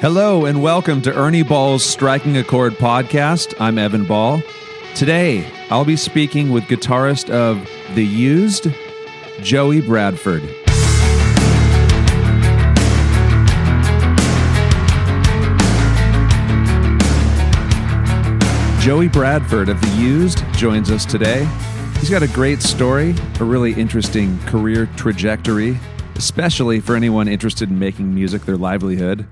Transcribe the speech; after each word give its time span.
Hello 0.00 0.44
and 0.44 0.62
welcome 0.62 1.00
to 1.00 1.18
Ernie 1.18 1.42
Ball's 1.42 1.82
Striking 1.82 2.36
a 2.36 2.44
Chord 2.44 2.74
podcast. 2.74 3.54
I'm 3.58 3.78
Evan 3.78 4.04
Ball. 4.04 4.42
Today, 4.94 5.50
I'll 5.70 5.86
be 5.86 5.96
speaking 5.96 6.52
with 6.52 6.64
guitarist 6.64 7.30
of 7.30 7.66
The 7.94 8.04
Used, 8.04 8.66
Joey 9.40 9.80
Bradford. 9.80 10.42
Joey 18.82 19.08
Bradford 19.08 19.70
of 19.70 19.80
The 19.80 19.96
Used 19.96 20.44
joins 20.52 20.90
us 20.90 21.06
today. 21.06 21.48
He's 22.00 22.10
got 22.10 22.22
a 22.22 22.28
great 22.28 22.60
story, 22.60 23.14
a 23.40 23.44
really 23.44 23.72
interesting 23.72 24.38
career 24.40 24.90
trajectory, 24.96 25.78
especially 26.16 26.80
for 26.80 26.96
anyone 26.96 27.28
interested 27.28 27.70
in 27.70 27.78
making 27.78 28.14
music 28.14 28.42
their 28.44 28.58
livelihood. 28.58 29.26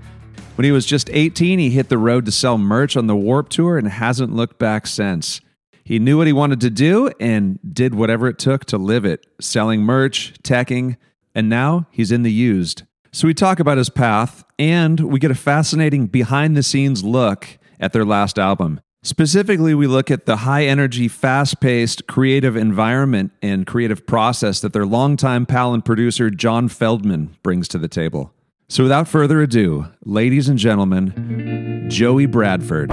When 0.55 0.63
he 0.63 0.71
was 0.71 0.85
just 0.85 1.09
18, 1.11 1.59
he 1.59 1.69
hit 1.71 1.89
the 1.89 1.97
road 1.97 2.25
to 2.25 2.31
sell 2.31 2.57
merch 2.57 2.95
on 2.95 3.07
the 3.07 3.15
Warped 3.15 3.51
Tour 3.51 3.77
and 3.77 3.89
hasn't 3.89 4.33
looked 4.33 4.57
back 4.57 4.87
since. 4.87 5.41
He 5.83 5.99
knew 5.99 6.17
what 6.17 6.27
he 6.27 6.33
wanted 6.33 6.61
to 6.61 6.69
do 6.69 7.11
and 7.19 7.59
did 7.73 7.93
whatever 7.93 8.27
it 8.27 8.39
took 8.39 8.63
to 8.65 8.77
live 8.77 9.03
it, 9.03 9.25
selling 9.41 9.81
merch, 9.81 10.33
teching, 10.43 10.95
and 11.35 11.49
now 11.49 11.87
he's 11.91 12.11
in 12.11 12.23
the 12.23 12.31
used. 12.31 12.83
So 13.11 13.27
we 13.27 13.33
talk 13.33 13.59
about 13.59 13.77
his 13.77 13.89
path 13.89 14.45
and 14.57 14.99
we 15.01 15.19
get 15.19 15.29
a 15.29 15.35
fascinating 15.35 16.07
behind 16.07 16.55
the 16.55 16.63
scenes 16.63 17.03
look 17.03 17.57
at 17.79 17.91
their 17.91 18.05
last 18.05 18.39
album. 18.39 18.79
Specifically, 19.03 19.75
we 19.75 19.87
look 19.87 20.09
at 20.09 20.25
the 20.25 20.37
high 20.37 20.65
energy, 20.65 21.07
fast 21.07 21.59
paced 21.59 22.07
creative 22.07 22.55
environment 22.55 23.31
and 23.41 23.67
creative 23.67 24.07
process 24.07 24.61
that 24.61 24.73
their 24.73 24.85
longtime 24.85 25.45
pal 25.45 25.73
and 25.73 25.85
producer, 25.85 26.29
John 26.29 26.69
Feldmann, 26.69 27.29
brings 27.43 27.67
to 27.67 27.77
the 27.77 27.87
table. 27.87 28.33
So, 28.67 28.81
without 28.83 29.07
further 29.07 29.41
ado, 29.41 29.85
ladies 30.05 30.49
and 30.49 30.57
gentlemen, 30.57 31.85
Joey 31.89 32.25
Bradford. 32.25 32.91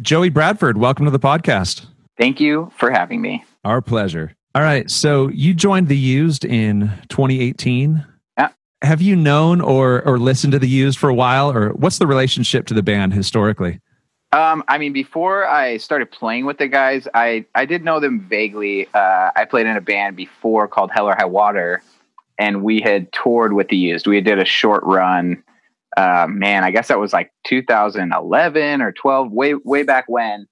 Joey 0.00 0.30
Bradford, 0.30 0.78
welcome 0.78 1.04
to 1.04 1.10
the 1.10 1.18
podcast. 1.18 1.84
Thank 2.18 2.40
you 2.40 2.72
for 2.76 2.90
having 2.90 3.20
me. 3.20 3.44
Our 3.64 3.82
pleasure. 3.82 4.32
All 4.54 4.62
right. 4.62 4.90
So, 4.90 5.28
you 5.28 5.52
joined 5.54 5.88
The 5.88 5.96
Used 5.98 6.44
in 6.46 6.90
2018 7.10 8.04
Yeah. 8.38 8.48
have 8.82 9.02
you 9.02 9.16
known 9.16 9.60
or 9.60 10.00
or 10.06 10.18
listened 10.18 10.52
to 10.54 10.58
the 10.58 10.68
used 10.68 10.98
for 10.98 11.10
a 11.10 11.14
while 11.14 11.52
or 11.52 11.70
what's 11.74 11.98
the 11.98 12.06
relationship 12.06 12.66
to 12.68 12.74
the 12.74 12.82
band 12.82 13.12
historically 13.12 13.80
um, 14.32 14.62
I 14.68 14.78
mean, 14.78 14.92
before 14.92 15.44
I 15.44 15.76
started 15.78 16.12
playing 16.12 16.46
with 16.46 16.58
the 16.58 16.68
guys, 16.68 17.08
I, 17.14 17.46
I 17.56 17.64
did 17.64 17.82
know 17.84 17.98
them 17.98 18.20
vaguely. 18.20 18.86
Uh, 18.94 19.32
I 19.34 19.44
played 19.44 19.66
in 19.66 19.76
a 19.76 19.80
band 19.80 20.14
before 20.14 20.68
called 20.68 20.92
Hell 20.92 21.08
or 21.08 21.16
High 21.16 21.24
Water, 21.24 21.82
and 22.40 22.62
we 22.62 22.80
had 22.80 23.12
toured 23.12 23.52
with 23.52 23.68
the 23.68 23.76
Used. 23.76 24.06
We 24.06 24.20
did 24.22 24.38
a 24.38 24.46
short 24.46 24.82
run. 24.82 25.44
Uh, 25.96 26.26
man, 26.28 26.64
I 26.64 26.70
guess 26.70 26.88
that 26.88 26.98
was 26.98 27.12
like 27.12 27.30
2011 27.46 28.80
or 28.80 28.92
12, 28.92 29.30
way 29.30 29.54
way 29.54 29.82
back 29.82 30.06
when. 30.08 30.46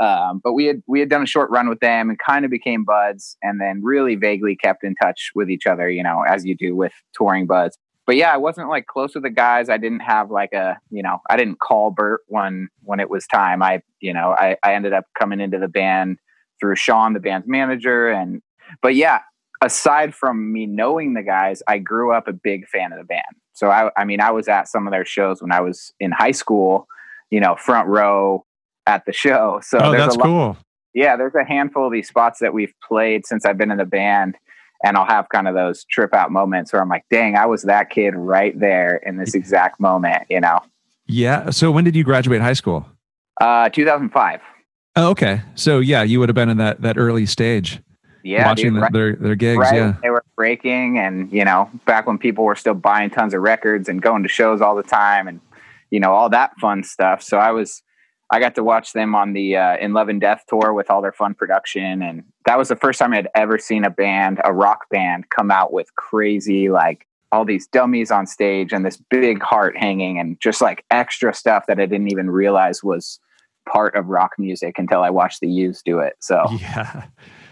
Um, 0.00 0.40
but 0.42 0.54
we 0.54 0.64
had 0.64 0.82
we 0.86 0.98
had 1.00 1.10
done 1.10 1.22
a 1.22 1.26
short 1.26 1.50
run 1.50 1.68
with 1.68 1.80
them 1.80 2.08
and 2.08 2.18
kind 2.18 2.44
of 2.44 2.50
became 2.50 2.84
buds, 2.84 3.36
and 3.42 3.60
then 3.60 3.82
really 3.82 4.14
vaguely 4.14 4.56
kept 4.56 4.82
in 4.82 4.94
touch 4.94 5.30
with 5.34 5.50
each 5.50 5.66
other, 5.66 5.88
you 5.90 6.02
know, 6.02 6.22
as 6.22 6.44
you 6.44 6.56
do 6.56 6.74
with 6.74 6.92
touring 7.14 7.46
buds. 7.46 7.78
But 8.06 8.16
yeah, 8.16 8.32
I 8.32 8.36
wasn't 8.36 8.68
like 8.68 8.86
close 8.86 9.14
with 9.14 9.24
the 9.24 9.30
guys. 9.30 9.68
I 9.68 9.78
didn't 9.78 10.00
have 10.00 10.30
like 10.30 10.52
a, 10.52 10.78
you 10.90 11.02
know, 11.02 11.18
I 11.28 11.36
didn't 11.36 11.60
call 11.60 11.90
Bert 11.90 12.22
when 12.28 12.68
when 12.82 13.00
it 13.00 13.10
was 13.10 13.26
time. 13.26 13.62
I, 13.62 13.82
you 14.00 14.12
know, 14.12 14.34
I, 14.38 14.56
I 14.62 14.74
ended 14.74 14.92
up 14.92 15.04
coming 15.18 15.40
into 15.40 15.58
the 15.58 15.68
band 15.68 16.18
through 16.60 16.76
Sean, 16.76 17.12
the 17.12 17.20
band's 17.20 17.48
manager, 17.48 18.08
and 18.08 18.40
but 18.80 18.94
yeah, 18.94 19.20
aside 19.62 20.14
from 20.14 20.52
me 20.52 20.66
knowing 20.66 21.14
the 21.14 21.22
guys, 21.22 21.62
I 21.66 21.78
grew 21.78 22.12
up 22.12 22.28
a 22.28 22.32
big 22.32 22.66
fan 22.68 22.92
of 22.92 22.98
the 22.98 23.04
band. 23.04 23.24
So 23.52 23.70
I, 23.70 23.90
I 23.96 24.04
mean, 24.04 24.20
I 24.20 24.30
was 24.30 24.48
at 24.48 24.68
some 24.68 24.86
of 24.86 24.90
their 24.90 25.04
shows 25.04 25.40
when 25.40 25.52
I 25.52 25.60
was 25.60 25.92
in 25.98 26.12
high 26.12 26.32
school, 26.32 26.86
you 27.30 27.40
know, 27.40 27.56
front 27.56 27.88
row, 27.88 28.44
at 28.86 29.04
the 29.04 29.12
show. 29.12 29.60
So 29.66 29.78
oh, 29.78 29.92
that's 29.92 30.16
lot, 30.16 30.24
cool. 30.24 30.56
Yeah, 30.94 31.16
there's 31.16 31.34
a 31.34 31.44
handful 31.44 31.86
of 31.86 31.92
these 31.92 32.08
spots 32.08 32.38
that 32.38 32.54
we've 32.54 32.72
played 32.86 33.26
since 33.26 33.44
I've 33.44 33.58
been 33.58 33.70
in 33.70 33.78
the 33.78 33.84
band. 33.84 34.36
And 34.84 34.96
I'll 34.96 35.06
have 35.06 35.28
kind 35.30 35.48
of 35.48 35.54
those 35.54 35.84
trip 35.84 36.14
out 36.14 36.30
moments 36.30 36.72
where 36.72 36.82
I'm 36.82 36.88
like, 36.88 37.04
dang, 37.10 37.34
I 37.34 37.46
was 37.46 37.62
that 37.62 37.88
kid 37.90 38.14
right 38.14 38.58
there 38.58 38.96
in 38.96 39.16
this 39.16 39.34
exact 39.34 39.80
moment, 39.80 40.24
you 40.28 40.38
know? 40.38 40.60
Yeah. 41.06 41.50
So 41.50 41.70
when 41.70 41.84
did 41.84 41.96
you 41.96 42.04
graduate 42.04 42.42
high 42.42 42.52
school? 42.52 42.86
Uh, 43.40 43.70
2005. 43.70 44.40
Oh, 44.96 45.10
okay. 45.10 45.40
So 45.54 45.78
yeah, 45.80 46.02
you 46.02 46.20
would 46.20 46.28
have 46.28 46.36
been 46.36 46.50
in 46.50 46.58
that, 46.58 46.82
that 46.82 46.98
early 46.98 47.24
stage. 47.24 47.80
Yeah. 48.26 48.48
Watching 48.48 48.74
dude, 48.74 48.82
the, 48.82 48.88
their, 48.90 49.16
their 49.16 49.34
gigs. 49.36 49.58
Right. 49.58 49.74
Yeah. 49.74 49.94
They 50.02 50.10
were 50.10 50.24
breaking 50.34 50.98
and, 50.98 51.32
you 51.32 51.44
know, 51.44 51.70
back 51.84 52.06
when 52.06 52.18
people 52.18 52.44
were 52.44 52.56
still 52.56 52.74
buying 52.74 53.10
tons 53.10 53.34
of 53.34 53.40
records 53.40 53.88
and 53.88 54.02
going 54.02 54.22
to 54.24 54.28
shows 54.28 54.60
all 54.60 54.74
the 54.74 54.82
time 54.82 55.28
and, 55.28 55.40
you 55.90 56.00
know, 56.00 56.12
all 56.12 56.28
that 56.30 56.52
fun 56.58 56.82
stuff. 56.82 57.22
So 57.22 57.38
I 57.38 57.52
was, 57.52 57.82
I 58.30 58.40
got 58.40 58.56
to 58.56 58.64
watch 58.64 58.92
them 58.92 59.14
on 59.14 59.32
the 59.32 59.56
uh, 59.56 59.76
In 59.76 59.92
Love 59.92 60.08
and 60.08 60.20
Death 60.20 60.42
tour 60.48 60.72
with 60.72 60.90
all 60.90 61.00
their 61.00 61.12
fun 61.12 61.34
production, 61.34 62.02
and 62.02 62.24
that 62.44 62.58
was 62.58 62.68
the 62.68 62.74
first 62.74 62.98
time 62.98 63.12
I'd 63.12 63.28
ever 63.36 63.56
seen 63.56 63.84
a 63.84 63.90
band, 63.90 64.40
a 64.42 64.52
rock 64.52 64.86
band, 64.90 65.30
come 65.30 65.52
out 65.52 65.72
with 65.72 65.94
crazy 65.94 66.68
like 66.68 67.06
all 67.30 67.44
these 67.44 67.68
dummies 67.68 68.10
on 68.10 68.26
stage 68.26 68.72
and 68.72 68.84
this 68.84 68.96
big 68.96 69.40
heart 69.42 69.76
hanging 69.76 70.18
and 70.18 70.40
just 70.40 70.60
like 70.60 70.84
extra 70.90 71.32
stuff 71.34 71.66
that 71.68 71.78
I 71.78 71.86
didn't 71.86 72.10
even 72.10 72.30
realize 72.30 72.82
was 72.82 73.20
part 73.68 73.94
of 73.94 74.06
rock 74.06 74.32
music 74.38 74.78
until 74.78 75.02
I 75.02 75.10
watched 75.10 75.40
the 75.40 75.48
Used 75.48 75.84
do 75.84 75.98
it. 75.98 76.14
So 76.20 76.44
yeah, 76.60 77.06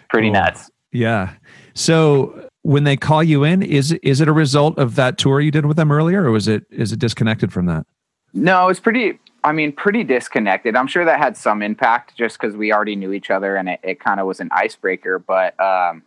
pretty 0.09 0.29
cool. 0.29 0.35
nuts. 0.35 0.71
Yeah. 0.93 1.35
So 1.75 2.49
when 2.63 2.85
they 2.85 2.97
call 2.97 3.23
you 3.23 3.45
in, 3.45 3.63
is 3.63 3.93
is 4.03 4.21
it 4.21 4.29
a 4.29 4.33
result 4.33 4.79
of 4.79 4.95
that 4.95 5.19
tour 5.19 5.41
you 5.41 5.51
did 5.51 5.67
with 5.67 5.77
them 5.77 5.91
earlier, 5.91 6.25
or 6.25 6.31
was 6.31 6.49
it 6.49 6.65
is 6.71 6.93
it 6.93 6.99
disconnected 6.99 7.53
from 7.53 7.67
that? 7.67 7.87
No, 8.33 8.69
it's 8.69 8.81
pretty 8.81 9.19
I 9.45 9.53
mean, 9.53 9.73
pretty 9.73 10.05
disconnected. 10.05 10.75
I'm 10.75 10.87
sure 10.87 11.05
that 11.05 11.19
had 11.19 11.37
some 11.37 11.61
impact 11.61 12.17
just 12.17 12.41
because 12.41 12.57
we 12.57 12.73
already 12.73 12.97
knew 12.97 13.13
each 13.13 13.31
other 13.31 13.57
and 13.57 13.69
it, 13.69 13.81
it 13.83 14.01
kind 14.01 14.19
of 14.19 14.27
was 14.27 14.41
an 14.41 14.49
icebreaker. 14.53 15.19
But 15.19 15.59
um, 15.61 16.03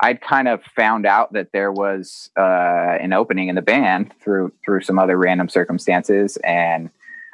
I'd 0.00 0.20
kind 0.20 0.46
of 0.46 0.62
found 0.62 1.06
out 1.06 1.32
that 1.32 1.52
there 1.52 1.72
was 1.72 2.30
uh, 2.36 2.98
an 3.00 3.14
opening 3.14 3.48
in 3.48 3.54
the 3.54 3.62
band 3.62 4.12
through 4.20 4.52
through 4.64 4.82
some 4.82 4.98
other 4.98 5.16
random 5.16 5.48
circumstances, 5.48 6.36
and 6.44 6.90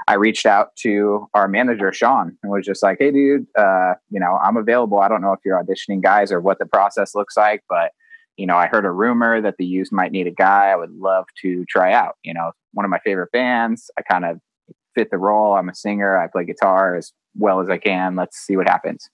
I 0.08 0.14
reached 0.14 0.46
out 0.46 0.74
to 0.80 1.28
our 1.34 1.48
manager 1.48 1.92
Sean 1.92 2.36
and 2.42 2.52
was 2.52 2.66
just 2.66 2.82
like, 2.82 2.98
"Hey, 2.98 3.10
dude, 3.10 3.46
uh, 3.56 3.94
you 4.10 4.20
know, 4.20 4.38
I'm 4.42 4.56
available. 4.56 5.00
I 5.00 5.08
don't 5.08 5.22
know 5.22 5.32
if 5.32 5.40
you're 5.44 5.62
auditioning 5.62 6.02
guys 6.02 6.32
or 6.32 6.40
what 6.40 6.58
the 6.58 6.66
process 6.66 7.14
looks 7.14 7.36
like, 7.36 7.62
but 7.68 7.92
you 8.36 8.46
know, 8.46 8.56
I 8.56 8.66
heard 8.66 8.84
a 8.84 8.90
rumor 8.90 9.40
that 9.40 9.56
the 9.58 9.66
Used 9.66 9.92
might 9.92 10.12
need 10.12 10.26
a 10.26 10.32
guy. 10.32 10.68
I 10.68 10.76
would 10.76 10.92
love 10.92 11.26
to 11.42 11.64
try 11.66 11.92
out. 11.92 12.16
You 12.24 12.34
know, 12.34 12.52
one 12.72 12.84
of 12.84 12.90
my 12.90 12.98
favorite 13.00 13.30
bands. 13.32 13.90
I 13.98 14.02
kind 14.02 14.24
of 14.24 14.38
fit 14.94 15.10
the 15.10 15.18
role. 15.18 15.54
I'm 15.54 15.68
a 15.68 15.74
singer. 15.74 16.19
I 16.19 16.28
play 16.28 16.44
guitar 16.44 16.96
as 16.96 17.12
well 17.34 17.60
as 17.60 17.69
I 17.69 17.78
can. 17.78 18.16
Let's 18.16 18.38
see 18.38 18.56
what 18.56 18.69
happens. 18.69 19.08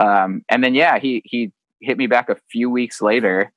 Um, 0.00 0.42
and 0.48 0.64
then 0.64 0.74
yeah, 0.74 0.98
he 0.98 1.22
he 1.24 1.52
hit 1.80 1.98
me 1.98 2.06
back 2.06 2.28
a 2.28 2.36
few 2.50 2.70
weeks 2.70 3.02
later 3.02 3.52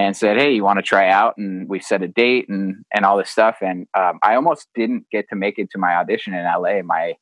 and 0.00 0.16
said, 0.16 0.36
"Hey, 0.36 0.52
you 0.52 0.64
want 0.64 0.78
to 0.78 0.82
try 0.82 1.08
out?" 1.08 1.34
And 1.36 1.68
we 1.68 1.80
set 1.80 2.02
a 2.02 2.08
date 2.08 2.48
and 2.48 2.84
and 2.94 3.04
all 3.04 3.16
this 3.16 3.30
stuff. 3.30 3.58
And 3.60 3.86
um, 3.94 4.18
I 4.22 4.34
almost 4.34 4.68
didn't 4.74 5.06
get 5.10 5.28
to 5.30 5.36
make 5.36 5.58
it 5.58 5.70
to 5.72 5.78
my 5.78 5.94
audition 5.96 6.34
in 6.34 6.44
LA. 6.44 6.82
My 6.82 7.14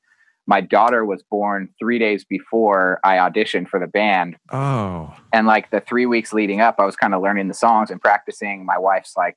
my 0.47 0.61
daughter 0.61 1.05
was 1.05 1.23
born 1.23 1.69
three 1.79 1.99
days 1.99 2.25
before 2.25 3.01
I 3.05 3.17
auditioned 3.17 3.69
for 3.69 3.79
the 3.79 3.87
band. 3.87 4.37
Oh, 4.51 5.15
and 5.33 5.47
like 5.47 5.71
the 5.71 5.81
three 5.81 6.07
weeks 6.07 6.33
leading 6.33 6.61
up, 6.61 6.77
I 6.79 6.85
was 6.85 6.97
kind 6.97 7.15
of 7.15 7.23
learning 7.23 7.49
the 7.49 7.55
songs 7.55 7.91
and 7.91 8.01
practicing. 8.01 8.65
My 8.65 8.79
wife's 8.79 9.15
like 9.17 9.37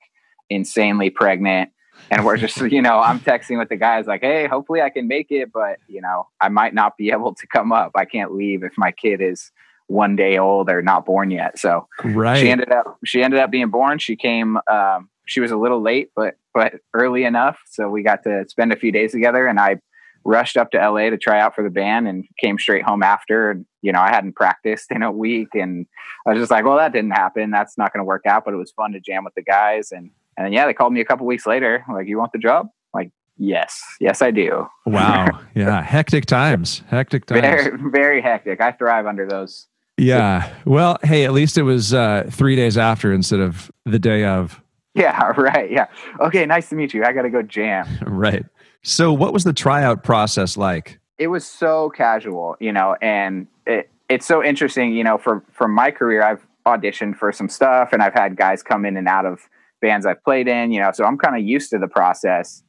insanely 0.49 1.09
pregnant 1.09 1.71
and 2.09 2.25
we're 2.25 2.37
just 2.37 2.59
you 2.71 2.81
know 2.81 2.99
i'm 2.99 3.19
texting 3.19 3.57
with 3.57 3.69
the 3.69 3.75
guys 3.77 4.05
like 4.05 4.21
hey 4.21 4.47
hopefully 4.47 4.81
i 4.81 4.89
can 4.89 5.07
make 5.07 5.27
it 5.29 5.51
but 5.51 5.77
you 5.87 6.01
know 6.01 6.27
i 6.41 6.49
might 6.49 6.73
not 6.73 6.97
be 6.97 7.09
able 7.11 7.33
to 7.33 7.47
come 7.47 7.71
up 7.71 7.91
i 7.95 8.05
can't 8.05 8.33
leave 8.33 8.63
if 8.63 8.73
my 8.77 8.91
kid 8.91 9.21
is 9.21 9.51
one 9.87 10.15
day 10.15 10.37
old 10.37 10.69
or 10.69 10.81
not 10.81 11.05
born 11.05 11.31
yet 11.31 11.57
so 11.57 11.87
right 12.03 12.39
she 12.39 12.49
ended 12.49 12.71
up 12.71 12.97
she 13.05 13.23
ended 13.23 13.39
up 13.39 13.51
being 13.51 13.69
born 13.69 13.99
she 13.99 14.15
came 14.15 14.57
um, 14.71 15.09
she 15.25 15.39
was 15.39 15.51
a 15.51 15.57
little 15.57 15.81
late 15.81 16.09
but 16.15 16.35
but 16.53 16.73
early 16.93 17.23
enough 17.23 17.59
so 17.69 17.89
we 17.89 18.03
got 18.03 18.23
to 18.23 18.45
spend 18.47 18.71
a 18.71 18.75
few 18.75 18.91
days 18.91 19.11
together 19.11 19.47
and 19.47 19.59
i 19.59 19.77
rushed 20.23 20.55
up 20.55 20.69
to 20.71 20.77
la 20.77 21.09
to 21.09 21.17
try 21.17 21.39
out 21.39 21.55
for 21.55 21.63
the 21.63 21.69
band 21.69 22.07
and 22.07 22.25
came 22.39 22.57
straight 22.57 22.83
home 22.83 23.01
after 23.01 23.51
and 23.51 23.65
you 23.81 23.91
know 23.91 23.99
i 23.99 24.09
hadn't 24.09 24.35
practiced 24.35 24.91
in 24.91 25.01
a 25.01 25.11
week 25.11 25.49
and 25.55 25.87
i 26.25 26.31
was 26.31 26.39
just 26.39 26.51
like 26.51 26.63
well 26.63 26.77
that 26.77 26.93
didn't 26.93 27.11
happen 27.11 27.49
that's 27.49 27.77
not 27.77 27.91
going 27.91 27.99
to 27.99 28.05
work 28.05 28.23
out 28.27 28.45
but 28.45 28.53
it 28.53 28.57
was 28.57 28.71
fun 28.71 28.91
to 28.91 28.99
jam 28.99 29.23
with 29.23 29.33
the 29.33 29.41
guys 29.41 29.91
and 29.91 30.11
and 30.37 30.53
yeah, 30.53 30.65
they 30.65 30.73
called 30.73 30.93
me 30.93 31.01
a 31.01 31.05
couple 31.05 31.25
weeks 31.25 31.45
later, 31.45 31.83
like, 31.91 32.07
you 32.07 32.17
want 32.17 32.31
the 32.31 32.39
job? 32.39 32.69
Like, 32.93 33.11
yes, 33.37 33.83
yes, 33.99 34.21
I 34.21 34.31
do. 34.31 34.67
Wow. 34.85 35.27
Yeah. 35.53 35.81
hectic 35.81 36.25
times. 36.25 36.81
Hectic 36.87 37.25
times. 37.25 37.41
Very, 37.41 37.91
very 37.91 38.21
hectic. 38.21 38.61
I 38.61 38.71
thrive 38.71 39.05
under 39.05 39.27
those. 39.27 39.67
Yeah. 40.01 40.51
Well, 40.65 40.97
hey, 41.03 41.25
at 41.25 41.31
least 41.31 41.59
it 41.59 41.61
was 41.61 41.93
uh, 41.93 42.27
three 42.31 42.55
days 42.55 42.75
after 42.75 43.13
instead 43.13 43.39
of 43.39 43.71
the 43.85 43.99
day 43.99 44.25
of. 44.25 44.61
Yeah. 44.95 45.31
Right. 45.37 45.71
Yeah. 45.71 45.87
Okay. 46.19 46.45
Nice 46.45 46.69
to 46.69 46.75
meet 46.75 46.93
you. 46.93 47.03
I 47.05 47.13
got 47.13 47.21
to 47.21 47.29
go 47.29 47.41
jam. 47.43 47.87
right. 48.07 48.43
So, 48.83 49.13
what 49.13 49.31
was 49.31 49.43
the 49.43 49.53
tryout 49.53 50.03
process 50.03 50.57
like? 50.57 50.99
It 51.19 51.27
was 51.27 51.45
so 51.45 51.91
casual, 51.91 52.57
you 52.59 52.71
know, 52.71 52.95
and 52.99 53.45
it, 53.67 53.89
it's 54.09 54.25
so 54.25 54.43
interesting, 54.43 54.93
you 54.95 55.03
know, 55.03 55.19
for 55.19 55.43
from 55.51 55.71
my 55.71 55.91
career, 55.91 56.23
I've 56.23 56.45
auditioned 56.65 57.15
for 57.15 57.31
some 57.31 57.47
stuff 57.47 57.93
and 57.93 58.01
I've 58.01 58.13
had 58.13 58.35
guys 58.35 58.63
come 58.63 58.85
in 58.85 58.97
and 58.97 59.07
out 59.07 59.27
of 59.27 59.39
bands 59.81 60.07
I've 60.07 60.23
played 60.23 60.47
in, 60.47 60.71
you 60.71 60.81
know, 60.81 60.91
so 60.91 61.05
I'm 61.05 61.17
kind 61.17 61.35
of 61.35 61.43
used 61.43 61.69
to 61.71 61.77
the 61.77 61.87
process. 61.87 62.63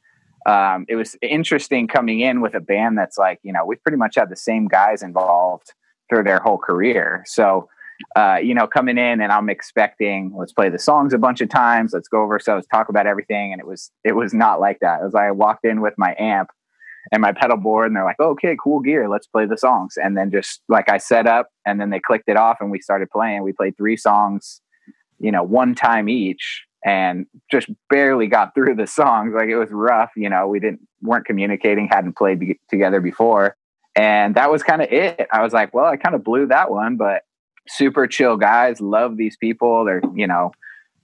Um, 0.45 0.85
it 0.87 0.95
was 0.95 1.15
interesting 1.21 1.87
coming 1.87 2.19
in 2.19 2.41
with 2.41 2.53
a 2.53 2.59
band 2.59 2.97
that's 2.97 3.17
like, 3.17 3.39
you 3.41 3.51
know, 3.51 3.65
we 3.65 3.75
pretty 3.77 3.97
much 3.97 4.15
had 4.15 4.29
the 4.29 4.35
same 4.35 4.67
guys 4.67 5.01
involved 5.01 5.73
through 6.13 6.23
their 6.23 6.39
whole 6.39 6.57
career. 6.57 7.23
So, 7.25 7.67
uh, 8.15 8.37
you 8.41 8.53
know, 8.53 8.67
coming 8.67 8.97
in 8.97 9.21
and 9.21 9.31
I'm 9.31 9.49
expecting 9.49 10.33
let's 10.37 10.53
play 10.53 10.69
the 10.69 10.79
songs 10.79 11.13
a 11.13 11.17
bunch 11.17 11.41
of 11.41 11.49
times, 11.49 11.91
let's 11.93 12.07
go 12.07 12.21
over 12.21 12.33
ourselves, 12.33 12.67
talk 12.67 12.89
about 12.89 13.07
everything, 13.07 13.51
and 13.51 13.59
it 13.59 13.67
was 13.67 13.91
it 14.03 14.15
was 14.15 14.33
not 14.33 14.59
like 14.59 14.79
that. 14.81 15.01
It 15.01 15.05
was 15.05 15.13
like 15.13 15.25
I 15.25 15.31
walked 15.31 15.65
in 15.65 15.81
with 15.81 15.93
my 15.97 16.15
amp 16.19 16.49
and 17.11 17.21
my 17.21 17.31
pedal 17.31 17.57
board, 17.57 17.87
and 17.87 17.95
they're 17.95 18.03
like, 18.03 18.19
"Okay, 18.19 18.55
cool 18.61 18.79
gear, 18.79 19.09
let's 19.09 19.27
play 19.27 19.45
the 19.45 19.57
songs." 19.57 19.95
And 19.97 20.15
then 20.15 20.31
just 20.31 20.61
like 20.69 20.89
I 20.89 20.97
set 20.97 21.27
up, 21.27 21.49
and 21.65 21.79
then 21.81 21.89
they 21.89 21.99
clicked 21.99 22.29
it 22.29 22.37
off, 22.37 22.57
and 22.59 22.69
we 22.69 22.79
started 22.79 23.09
playing. 23.09 23.43
We 23.43 23.53
played 23.53 23.75
three 23.77 23.97
songs, 23.97 24.61
you 25.19 25.31
know, 25.31 25.43
one 25.43 25.73
time 25.75 26.09
each, 26.09 26.63
and 26.85 27.25
just 27.49 27.69
barely 27.89 28.27
got 28.27 28.53
through 28.53 28.75
the 28.75 28.87
songs. 28.87 29.33
Like 29.35 29.49
it 29.49 29.57
was 29.57 29.71
rough, 29.71 30.11
you 30.15 30.29
know. 30.29 30.47
We 30.47 30.59
didn't 30.59 30.81
weren't 31.01 31.25
communicating, 31.25 31.87
hadn't 31.87 32.17
played 32.17 32.39
be- 32.39 32.59
together 32.69 33.01
before, 33.01 33.55
and 33.95 34.35
that 34.35 34.51
was 34.51 34.63
kind 34.63 34.81
of 34.81 34.91
it. 34.91 35.27
I 35.31 35.43
was 35.43 35.53
like, 35.53 35.73
well, 35.73 35.85
I 35.85 35.97
kind 35.97 36.15
of 36.15 36.23
blew 36.23 36.47
that 36.47 36.71
one, 36.71 36.97
but 36.97 37.23
super 37.67 38.07
chill 38.07 38.37
guys. 38.37 38.81
Love 38.81 39.17
these 39.17 39.37
people. 39.37 39.85
They're 39.85 40.01
you 40.15 40.27
know 40.27 40.51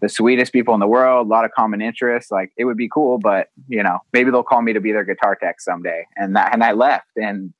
the 0.02 0.10
sweetest 0.10 0.54
people 0.54 0.74
in 0.74 0.80
the 0.80 0.88
world. 0.88 1.28
A 1.28 1.30
lot 1.30 1.46
of 1.46 1.52
common 1.52 1.82
interests. 1.82 2.32
Like 2.32 2.52
it 2.58 2.66
would 2.66 2.78
be 2.78 2.90
cool, 2.90 3.20
but 3.20 3.48
you 3.68 3.84
know 3.84 4.00
maybe 4.14 4.32
they'll 4.32 4.44
call 4.44 4.62
me 4.62 4.74
to 4.74 4.82
be 4.82 4.92
their 4.92 5.06
guitar 5.06 5.36
tech 5.36 5.62
someday. 5.62 6.06
And 6.16 6.36
that 6.36 6.54
and 6.54 6.64
I 6.64 6.74
left 6.74 7.10
and 7.16 7.54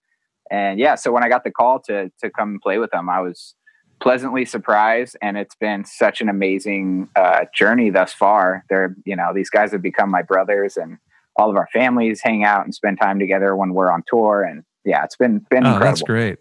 and 0.52 0.80
yeah. 0.80 0.96
So 0.96 1.12
when 1.12 1.24
I 1.24 1.30
got 1.30 1.44
the 1.44 1.52
call 1.52 1.80
to 1.82 2.12
to 2.22 2.30
come 2.30 2.50
and 2.50 2.62
play 2.62 2.78
with 2.78 2.92
them, 2.92 3.10
I 3.10 3.22
was 3.22 3.56
pleasantly 4.00 4.46
surprised 4.46 5.18
and 5.22 5.38
it's 5.38 5.56
been 5.56 5.84
such 5.86 6.22
an 6.22 6.30
amazing 6.30 7.10
uh, 7.16 7.46
journey 7.54 7.90
thus 7.90 8.14
far 8.14 8.64
they're 8.70 8.96
you 9.06 9.16
know 9.16 9.34
these 9.34 9.50
guys 9.50 9.72
have 9.72 9.82
become 9.82 10.10
my 10.10 10.22
brothers 10.22 10.78
and 10.78 10.98
all 11.36 11.50
of 11.50 11.56
our 11.56 11.68
families 11.74 12.22
hang 12.24 12.44
out 12.44 12.64
and 12.64 12.74
spend 12.74 12.98
time 13.00 13.20
together 13.20 13.56
when 13.56 13.74
we're 13.74 13.92
on 13.92 14.04
tour 14.08 14.42
and 14.42 14.64
yeah 14.86 15.04
it's 15.04 15.16
been 15.16 15.40
been 15.50 15.66
oh, 15.66 15.74
incredible. 15.74 15.86
that's 15.86 16.02
great. 16.02 16.40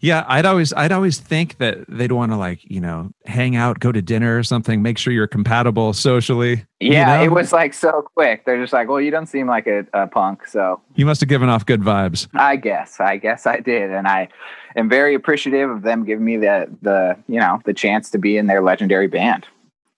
Yeah 0.00 0.24
i'd 0.28 0.44
always 0.44 0.74
i'd 0.74 0.92
always 0.92 1.18
think 1.18 1.56
that 1.58 1.78
they'd 1.88 2.12
want 2.12 2.30
to 2.30 2.36
like 2.36 2.60
you 2.64 2.80
know 2.80 3.10
hang 3.24 3.56
out 3.56 3.80
go 3.80 3.92
to 3.92 4.02
dinner 4.02 4.38
or 4.38 4.42
something 4.42 4.82
make 4.82 4.98
sure 4.98 5.12
you're 5.12 5.26
compatible 5.26 5.94
socially 5.94 6.66
yeah 6.80 7.20
you 7.20 7.26
know? 7.28 7.32
it 7.32 7.34
was 7.34 7.52
like 7.52 7.72
so 7.72 8.02
quick. 8.14 8.44
They're 8.44 8.60
just 8.60 8.74
like 8.74 8.88
well 8.88 9.00
you 9.00 9.10
don't 9.10 9.26
seem 9.26 9.46
like 9.46 9.66
a, 9.66 9.86
a 9.94 10.06
punk 10.06 10.46
so. 10.46 10.82
You 10.94 11.06
must 11.06 11.20
have 11.22 11.28
given 11.28 11.48
off 11.48 11.64
good 11.64 11.80
vibes. 11.80 12.28
I 12.34 12.56
guess 12.56 13.00
i 13.00 13.16
guess 13.16 13.46
i 13.46 13.60
did 13.60 13.90
and 13.90 14.06
i 14.06 14.28
am 14.76 14.88
very 14.88 15.14
appreciative 15.14 15.70
of 15.70 15.82
them 15.82 16.04
giving 16.04 16.24
me 16.24 16.36
the 16.36 16.68
the 16.82 17.16
you 17.26 17.40
know 17.40 17.60
the 17.64 17.74
chance 17.74 18.10
to 18.10 18.18
be 18.18 18.36
in 18.36 18.46
their 18.46 18.62
legendary 18.62 19.08
band. 19.08 19.46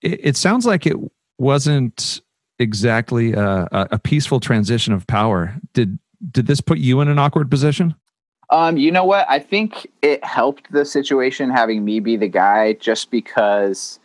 It, 0.01 0.19
it 0.23 0.37
sounds 0.37 0.65
like 0.65 0.85
it 0.85 0.95
wasn't 1.37 2.21
exactly 2.59 3.33
a, 3.33 3.67
a 3.71 3.99
peaceful 3.99 4.39
transition 4.39 4.93
of 4.93 5.07
power. 5.07 5.55
Did 5.73 5.99
did 6.31 6.47
this 6.47 6.61
put 6.61 6.77
you 6.77 7.01
in 7.01 7.07
an 7.07 7.19
awkward 7.19 7.49
position 7.49 7.95
um, 8.51 8.77
you 8.77 8.91
know 8.91 9.05
what? 9.05 9.27
I 9.29 9.39
think 9.39 9.87
it 10.01 10.23
helped 10.23 10.71
the 10.71 10.83
situation 10.83 11.51
having 11.51 11.85
me 11.85 11.99
be 11.99 12.17
the 12.17 12.27
guy 12.27 12.73
just 12.73 13.11
because 13.11 13.99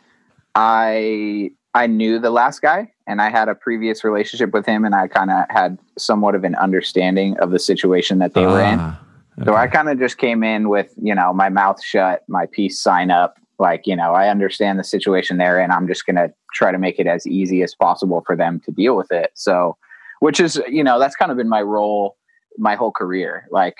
I 0.55 1.51
I 1.75 1.87
knew 1.87 2.19
the 2.19 2.31
last 2.31 2.61
guy 2.61 2.93
and 3.07 3.21
I 3.21 3.31
had 3.31 3.49
a 3.49 3.55
previous 3.55 4.05
relationship 4.05 4.53
with 4.53 4.67
him 4.67 4.85
and 4.85 4.95
I 4.95 5.09
kind 5.09 5.31
of 5.31 5.45
had 5.51 5.79
somewhat 5.99 6.35
of 6.35 6.45
an 6.45 6.55
understanding 6.57 7.37
of 7.39 7.51
the 7.51 7.59
situation 7.59 8.19
that 8.19 8.35
they 8.35 8.47
were 8.47 8.61
in. 8.61 8.79
Ah, 8.79 9.01
So. 9.45 9.55
I 9.57 9.67
kind 9.67 9.89
of 9.89 9.99
just 9.99 10.19
came 10.19 10.45
in 10.45 10.69
with, 10.69 10.95
you 11.03 11.15
know, 11.15 11.33
my 11.33 11.49
mouth 11.49 11.83
shut, 11.83 12.23
my 12.29 12.47
peace 12.53 12.79
sign 12.79 13.11
up. 13.11 13.37
Like, 13.59 13.87
you 13.87 13.97
know, 13.97 14.13
I 14.13 14.29
understand 14.29 14.79
the 14.79 14.85
situation 14.85 15.39
there 15.39 15.59
and 15.59 15.73
I'm 15.73 15.89
just 15.89 16.07
going 16.07 16.17
to 16.17 16.33
try 16.53 16.71
to 16.71 16.79
make 16.79 17.01
it 17.01 17.07
as 17.07 17.27
easy 17.27 17.63
as 17.63 17.75
possible 17.75 18.23
for 18.27 18.37
them 18.37 18.61
to 18.61 18.71
deal 18.71 18.97
with 18.97 19.11
it. 19.11 19.31
So, 19.35 19.77
which 20.25 20.41
is, 20.41 20.59
you 20.67 20.83
know, 20.83 20.99
that's 20.99 21.15
kind 21.15 21.31
of 21.31 21.37
been 21.37 21.51
my 21.51 21.61
role 21.61 22.17
my 22.57 22.77
whole 22.77 22.91
career. 22.91 23.47
Like, 23.51 23.77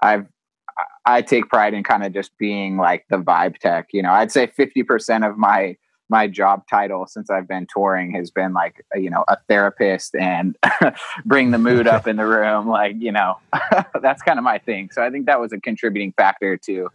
I've, 0.00 0.28
I 1.04 1.20
take 1.20 1.48
pride 1.48 1.74
in 1.74 1.82
kind 1.82 2.04
of 2.04 2.12
just 2.12 2.30
being 2.38 2.76
like 2.76 3.04
the 3.10 3.16
vibe 3.16 3.58
tech. 3.58 3.88
You 3.92 4.02
know, 4.02 4.12
I'd 4.12 4.30
say 4.30 4.46
50% 4.46 5.28
of 5.28 5.36
my, 5.36 5.76
my 6.08 6.28
job 6.28 6.62
title 6.70 7.08
since 7.08 7.28
I've 7.28 7.48
been 7.48 7.66
touring 7.74 8.14
has 8.14 8.30
been 8.30 8.52
like, 8.52 8.84
you 8.94 9.10
know, 9.10 9.24
a 9.26 9.36
therapist 9.48 10.14
and 10.14 10.56
bring 11.24 11.50
the 11.50 11.58
mood 11.58 11.88
up 11.88 12.06
in 12.06 12.18
the 12.18 12.26
room. 12.26 12.68
Like, 12.68 12.94
you 13.00 13.10
know, 13.10 13.38
that's 14.00 14.22
kind 14.22 14.38
of 14.38 14.44
my 14.44 14.58
thing. 14.58 14.90
So 14.92 15.02
I 15.02 15.10
think 15.10 15.26
that 15.26 15.40
was 15.40 15.52
a 15.52 15.58
contributing 15.58 16.14
factor 16.16 16.56
to, 16.56 16.88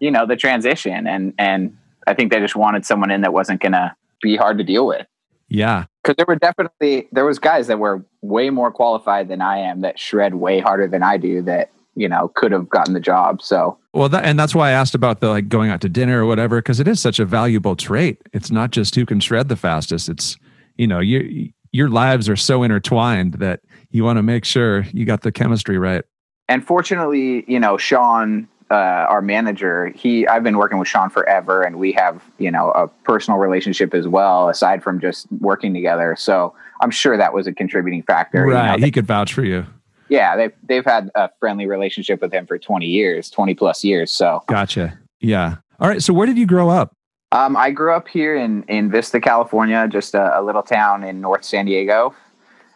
you 0.00 0.10
know, 0.10 0.26
the 0.26 0.34
transition. 0.34 1.06
And, 1.06 1.32
and 1.38 1.76
I 2.08 2.14
think 2.14 2.32
they 2.32 2.40
just 2.40 2.56
wanted 2.56 2.84
someone 2.84 3.12
in 3.12 3.20
that 3.20 3.32
wasn't 3.32 3.60
going 3.60 3.70
to 3.70 3.94
be 4.20 4.34
hard 4.34 4.58
to 4.58 4.64
deal 4.64 4.84
with. 4.84 5.06
Yeah 5.48 5.84
Cause 6.06 6.14
there 6.16 6.26
were 6.28 6.36
definitely, 6.36 7.08
there 7.10 7.24
was 7.24 7.40
guys 7.40 7.66
that 7.66 7.80
were 7.80 8.04
way 8.22 8.48
more 8.48 8.70
qualified 8.70 9.26
than 9.26 9.40
I 9.40 9.58
am 9.58 9.80
that 9.80 9.98
shred 9.98 10.36
way 10.36 10.60
harder 10.60 10.86
than 10.86 11.02
I 11.02 11.16
do 11.16 11.42
that, 11.42 11.72
you 11.96 12.08
know, 12.08 12.28
could 12.36 12.52
have 12.52 12.68
gotten 12.68 12.94
the 12.94 13.00
job. 13.00 13.42
So 13.42 13.76
Well, 13.92 14.08
that, 14.10 14.24
and 14.24 14.38
that's 14.38 14.54
why 14.54 14.68
I 14.68 14.70
asked 14.70 14.94
about 14.94 15.18
the 15.18 15.30
like 15.30 15.48
going 15.48 15.68
out 15.68 15.80
to 15.80 15.88
dinner 15.88 16.22
or 16.22 16.26
whatever, 16.26 16.58
because 16.58 16.78
it 16.78 16.86
is 16.86 17.00
such 17.00 17.18
a 17.18 17.24
valuable 17.24 17.74
trait. 17.74 18.22
It's 18.32 18.52
not 18.52 18.70
just 18.70 18.94
who 18.94 19.04
can 19.04 19.18
shred 19.18 19.48
the 19.48 19.56
fastest. 19.56 20.08
It's 20.08 20.36
you 20.76 20.86
know 20.86 21.00
you 21.00 21.50
your 21.72 21.88
lives 21.88 22.28
are 22.28 22.36
so 22.36 22.62
intertwined 22.62 23.34
that 23.34 23.60
you 23.90 24.04
want 24.04 24.18
to 24.18 24.22
make 24.22 24.44
sure 24.44 24.82
you 24.92 25.04
got 25.06 25.22
the 25.22 25.32
chemistry 25.32 25.76
right. 25.76 26.04
and 26.48 26.64
fortunately, 26.64 27.44
you 27.48 27.58
know, 27.58 27.76
Sean, 27.76 28.46
uh, 28.70 28.74
our 28.74 29.22
manager, 29.22 29.88
he 29.88 30.26
I've 30.26 30.42
been 30.42 30.56
working 30.56 30.78
with 30.78 30.88
Sean 30.88 31.10
forever, 31.10 31.62
and 31.62 31.76
we 31.76 31.92
have 31.92 32.22
you 32.38 32.50
know 32.50 32.70
a 32.72 32.88
personal 33.04 33.38
relationship 33.38 33.94
as 33.94 34.08
well, 34.08 34.48
aside 34.48 34.82
from 34.82 35.00
just 35.00 35.26
working 35.40 35.72
together. 35.72 36.16
So 36.18 36.54
I'm 36.80 36.90
sure 36.90 37.16
that 37.16 37.32
was 37.32 37.46
a 37.46 37.52
contributing 37.52 38.02
factor. 38.02 38.46
you 38.46 38.52
know. 38.52 38.54
Right, 38.54 38.82
he 38.82 38.90
could 38.90 39.06
vouch 39.06 39.32
for 39.32 39.44
you. 39.44 39.66
yeah, 40.08 40.36
they've 40.36 40.52
they've 40.64 40.84
had 40.84 41.10
a 41.14 41.30
friendly 41.38 41.66
relationship 41.66 42.20
with 42.20 42.32
him 42.32 42.46
for 42.46 42.58
20 42.58 42.86
years, 42.86 43.30
20 43.30 43.54
plus 43.54 43.84
years. 43.84 44.12
So 44.12 44.42
Gotcha. 44.48 44.98
Yeah. 45.20 45.56
All 45.78 45.88
right. 45.88 46.02
So 46.02 46.12
where 46.12 46.26
did 46.26 46.38
you 46.38 46.46
grow 46.46 46.68
up? 46.68 46.92
um, 47.32 47.56
I 47.56 47.70
grew 47.70 47.92
up 47.92 48.08
here 48.08 48.36
in 48.36 48.62
in 48.64 48.90
Vista, 48.90 49.20
California, 49.20 49.86
just 49.88 50.14
a, 50.14 50.38
a 50.38 50.42
little 50.42 50.62
town 50.62 51.04
in 51.04 51.20
North 51.20 51.44
San 51.44 51.66
Diego, 51.66 52.14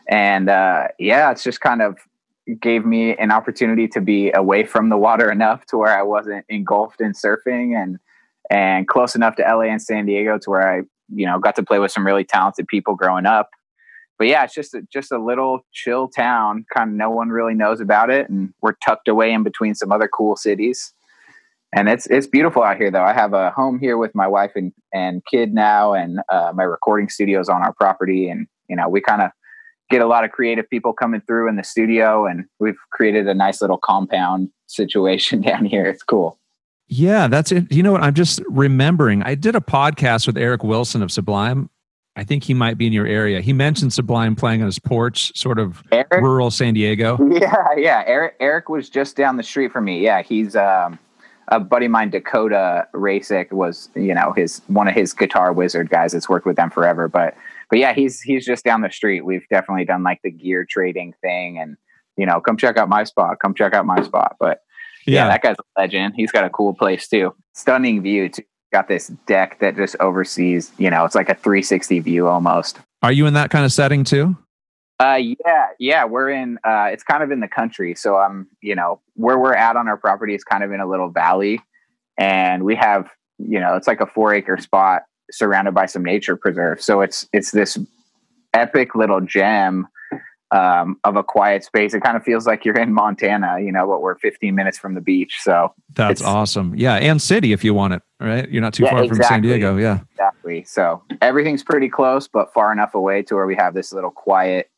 and 0.09 0.49
uh, 0.49 0.89
yeah, 0.99 1.31
it's 1.31 1.43
just 1.43 1.61
kind 1.61 1.83
of 1.83 1.99
gave 2.57 2.85
me 2.85 3.17
an 3.17 3.31
opportunity 3.31 3.89
to 3.89 4.01
be 4.01 4.31
away 4.33 4.65
from 4.65 4.89
the 4.89 4.97
water 4.97 5.31
enough 5.31 5.67
to 5.67 5.77
where 5.77 5.97
I 5.97 6.03
wasn't 6.03 6.45
engulfed 6.49 7.01
in 7.01 7.13
surfing 7.13 7.75
and 7.75 7.99
and 8.51 8.89
close 8.89 9.15
enough 9.15 9.37
to 9.37 9.43
LA 9.43 9.65
and 9.65 9.81
San 9.81 10.07
Diego 10.07 10.39
to 10.39 10.51
where 10.51 10.69
I 10.69 10.83
you 11.09 11.27
know 11.27 11.39
got 11.39 11.57
to 11.57 11.63
play 11.63 11.79
with 11.79 11.93
some 11.93 12.07
really 12.07 12.25
talented 12.25 12.67
people 12.69 12.95
growing 12.95 13.27
up. 13.27 13.51
But 14.19 14.29
yeah, 14.29 14.45
it's 14.45 14.55
just 14.55 14.75
a, 14.75 14.83
just 14.93 15.13
a 15.13 15.19
little 15.19 15.61
chill 15.73 16.09
town. 16.09 16.67
Kind 16.75 16.91
of 16.91 16.97
no 16.97 17.11
one 17.11 17.31
really 17.31 17.55
knows 17.55 17.81
about 17.81 18.11
it, 18.11 18.29
and 18.29 18.53
we're 18.61 18.75
tucked 18.85 19.09
away 19.09 19.33
in 19.33 19.43
between 19.43 19.75
some 19.75 19.93
other 19.93 20.09
cool 20.09 20.37
cities. 20.37 20.93
And 21.75 21.89
it's 21.89 22.07
it's 22.07 22.27
beautiful 22.27 22.63
out 22.63 22.77
here, 22.77 22.91
though. 22.91 23.05
I 23.05 23.13
have 23.13 23.33
a 23.33 23.51
home 23.51 23.79
here 23.79 23.97
with 23.97 24.15
my 24.15 24.27
wife 24.27 24.53
and 24.57 24.73
and 24.93 25.23
kid 25.31 25.55
now, 25.55 25.95
and 25.95 26.21
uh, 26.29 26.53
my 26.55 26.65
recording 26.65 27.09
studio's 27.09 27.49
on 27.49 27.63
our 27.63 27.73
property, 27.73 28.29
and 28.29 28.47
you 28.69 28.77
know 28.77 28.89
we 28.89 29.01
kind 29.01 29.23
of 29.23 29.31
get 29.91 30.01
a 30.01 30.07
lot 30.07 30.25
of 30.25 30.31
creative 30.31 30.69
people 30.71 30.93
coming 30.93 31.21
through 31.21 31.49
in 31.49 31.57
the 31.57 31.65
studio, 31.65 32.27
and 32.27 32.47
we've 32.59 32.79
created 32.91 33.29
a 33.29 33.35
nice 33.35 33.61
little 33.61 33.79
compound 33.79 34.49
situation 34.67 35.41
down 35.43 35.65
here. 35.65 35.85
It's 35.85 36.03
cool. 36.03 36.39
Yeah, 36.89 37.29
that's 37.29 37.53
it. 37.53 37.71
You 37.71 37.83
know 37.83 37.93
what? 37.93 38.03
I'm 38.03 38.15
just 38.15 38.41
remembering. 38.49 39.23
I 39.23 39.35
did 39.37 39.55
a 39.55 39.61
podcast 39.61 40.27
with 40.27 40.37
Eric 40.37 40.65
Wilson 40.65 41.03
of 41.03 41.13
Sublime. 41.13 41.71
I 42.17 42.25
think 42.25 42.43
he 42.43 42.55
might 42.55 42.77
be 42.77 42.89
in 42.89 42.93
your 42.93 43.07
area. 43.07 43.41
He 43.41 43.53
mentioned 43.53 43.93
Sublime 43.93 44.35
playing 44.35 44.63
on 44.63 44.67
his 44.67 44.81
porch, 44.81 45.31
sort 45.39 45.61
of 45.61 45.83
Eric, 45.93 46.21
rural 46.21 46.51
San 46.51 46.75
Diego. 46.75 47.17
Yeah, 47.31 47.55
yeah. 47.77 48.03
Eric 48.07 48.35
Eric 48.41 48.69
was 48.69 48.91
just 48.91 49.17
down 49.17 49.37
the 49.37 49.45
street 49.45 49.71
from 49.71 49.85
me. 49.85 50.01
Yeah, 50.01 50.23
he's 50.23 50.57
um, 50.57 50.99
a 51.49 51.61
buddy 51.61 51.87
of 51.87 51.93
mine, 51.93 52.11
Dakota 52.11 52.89
Rasick, 52.93 53.53
was 53.53 53.89
you 53.95 54.13
know 54.13 54.33
his 54.37 54.61
one 54.67 54.89
of 54.89 54.95
his 54.95 55.13
guitar 55.13 55.53
wizard 55.53 55.91
guys 55.91 56.13
that's 56.13 56.29
worked 56.29 56.47
with 56.47 56.57
them 56.57 56.71
forever. 56.71 57.07
But 57.09 57.37
but 57.71 57.79
yeah, 57.79 57.93
he's 57.95 58.21
he's 58.21 58.45
just 58.45 58.65
down 58.65 58.83
the 58.83 58.91
street. 58.91 59.23
We've 59.25 59.47
definitely 59.51 59.85
done 59.85 60.03
like 60.03 60.21
the 60.23 60.31
gear 60.31 60.67
trading 60.69 61.15
thing, 61.23 61.59
and 61.59 61.77
you 62.17 62.27
know, 62.27 62.41
come 62.41 62.57
check 62.57 62.77
out 62.77 62.89
my 62.89 63.05
spot. 63.05 63.39
Come 63.41 63.55
check 63.55 63.73
out 63.73 63.87
my 63.87 64.03
spot. 64.03 64.37
But 64.39 64.61
yeah, 65.07 65.25
Yeah. 65.25 65.29
that 65.29 65.43
guy's 65.43 65.57
a 65.59 65.81
legend. 65.81 66.15
He's 66.17 66.31
got 66.33 66.45
a 66.45 66.51
cool 66.51 66.75
place 66.75 67.09
too. 67.09 67.35
Stunning 67.55 68.03
view 68.03 68.29
too. 68.29 68.43
Got 68.73 68.87
this 68.89 69.09
deck 69.27 69.59
that 69.61 69.75
just 69.77 69.97
oversees. 70.01 70.71
You 70.79 70.91
know, 70.91 71.05
it's 71.05 71.15
like 71.15 71.29
a 71.29 71.35
360 71.35 71.99
view 72.01 72.29
almost. 72.29 72.79
Are 73.03 73.11
you 73.11 73.27
in 73.27 73.35
that 73.35 73.51
kind 73.51 73.65
of 73.65 73.73
setting 73.73 74.05
too? 74.05 74.37
Uh, 75.03 75.19
yeah, 75.19 75.67
yeah, 75.79 76.05
we're 76.05 76.29
in. 76.29 76.59
Uh, 76.63 76.85
it's 76.93 77.03
kind 77.03 77.23
of 77.23 77.31
in 77.31 77.41
the 77.41 77.49
country, 77.49 77.95
so 77.95 78.17
I'm, 78.19 78.47
you 78.61 78.75
know, 78.75 79.01
where 79.15 79.39
we're 79.39 79.55
at 79.55 79.75
on 79.75 79.89
our 79.89 79.97
property 79.97 80.35
is 80.35 80.45
kind 80.45 80.63
of 80.63 80.71
in 80.73 80.81
a 80.81 80.87
little 80.87 81.09
valley, 81.09 81.63
and 82.19 82.63
we 82.65 82.77
have, 82.77 83.09
you 83.39 83.59
know, 83.59 83.77
it's 83.77 83.87
like 83.89 84.03
a 84.03 84.07
four 84.07 84.35
acre 84.35 84.59
spot 84.59 85.03
surrounded 85.31 85.75
by 85.75 85.87
some 85.87 86.05
nature 86.05 86.37
preserve. 86.37 86.83
So 86.83 87.01
it's 87.01 87.29
it's 87.33 87.51
this 87.51 87.79
epic 88.55 88.95
little 88.95 89.21
gem 89.21 89.87
um, 90.51 90.99
of 91.05 91.15
a 91.17 91.23
quiet 91.23 91.63
space. 91.65 91.95
It 91.95 92.01
kind 92.03 92.17
of 92.17 92.25
feels 92.25 92.47
like 92.47 92.65
you're 92.65 92.77
in 92.79 92.93
Montana, 92.93 93.61
you 93.61 93.71
know, 93.71 93.87
but 93.87 94.03
we're 94.03 94.17
15 94.19 94.53
minutes 94.55 94.77
from 94.79 94.95
the 94.95 95.01
beach. 95.01 95.39
So 95.41 95.73
that's 95.95 96.23
awesome. 96.23 96.75
Yeah. 96.77 96.97
And 96.97 97.23
city 97.23 97.53
if 97.53 97.63
you 97.63 97.73
want 97.73 97.95
it, 97.95 98.03
right? 98.19 98.51
You're 98.51 98.61
not 98.63 98.75
too 98.75 98.83
Yeah, 98.85 98.91
far 98.91 99.07
from 99.07 99.23
San. 99.23 99.43
Diego. 99.43 99.77
Yeah. 99.77 100.01
exactly. 100.11 100.65
So 100.65 101.03
everything's 101.23 101.63
pretty 101.63 101.89
close, 101.89 102.27
but 102.27 102.53
far 102.53 102.73
enough 102.73 102.95
away 102.97 103.23
to 103.23 103.37
where 103.37 103.47
we 103.47 103.55
have 103.55 103.75
this 103.75 103.93
little 103.93 104.11
quiet 104.11 104.69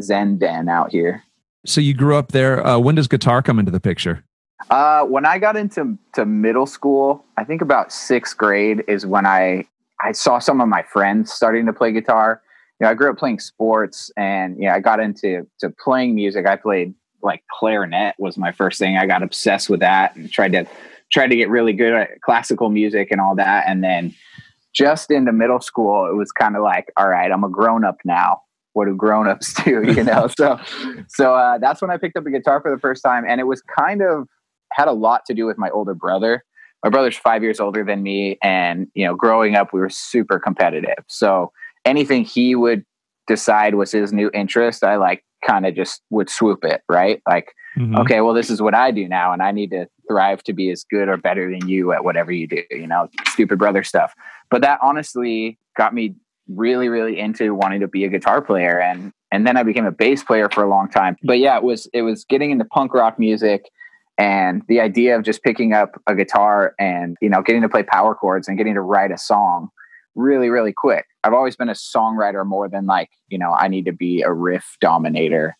Zen 0.00 0.38
den 0.38 0.68
out 0.68 0.92
here. 0.92 1.24
So 1.66 1.80
you 1.80 1.94
grew 1.94 2.16
up 2.16 2.30
there. 2.30 2.64
Uh, 2.64 2.78
when 2.78 2.94
does 2.94 3.08
guitar 3.08 3.42
come 3.42 3.58
into 3.58 3.72
the 3.72 3.80
picture? 3.80 4.22
Uh, 4.70 5.02
when 5.04 5.26
I 5.26 5.38
got 5.38 5.56
into 5.56 5.98
to 6.14 6.26
middle 6.26 6.66
school, 6.66 7.24
I 7.36 7.42
think 7.42 7.60
about 7.62 7.92
sixth 7.92 8.36
grade 8.36 8.84
is 8.86 9.04
when 9.04 9.26
I 9.26 9.66
I 10.00 10.12
saw 10.12 10.38
some 10.38 10.60
of 10.60 10.68
my 10.68 10.82
friends 10.82 11.32
starting 11.32 11.66
to 11.66 11.72
play 11.72 11.92
guitar. 11.92 12.42
You 12.80 12.84
know, 12.84 12.90
I 12.90 12.94
grew 12.94 13.10
up 13.10 13.18
playing 13.18 13.40
sports, 13.40 14.10
and 14.16 14.56
you 14.56 14.68
know, 14.68 14.74
I 14.74 14.80
got 14.80 15.00
into 15.00 15.46
to 15.60 15.70
playing 15.70 16.14
music. 16.14 16.46
I 16.46 16.56
played 16.56 16.94
like 17.22 17.42
clarinet 17.50 18.14
was 18.18 18.38
my 18.38 18.52
first 18.52 18.78
thing. 18.78 18.96
I 18.96 19.06
got 19.06 19.22
obsessed 19.22 19.68
with 19.68 19.80
that 19.80 20.14
and 20.16 20.30
tried 20.30 20.52
to 20.52 20.66
tried 21.12 21.28
to 21.28 21.36
get 21.36 21.48
really 21.48 21.72
good 21.72 21.94
at 21.94 22.20
classical 22.20 22.68
music 22.68 23.08
and 23.10 23.20
all 23.20 23.34
that. 23.36 23.64
And 23.66 23.82
then 23.82 24.14
just 24.74 25.10
into 25.10 25.32
middle 25.32 25.60
school, 25.60 26.06
it 26.06 26.14
was 26.14 26.30
kind 26.32 26.54
of 26.56 26.62
like, 26.62 26.92
all 26.96 27.08
right, 27.08 27.30
I'm 27.30 27.44
a 27.44 27.48
grown 27.48 27.84
up 27.84 27.96
now. 28.04 28.42
What 28.74 28.86
do 28.86 28.94
grown 28.94 29.26
ups 29.26 29.54
do? 29.64 29.82
You 29.82 30.04
know, 30.04 30.28
so 30.38 30.58
so 31.08 31.34
uh, 31.34 31.58
that's 31.58 31.80
when 31.82 31.90
I 31.90 31.96
picked 31.96 32.16
up 32.16 32.26
a 32.26 32.30
guitar 32.30 32.60
for 32.60 32.70
the 32.70 32.78
first 32.78 33.02
time, 33.02 33.24
and 33.26 33.40
it 33.40 33.44
was 33.44 33.62
kind 33.62 34.02
of 34.02 34.28
had 34.72 34.88
a 34.88 34.92
lot 34.92 35.24
to 35.26 35.34
do 35.34 35.46
with 35.46 35.58
my 35.58 35.70
older 35.70 35.94
brother. 35.94 36.44
My 36.84 36.90
brother's 36.90 37.16
five 37.16 37.42
years 37.42 37.60
older 37.60 37.84
than 37.84 38.02
me, 38.02 38.38
and 38.42 38.86
you 38.94 39.04
know, 39.06 39.14
growing 39.14 39.56
up, 39.56 39.72
we 39.72 39.80
were 39.80 39.90
super 39.90 40.38
competitive. 40.38 41.04
So 41.08 41.52
anything 41.84 42.24
he 42.24 42.54
would 42.54 42.84
decide 43.26 43.74
was 43.74 43.92
his 43.92 44.12
new 44.12 44.30
interest, 44.32 44.84
I 44.84 44.96
like 44.96 45.24
kind 45.46 45.66
of 45.66 45.74
just 45.74 46.02
would 46.10 46.30
swoop 46.30 46.64
it, 46.64 46.82
right? 46.88 47.20
Like, 47.28 47.52
Mhm. 47.76 47.98
okay, 48.00 48.20
well, 48.20 48.34
this 48.34 48.50
is 48.50 48.60
what 48.62 48.74
I 48.74 48.90
do 48.90 49.08
now, 49.08 49.32
and 49.32 49.42
I 49.42 49.52
need 49.52 49.70
to 49.70 49.86
thrive 50.08 50.42
to 50.44 50.52
be 50.52 50.70
as 50.70 50.84
good 50.84 51.08
or 51.08 51.16
better 51.16 51.50
than 51.50 51.68
you 51.68 51.92
at 51.92 52.04
whatever 52.04 52.32
you 52.32 52.46
do, 52.46 52.62
you 52.70 52.86
know, 52.86 53.08
stupid 53.28 53.58
brother 53.58 53.82
stuff. 53.84 54.14
But 54.50 54.62
that 54.62 54.78
honestly 54.82 55.58
got 55.76 55.94
me 55.94 56.14
really, 56.48 56.88
really 56.88 57.18
into 57.18 57.54
wanting 57.54 57.80
to 57.80 57.88
be 57.88 58.04
a 58.04 58.08
guitar 58.08 58.40
player. 58.40 58.80
And 58.80 59.12
and 59.30 59.46
then 59.46 59.58
I 59.58 59.62
became 59.62 59.84
a 59.84 59.92
bass 59.92 60.24
player 60.24 60.48
for 60.48 60.64
a 60.64 60.68
long 60.68 60.88
time. 60.88 61.16
But 61.22 61.38
yeah, 61.38 61.56
it 61.58 61.62
was 61.62 61.86
it 61.92 62.02
was 62.02 62.24
getting 62.24 62.50
into 62.50 62.64
punk 62.64 62.94
rock 62.94 63.18
music 63.18 63.66
and 64.18 64.62
the 64.68 64.80
idea 64.80 65.16
of 65.16 65.22
just 65.22 65.42
picking 65.44 65.72
up 65.72 65.92
a 66.08 66.14
guitar 66.14 66.74
and 66.78 67.16
you 67.22 67.28
know 67.30 67.40
getting 67.40 67.62
to 67.62 67.68
play 67.68 67.84
power 67.84 68.14
chords 68.14 68.48
and 68.48 68.58
getting 68.58 68.74
to 68.74 68.80
write 68.82 69.12
a 69.12 69.18
song 69.18 69.68
really 70.14 70.50
really 70.50 70.72
quick. 70.76 71.06
I've 71.22 71.32
always 71.32 71.54
been 71.56 71.68
a 71.68 71.74
songwriter 71.74 72.44
more 72.44 72.68
than 72.68 72.86
like 72.86 73.10
you 73.28 73.38
know 73.38 73.52
i 73.52 73.68
need 73.68 73.84
to 73.86 73.92
be 73.92 74.22
a 74.22 74.32
riff 74.32 74.76
dominator. 74.80 75.56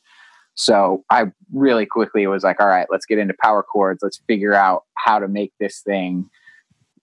So 0.55 1.05
i 1.11 1.27
really 1.53 1.87
quickly 1.87 2.27
was 2.27 2.43
like 2.43 2.61
all 2.61 2.67
right 2.67 2.87
let's 2.91 3.07
get 3.07 3.19
into 3.19 3.35
power 3.41 3.63
chords. 3.63 4.01
Let's 4.03 4.21
figure 4.27 4.55
out 4.55 4.83
how 4.95 5.19
to 5.21 5.29
make 5.29 5.53
this 5.61 5.81
thing. 5.81 6.29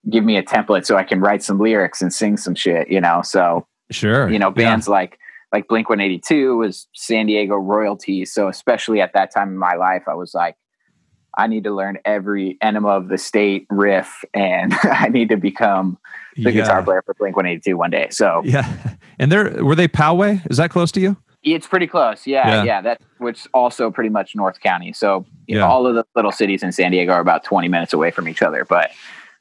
Give 0.09 0.23
me 0.25 0.35
a 0.37 0.43
template 0.43 0.85
so 0.85 0.97
i 0.97 1.03
can 1.03 1.21
write 1.21 1.41
some 1.41 1.59
lyrics 1.59 2.01
and 2.01 2.13
sing 2.13 2.35
some 2.37 2.55
shit 2.55 2.89
you 2.89 2.99
know? 2.99 3.21
So 3.23 3.65
Sure. 3.91 4.29
you 4.29 4.39
know 4.39 4.47
Yeah. 4.49 4.71
bands 4.71 4.87
like 4.89 5.17
like 5.53 5.67
blink 5.69 5.87
182 5.89 6.57
was 6.57 6.87
san 6.93 7.27
diego 7.27 7.55
royalty. 7.55 8.25
So 8.25 8.49
especially 8.49 8.99
at 8.99 9.13
that 9.13 9.33
time 9.33 9.49
in 9.49 9.57
my 9.57 9.75
life 9.75 10.03
i 10.09 10.13
was 10.13 10.33
like 10.33 10.55
i 11.37 11.47
need 11.47 11.63
to 11.63 11.71
learn 11.71 11.97
every 12.05 12.57
enema 12.61 12.89
of 12.89 13.07
the 13.09 13.17
state 13.17 13.65
riff 13.69 14.23
and 14.33 14.73
i 14.83 15.07
need 15.09 15.29
to 15.29 15.37
become 15.37 15.97
the 16.35 16.43
yeah. 16.51 16.51
guitar 16.51 16.83
player 16.83 17.01
for 17.05 17.13
blink 17.15 17.35
182 17.35 17.77
one 17.77 17.89
day 17.89 18.07
so 18.09 18.41
Yeah. 18.43 18.71
And 19.19 19.31
there 19.31 19.63
were 19.63 19.75
they 19.75 19.87
Poway? 19.87 20.45
Is 20.51 20.57
that 20.57 20.69
close 20.71 20.91
to 20.93 20.99
you? 20.99 21.15
it's 21.43 21.67
pretty 21.67 21.85
close 21.87 22.25
yeah 22.25 22.47
Yeah. 22.47 22.63
yeah, 22.63 22.81
that 22.81 23.01
which 23.19 23.47
also 23.53 23.91
pretty 23.91 24.09
much 24.09 24.35
north 24.35 24.59
county 24.61 24.91
so 24.93 25.25
you 25.47 25.55
know 25.55 25.61
Yeah. 25.61 25.67
all 25.71 25.85
of 25.87 25.93
the 25.95 26.03
little 26.15 26.31
cities 26.31 26.63
in 26.63 26.71
san 26.71 26.91
diego 26.91 27.13
are 27.13 27.19
about 27.21 27.43
20 27.43 27.67
minutes 27.67 27.93
away 27.93 28.09
from 28.11 28.27
each 28.27 28.41
other 28.41 28.65
but 28.65 28.89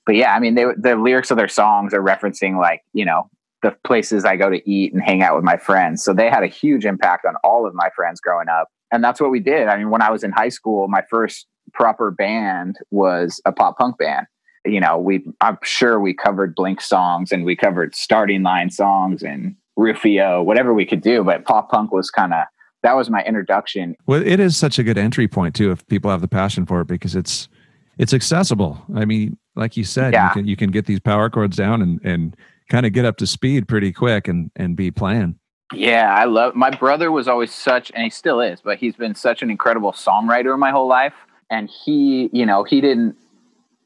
but 0.04 0.14
yeah 0.14 0.34
i 0.34 0.38
mean 0.38 0.54
they 0.54 0.66
the 0.76 0.96
lyrics 0.96 1.30
of 1.30 1.38
their 1.38 1.48
songs 1.48 1.94
are 1.94 2.02
referencing 2.02 2.58
like 2.60 2.82
you 2.92 3.06
know 3.06 3.28
the 3.62 3.74
places 3.84 4.26
i 4.26 4.36
go 4.36 4.50
to 4.50 4.60
eat 4.70 4.92
and 4.92 5.02
hang 5.02 5.22
out 5.22 5.34
with 5.34 5.44
my 5.44 5.56
friends 5.56 6.04
so 6.04 6.12
they 6.12 6.28
had 6.28 6.42
a 6.42 6.46
huge 6.46 6.84
impact 6.84 7.24
on 7.24 7.36
all 7.42 7.66
of 7.66 7.74
my 7.74 7.88
friends 7.96 8.20
growing 8.20 8.48
up 8.50 8.68
and 8.92 9.02
that's 9.02 9.18
what 9.18 9.30
we 9.30 9.40
did 9.40 9.66
i 9.68 9.76
mean 9.78 9.88
when 9.88 10.02
i 10.02 10.10
was 10.10 10.22
in 10.22 10.30
high 10.30 10.50
school 10.50 10.86
my 10.88 11.02
first 11.08 11.46
proper 11.74 12.10
band 12.10 12.76
was 12.90 13.40
a 13.44 13.52
pop 13.52 13.76
punk 13.78 13.98
band 13.98 14.26
you 14.64 14.80
know 14.80 14.96
we 14.98 15.24
i'm 15.40 15.58
sure 15.62 16.00
we 16.00 16.14
covered 16.14 16.54
blink 16.54 16.80
songs 16.80 17.32
and 17.32 17.44
we 17.44 17.54
covered 17.56 17.94
starting 17.94 18.42
line 18.42 18.70
songs 18.70 19.22
and 19.22 19.54
rufio 19.76 20.42
whatever 20.42 20.72
we 20.72 20.86
could 20.86 21.00
do 21.02 21.22
but 21.24 21.44
pop 21.44 21.70
punk 21.70 21.92
was 21.92 22.10
kind 22.10 22.32
of 22.32 22.44
that 22.82 22.94
was 22.96 23.08
my 23.10 23.22
introduction 23.24 23.96
Well, 24.06 24.22
it 24.24 24.38
is 24.40 24.56
such 24.58 24.78
a 24.78 24.82
good 24.82 24.98
entry 24.98 25.26
point 25.26 25.54
too 25.54 25.70
if 25.70 25.86
people 25.86 26.10
have 26.10 26.20
the 26.20 26.28
passion 26.28 26.66
for 26.66 26.82
it 26.82 26.86
because 26.86 27.16
it's 27.16 27.48
it's 27.96 28.12
accessible. 28.12 28.82
I 28.96 29.04
mean, 29.04 29.38
like 29.54 29.76
you 29.76 29.84
said, 29.84 30.12
Yeah. 30.12 30.26
you 30.28 30.32
can 30.34 30.46
you 30.48 30.56
can 30.56 30.70
get 30.70 30.84
these 30.86 31.00
power 31.00 31.30
chords 31.30 31.56
down 31.56 31.80
and 31.80 31.98
and 32.04 32.36
kind 32.68 32.84
of 32.84 32.92
get 32.92 33.04
up 33.06 33.16
to 33.18 33.26
speed 33.26 33.68
pretty 33.68 33.90
quick 33.92 34.28
and 34.28 34.50
and 34.56 34.76
be 34.76 34.90
playing. 34.90 35.38
Yeah, 35.72 36.12
I 36.14 36.24
love 36.24 36.54
my 36.54 36.70
brother 36.70 37.10
was 37.10 37.26
always 37.26 37.54
such 37.54 37.90
and 37.94 38.04
he 38.04 38.10
still 38.10 38.40
is, 38.42 38.60
but 38.60 38.76
he's 38.78 38.96
been 38.96 39.14
such 39.14 39.42
an 39.42 39.50
incredible 39.50 39.92
songwriter 39.92 40.58
my 40.58 40.70
whole 40.70 40.86
life. 40.88 41.14
And 41.50 41.70
he, 41.84 42.30
you 42.32 42.46
know, 42.46 42.64
he 42.64 42.80
didn't 42.80 43.16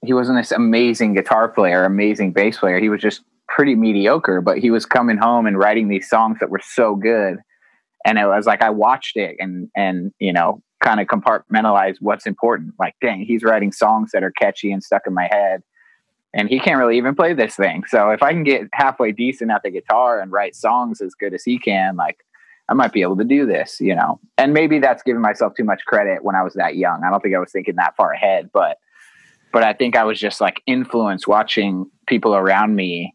he 0.05 0.13
wasn't 0.13 0.39
this 0.39 0.53
amazing 0.53 1.15
guitar 1.15 1.49
player, 1.49 1.85
amazing 1.85 2.33
bass 2.33 2.59
player. 2.59 2.79
He 2.79 2.89
was 2.89 3.01
just 3.01 3.23
pretty 3.49 3.75
mediocre, 3.75 4.41
but 4.41 4.59
he 4.59 4.71
was 4.71 4.87
coming 4.87 5.17
home 5.17 5.47
and 5.47 5.59
writing 5.59 5.89
these 5.89 6.09
songs 6.09 6.39
that 6.41 6.51
were 6.51 6.61
so 6.63 6.95
good. 6.95 7.39
And 8.05 8.19
it 8.19 8.27
was 8.27 8.47
like 8.47 8.63
I 8.63 8.71
watched 8.71 9.17
it 9.17 9.37
and 9.39 9.69
and 9.77 10.13
you 10.21 10.33
know, 10.33 10.63
kind 10.83 11.01
of 11.01 11.07
compartmentalize 11.09 11.97
what's 12.01 12.27
important. 12.27 12.75
Like, 12.79 12.95
dang, 13.01 13.23
he's 13.23 13.43
writing 13.43 13.73
songs 13.73 14.11
that 14.13 14.23
are 14.23 14.31
catchy 14.31 14.71
and 14.71 14.83
stuck 14.83 15.03
in 15.07 15.15
my 15.15 15.29
head. 15.31 15.63
And 16.35 16.49
he 16.49 16.61
can't 16.61 16.79
really 16.79 16.99
even 16.99 17.15
play 17.15 17.33
this 17.33 17.57
thing. 17.57 17.85
So 17.89 18.11
if 18.11 18.23
I 18.23 18.33
can 18.33 18.45
get 18.45 18.69
halfway 18.73 19.13
decent 19.13 19.51
at 19.51 19.63
the 19.63 19.71
guitar 19.71 20.21
and 20.21 20.31
write 20.31 20.55
songs 20.55 21.01
as 21.01 21.15
good 21.15 21.33
as 21.33 21.43
he 21.43 21.59
can, 21.59 21.97
like 21.97 22.19
I 22.69 22.75
might 22.75 22.93
be 22.93 23.03
able 23.03 23.17
to 23.17 23.25
do 23.25 23.47
this, 23.47 23.81
you 23.81 23.95
know. 23.95 24.21
And 24.37 24.53
maybe 24.53 24.79
that's 24.79 25.03
giving 25.03 25.23
myself 25.23 25.55
too 25.55 25.65
much 25.65 25.85
credit 25.87 26.23
when 26.23 26.37
I 26.37 26.43
was 26.43 26.55
that 26.55 26.77
young. 26.77 27.03
I 27.05 27.11
don't 27.11 27.23
think 27.23 27.35
I 27.35 27.39
was 27.39 27.51
thinking 27.51 27.77
that 27.77 27.97
far 27.97 28.13
ahead, 28.13 28.51
but 28.53 28.79
but 29.53 29.63
I 29.63 29.73
think 29.73 29.97
I 29.97 30.05
was 30.05 30.21
just 30.21 30.41
like 30.41 30.63
influenced 30.67 31.27
watching 31.27 31.91
people 32.07 32.35
around 32.35 32.77
me 32.77 33.15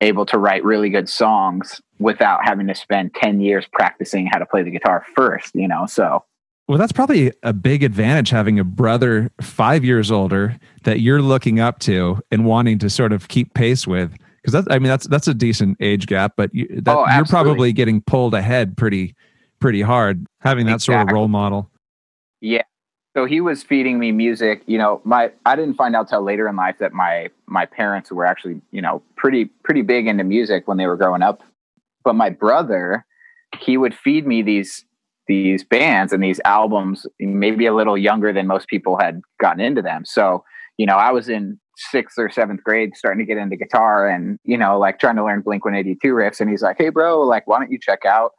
able 0.00 0.26
to 0.26 0.38
write 0.38 0.64
really 0.64 0.90
good 0.90 1.08
songs 1.08 1.80
without 1.98 2.40
having 2.42 2.66
to 2.66 2.74
spend 2.74 3.14
10 3.14 3.40
years 3.40 3.66
practicing 3.72 4.26
how 4.26 4.38
to 4.38 4.46
play 4.46 4.62
the 4.62 4.70
guitar 4.70 5.04
first, 5.14 5.54
you 5.54 5.68
know. 5.68 5.86
So 5.86 6.24
Well, 6.66 6.78
that's 6.78 6.92
probably 6.92 7.32
a 7.42 7.52
big 7.52 7.82
advantage 7.82 8.30
having 8.30 8.58
a 8.58 8.64
brother 8.64 9.30
5 9.40 9.84
years 9.84 10.10
older 10.10 10.58
that 10.84 11.00
you're 11.00 11.22
looking 11.22 11.60
up 11.60 11.78
to 11.80 12.20
and 12.30 12.44
wanting 12.44 12.78
to 12.78 12.90
sort 12.90 13.12
of 13.12 13.28
keep 13.28 13.54
pace 13.54 13.86
with 13.86 14.16
because 14.42 14.52
that's 14.52 14.66
I 14.70 14.78
mean 14.78 14.88
that's 14.88 15.06
that's 15.06 15.28
a 15.28 15.34
decent 15.34 15.76
age 15.80 16.06
gap, 16.06 16.34
but 16.36 16.54
you, 16.54 16.66
that, 16.82 16.96
Oh, 16.96 17.06
you're 17.14 17.24
probably 17.24 17.72
getting 17.72 18.00
pulled 18.00 18.34
ahead 18.34 18.76
pretty 18.76 19.14
pretty 19.60 19.82
hard 19.82 20.26
having 20.40 20.66
that 20.66 20.80
sort 20.80 21.00
of 21.00 21.12
role 21.12 21.28
model. 21.28 21.70
Yeah. 22.40 22.62
So 23.16 23.24
he 23.24 23.40
was 23.40 23.62
feeding 23.62 23.98
me 23.98 24.12
music. 24.12 24.62
You 24.66 24.78
know, 24.78 25.00
my 25.04 25.32
I 25.44 25.56
didn't 25.56 25.74
find 25.74 25.96
out 25.96 26.08
till 26.08 26.22
later 26.22 26.48
in 26.48 26.56
life 26.56 26.76
that 26.78 26.92
my 26.92 27.28
my 27.46 27.66
parents 27.66 28.10
were 28.12 28.24
actually, 28.24 28.60
you 28.70 28.80
know, 28.80 29.02
pretty 29.16 29.46
pretty 29.64 29.82
big 29.82 30.06
into 30.06 30.24
music 30.24 30.66
when 30.66 30.78
they 30.78 30.86
were 30.86 30.96
growing 30.96 31.22
up. 31.22 31.42
But 32.04 32.14
my 32.14 32.30
brother, 32.30 33.04
he 33.58 33.76
would 33.76 33.94
feed 33.94 34.26
me 34.26 34.42
these 34.42 34.84
these 35.26 35.62
bands 35.64 36.12
and 36.12 36.22
these 36.22 36.40
albums, 36.44 37.06
maybe 37.20 37.66
a 37.66 37.74
little 37.74 37.96
younger 37.96 38.32
than 38.32 38.46
most 38.46 38.68
people 38.68 38.98
had 38.98 39.20
gotten 39.40 39.60
into 39.60 39.82
them. 39.82 40.04
So, 40.04 40.44
you 40.76 40.86
know, 40.86 40.96
I 40.96 41.12
was 41.12 41.28
in 41.28 41.60
sixth 41.90 42.18
or 42.18 42.28
seventh 42.30 42.62
grade 42.62 42.96
starting 42.96 43.18
to 43.18 43.24
get 43.26 43.38
into 43.40 43.56
guitar 43.56 44.08
and, 44.08 44.38
you 44.44 44.56
know, 44.58 44.78
like 44.78 44.98
trying 44.98 45.16
to 45.16 45.24
learn 45.24 45.40
Blink 45.40 45.64
182 45.64 46.12
riffs. 46.12 46.40
And 46.40 46.50
he's 46.50 46.62
like, 46.62 46.76
Hey 46.78 46.90
bro, 46.90 47.20
like, 47.22 47.46
why 47.46 47.58
don't 47.58 47.70
you 47.70 47.78
check 47.80 48.04
out 48.04 48.32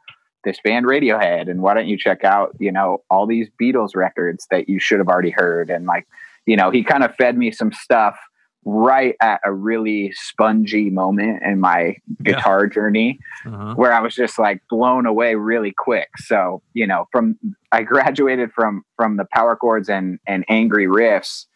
this 0.44 0.58
band 0.64 0.86
Radiohead 0.86 1.48
and 1.50 1.62
why 1.62 1.74
don't 1.74 1.86
you 1.86 1.96
check 1.98 2.24
out, 2.24 2.54
you 2.58 2.72
know, 2.72 3.02
all 3.10 3.26
these 3.26 3.48
Beatles 3.60 3.94
records 3.94 4.46
that 4.50 4.68
you 4.68 4.78
should 4.80 4.98
have 4.98 5.08
already 5.08 5.30
heard 5.30 5.70
and 5.70 5.86
like, 5.86 6.06
you 6.46 6.56
know, 6.56 6.70
he 6.70 6.82
kind 6.82 7.04
of 7.04 7.14
fed 7.14 7.36
me 7.38 7.50
some 7.52 7.72
stuff 7.72 8.18
right 8.64 9.16
at 9.20 9.40
a 9.44 9.52
really 9.52 10.12
spongy 10.14 10.88
moment 10.88 11.42
in 11.42 11.58
my 11.60 11.96
Yeah. 12.24 12.34
guitar 12.34 12.66
journey 12.68 13.18
Uh-huh. 13.44 13.74
where 13.74 13.92
I 13.92 14.00
was 14.00 14.14
just 14.14 14.38
like 14.38 14.62
blown 14.70 15.04
away 15.06 15.34
really 15.34 15.72
quick. 15.76 16.08
So, 16.18 16.62
you 16.72 16.86
know, 16.86 17.06
from 17.10 17.36
I 17.72 17.82
graduated 17.82 18.52
from 18.52 18.82
from 18.96 19.16
the 19.16 19.26
power 19.32 19.56
chords 19.56 19.88
and 19.88 20.18
and 20.28 20.44
angry 20.48 20.86
riffs 20.86 21.46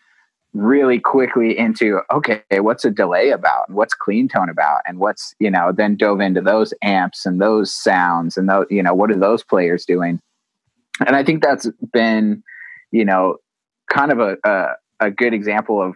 really 0.57 0.99
quickly 0.99 1.57
into 1.57 2.01
okay, 2.11 2.43
what's 2.53 2.85
a 2.85 2.91
delay 2.91 3.31
about? 3.31 3.71
What's 3.71 3.95
clean 3.95 4.27
tone 4.27 4.49
about? 4.49 4.81
And 4.87 4.99
what's, 4.99 5.35
you 5.39 5.51
know, 5.51 5.71
then 5.71 5.97
dove 5.97 6.21
into 6.21 6.41
those 6.41 6.73
amps 6.83 7.27
and 7.27 7.41
those 7.41 7.73
sounds 7.73 8.37
and 8.37 8.49
those, 8.49 8.67
you 8.71 8.83
know, 8.83 8.95
what 8.95 9.11
are 9.11 9.19
those 9.19 9.45
players 9.45 9.85
doing? 9.85 10.21
And 11.07 11.15
I 11.15 11.23
think 11.23 11.43
that's 11.43 11.69
been, 11.93 12.43
you 12.91 13.05
know, 13.05 13.37
kind 13.91 14.11
of 14.11 14.19
a 14.19 14.37
a, 14.45 14.67
a 15.01 15.11
good 15.11 15.35
example 15.35 15.83
of 15.83 15.95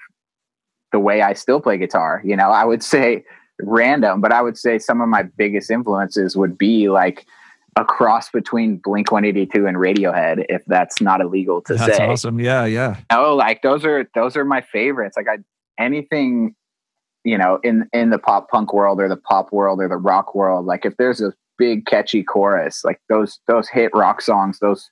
the 0.93 0.99
way 1.01 1.23
I 1.23 1.33
still 1.33 1.61
play 1.61 1.79
guitar. 1.79 2.21
You 2.25 2.37
know, 2.37 2.51
I 2.51 2.65
would 2.65 2.83
say 2.83 3.25
random, 3.63 4.21
but 4.21 4.33
I 4.33 4.43
would 4.43 4.59
say 4.59 4.79
some 4.79 5.01
of 5.01 5.09
my 5.09 5.23
biggest 5.23 5.71
influences 5.71 6.37
would 6.37 6.59
be 6.59 6.91
like 6.91 7.25
a 7.77 7.85
cross 7.85 8.31
between 8.31 8.77
Blink 8.77 9.13
182 9.13 9.67
and 9.67 9.77
Radiohead, 9.77 10.45
if 10.49 10.63
that's 10.67 11.01
not 11.01 11.21
illegal 11.21 11.63
to 11.63 11.75
That's 11.75 11.97
say. 11.97 12.07
awesome. 12.07 12.41
Yeah, 12.41 12.65
yeah. 12.65 12.97
No, 13.11 13.35
like 13.35 13.63
those 13.63 13.85
are 13.85 14.09
those 14.15 14.37
are 14.37 14.45
my 14.45 14.61
favorites. 14.61 15.17
Like 15.17 15.29
I 15.29 15.39
anything, 15.83 16.55
you 17.25 17.39
know, 17.39 17.59
in 17.63 17.89
in 17.93 18.11
the 18.11 18.19
pop 18.19 18.51
punk 18.51 18.73
world 18.73 19.01
or 19.01 19.09
the 19.09 19.17
pop 19.17 19.53
world 19.53 19.81
or 19.81 19.89
the 19.89 19.97
rock 19.97 20.35
world, 20.35 20.67
like 20.67 20.85
if 20.85 20.97
there's 20.97 21.21
a 21.21 21.33
big 21.59 21.87
catchy 21.87 22.23
chorus, 22.23 22.85
like 22.85 23.01
those 23.09 23.39
those 23.47 23.69
hit 23.69 23.93
rock 23.95 24.21
songs, 24.21 24.59
those 24.59 24.91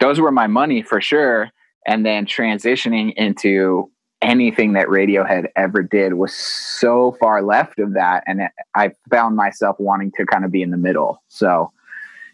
those 0.00 0.20
were 0.20 0.32
my 0.32 0.46
money 0.46 0.82
for 0.82 1.00
sure. 1.00 1.50
And 1.86 2.04
then 2.04 2.26
transitioning 2.26 3.12
into 3.14 3.90
anything 4.20 4.72
that 4.72 4.88
Radiohead 4.88 5.46
ever 5.56 5.82
did 5.82 6.14
was 6.14 6.34
so 6.34 7.16
far 7.20 7.42
left 7.42 7.78
of 7.78 7.94
that. 7.94 8.24
And 8.26 8.40
it, 8.42 8.50
I 8.74 8.92
found 9.10 9.36
myself 9.36 9.76
wanting 9.78 10.12
to 10.16 10.26
kind 10.26 10.44
of 10.44 10.50
be 10.50 10.62
in 10.62 10.70
the 10.70 10.76
middle. 10.76 11.22
So, 11.28 11.72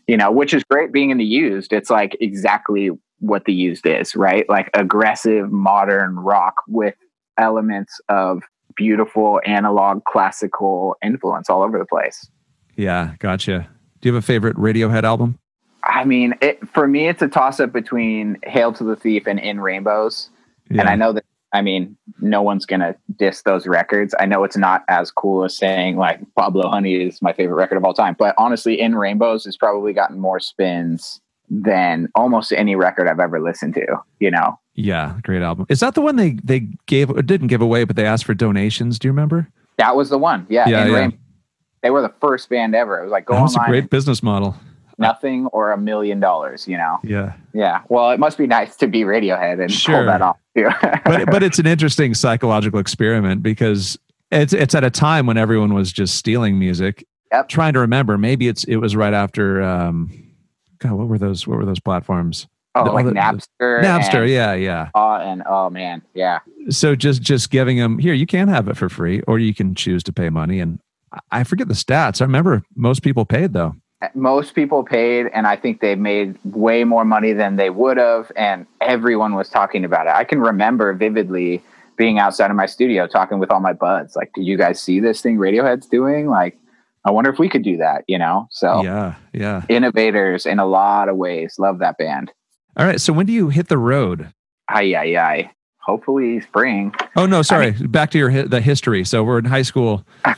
you 0.06 0.16
know, 0.16 0.30
which 0.30 0.54
is 0.54 0.62
great 0.64 0.92
being 0.92 1.10
in 1.10 1.18
the 1.18 1.24
used. 1.24 1.72
It's 1.72 1.90
like 1.90 2.16
exactly 2.20 2.90
what 3.20 3.44
the 3.44 3.52
used 3.52 3.86
is, 3.86 4.14
right? 4.14 4.48
Like 4.48 4.70
aggressive 4.74 5.50
modern 5.50 6.16
rock 6.16 6.56
with 6.68 6.94
elements 7.38 8.00
of 8.08 8.42
beautiful 8.76 9.40
analog 9.46 10.04
classical 10.04 10.96
influence 11.02 11.48
all 11.48 11.62
over 11.62 11.78
the 11.78 11.86
place. 11.86 12.28
Yeah, 12.76 13.14
gotcha. 13.18 13.68
Do 14.00 14.08
you 14.08 14.14
have 14.14 14.22
a 14.22 14.26
favorite 14.26 14.56
Radiohead 14.56 15.04
album? 15.04 15.38
I 15.84 16.04
mean, 16.04 16.34
it, 16.40 16.66
for 16.68 16.86
me, 16.86 17.08
it's 17.08 17.22
a 17.22 17.28
toss 17.28 17.60
up 17.60 17.72
between 17.72 18.38
Hail 18.42 18.72
to 18.74 18.84
the 18.84 18.96
Thief 18.96 19.26
and 19.26 19.38
In 19.38 19.60
Rainbows. 19.60 20.30
Yeah. 20.70 20.80
And 20.80 20.88
I 20.88 20.96
know 20.96 21.12
that, 21.12 21.24
I 21.54 21.62
mean, 21.62 21.96
no 22.20 22.42
one's 22.42 22.66
going 22.66 22.80
to 22.80 22.96
diss 23.16 23.42
those 23.42 23.66
records. 23.66 24.12
I 24.18 24.26
know 24.26 24.42
it's 24.42 24.56
not 24.56 24.82
as 24.88 25.12
cool 25.12 25.44
as 25.44 25.56
saying 25.56 25.96
like 25.96 26.20
Pablo 26.34 26.68
Honey 26.68 26.96
is 26.96 27.22
my 27.22 27.32
favorite 27.32 27.54
record 27.54 27.78
of 27.78 27.84
all 27.84 27.94
time. 27.94 28.16
But 28.18 28.34
honestly, 28.36 28.80
In 28.80 28.96
Rainbows 28.96 29.44
has 29.44 29.56
probably 29.56 29.92
gotten 29.92 30.18
more 30.18 30.40
spins 30.40 31.20
than 31.48 32.08
almost 32.16 32.52
any 32.52 32.74
record 32.74 33.06
I've 33.06 33.20
ever 33.20 33.40
listened 33.40 33.74
to, 33.74 33.86
you 34.18 34.32
know? 34.32 34.58
Yeah, 34.74 35.14
great 35.22 35.42
album. 35.42 35.66
Is 35.68 35.78
that 35.78 35.94
the 35.94 36.00
one 36.00 36.16
they 36.16 36.32
they 36.42 36.66
gave 36.86 37.08
or 37.08 37.22
didn't 37.22 37.46
give 37.46 37.62
away, 37.62 37.84
but 37.84 37.94
they 37.94 38.04
asked 38.04 38.24
for 38.24 38.34
donations? 38.34 38.98
Do 38.98 39.06
you 39.06 39.12
remember? 39.12 39.48
That 39.78 39.94
was 39.94 40.10
the 40.10 40.18
one. 40.18 40.48
Yeah. 40.50 40.68
Yeah, 40.68 40.86
In 40.86 40.90
yeah. 40.90 40.98
Rainbows. 40.98 41.20
They 41.84 41.90
were 41.90 42.02
the 42.02 42.12
first 42.20 42.48
band 42.48 42.74
ever. 42.74 42.98
It 42.98 43.04
was 43.04 43.12
like 43.12 43.26
go 43.26 43.34
That 43.34 43.42
was 43.42 43.54
a 43.54 43.64
great 43.66 43.90
business 43.90 44.22
model. 44.22 44.56
Nothing 44.98 45.46
or 45.46 45.72
a 45.72 45.76
million 45.78 46.20
dollars, 46.20 46.66
you 46.68 46.76
know? 46.76 46.98
Yeah, 47.02 47.32
Yeah. 47.52 47.82
Well, 47.88 48.10
it 48.10 48.18
must 48.20 48.38
be 48.38 48.46
nice 48.46 48.76
to 48.76 48.86
be 48.86 49.02
Radiohead 49.02 49.60
and 49.60 49.72
Sure. 49.72 49.96
pull 49.98 50.06
that 50.06 50.22
off 50.22 50.36
too. 50.56 50.68
but 51.04 51.26
but 51.30 51.42
it's 51.42 51.58
an 51.58 51.66
interesting 51.66 52.14
psychological 52.14 52.78
experiment 52.78 53.42
because 53.42 53.98
it's 54.30 54.52
it's 54.52 54.74
at 54.74 54.84
a 54.84 54.90
time 54.90 55.26
when 55.26 55.36
everyone 55.36 55.74
was 55.74 55.92
just 55.92 56.14
stealing 56.16 56.58
music. 56.58 57.06
Yep. 57.32 57.48
Trying 57.48 57.72
to 57.74 57.80
remember, 57.80 58.16
maybe 58.18 58.48
it's 58.48 58.64
it 58.64 58.76
was 58.76 58.94
right 58.96 59.14
after. 59.14 59.62
Um, 59.62 60.10
God, 60.78 60.92
what 60.92 61.08
were 61.08 61.18
those? 61.18 61.46
What 61.46 61.58
were 61.58 61.64
those 61.64 61.80
platforms? 61.80 62.46
oh, 62.76 62.84
the- 62.84 62.90
like 62.92 63.06
the- 63.06 63.12
Napster. 63.12 63.82
Napster. 63.82 64.22
and, 64.22 64.30
Yeah, 64.30 64.54
yeah. 64.54 64.88
Oh, 64.94 65.14
and 65.16 65.42
oh 65.46 65.70
man, 65.70 66.02
yeah. 66.14 66.40
So 66.70 66.94
just 66.96 67.22
just 67.22 67.50
giving 67.50 67.78
them 67.78 67.98
here, 67.98 68.14
you 68.14 68.26
can 68.26 68.48
have 68.48 68.68
it 68.68 68.76
for 68.76 68.88
free, 68.88 69.20
or 69.28 69.38
you 69.38 69.54
can 69.54 69.74
choose 69.74 70.02
to 70.04 70.12
pay 70.12 70.28
money. 70.30 70.60
And 70.60 70.78
I 71.30 71.44
forget 71.44 71.68
the 71.68 71.74
stats. 71.74 72.20
I 72.20 72.24
remember 72.24 72.62
most 72.76 73.02
people 73.02 73.24
paid 73.24 73.52
though. 73.52 73.74
Most 74.14 74.54
people 74.54 74.84
paid, 74.84 75.26
and 75.32 75.46
I 75.46 75.56
think 75.56 75.80
they 75.80 75.94
made 75.94 76.36
way 76.44 76.84
more 76.84 77.04
money 77.04 77.32
than 77.32 77.56
they 77.56 77.70
would 77.70 77.96
have, 77.96 78.30
and 78.36 78.66
everyone 78.80 79.34
was 79.34 79.48
talking 79.48 79.84
about 79.84 80.06
it. 80.06 80.10
I 80.14 80.24
can 80.24 80.40
remember 80.40 80.92
vividly 80.92 81.62
being 81.96 82.18
outside 82.18 82.50
of 82.50 82.56
my 82.56 82.66
studio 82.66 83.06
talking 83.06 83.38
with 83.38 83.50
all 83.50 83.60
my 83.60 83.72
buds. 83.72 84.14
Like, 84.16 84.30
did 84.34 84.44
you 84.44 84.58
guys 84.58 84.82
see 84.82 85.00
this 85.00 85.22
thing 85.22 85.36
Radiohead's 85.38 85.86
doing? 85.86 86.28
Like, 86.28 86.58
I 87.06 87.10
wonder 87.12 87.30
if 87.30 87.38
we 87.38 87.48
could 87.48 87.62
do 87.62 87.76
that. 87.78 88.04
You 88.08 88.18
know, 88.18 88.46
so 88.50 88.82
Yeah, 88.82 89.14
yeah. 89.32 89.62
innovators 89.68 90.44
in 90.44 90.58
a 90.58 90.66
lot 90.66 91.08
of 91.08 91.16
ways. 91.16 91.54
Love 91.58 91.78
that 91.78 91.96
band. 91.96 92.32
All 92.76 92.84
right. 92.84 93.00
So 93.00 93.12
when 93.12 93.26
do 93.26 93.32
you 93.32 93.48
hit 93.48 93.68
the 93.68 93.78
road? 93.78 94.32
Aye, 94.68 94.94
aye, 94.96 95.16
aye. 95.16 95.50
Hopefully 95.84 96.40
spring. 96.40 96.94
Oh 97.16 97.26
no, 97.26 97.42
sorry. 97.42 97.72
Back 97.72 98.10
to 98.12 98.18
your 98.18 98.30
hi- 98.30 98.42
the 98.42 98.60
history. 98.60 99.04
So 99.04 99.22
we're 99.22 99.38
in 99.38 99.44
high 99.44 99.62
school. 99.62 100.04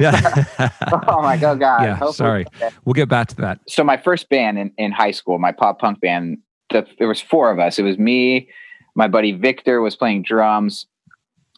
Yeah. 0.00 0.44
oh 0.92 1.20
my 1.22 1.36
god, 1.36 1.60
God. 1.60 1.82
Yeah, 1.82 1.94
Hopefully- 1.96 2.12
sorry. 2.14 2.46
We'll 2.84 2.94
get 2.94 3.08
back 3.08 3.28
to 3.28 3.36
that. 3.36 3.60
so 3.68 3.82
my 3.84 3.96
first 3.96 4.28
band 4.28 4.58
in, 4.58 4.72
in 4.78 4.92
high 4.92 5.10
school, 5.10 5.38
my 5.38 5.52
pop 5.52 5.80
punk 5.80 6.00
band, 6.00 6.38
the, 6.70 6.86
there 6.98 7.08
was 7.08 7.20
four 7.20 7.50
of 7.50 7.58
us. 7.58 7.78
It 7.78 7.82
was 7.82 7.98
me, 7.98 8.48
my 8.94 9.08
buddy 9.08 9.32
Victor 9.32 9.80
was 9.80 9.96
playing 9.96 10.22
drums, 10.22 10.86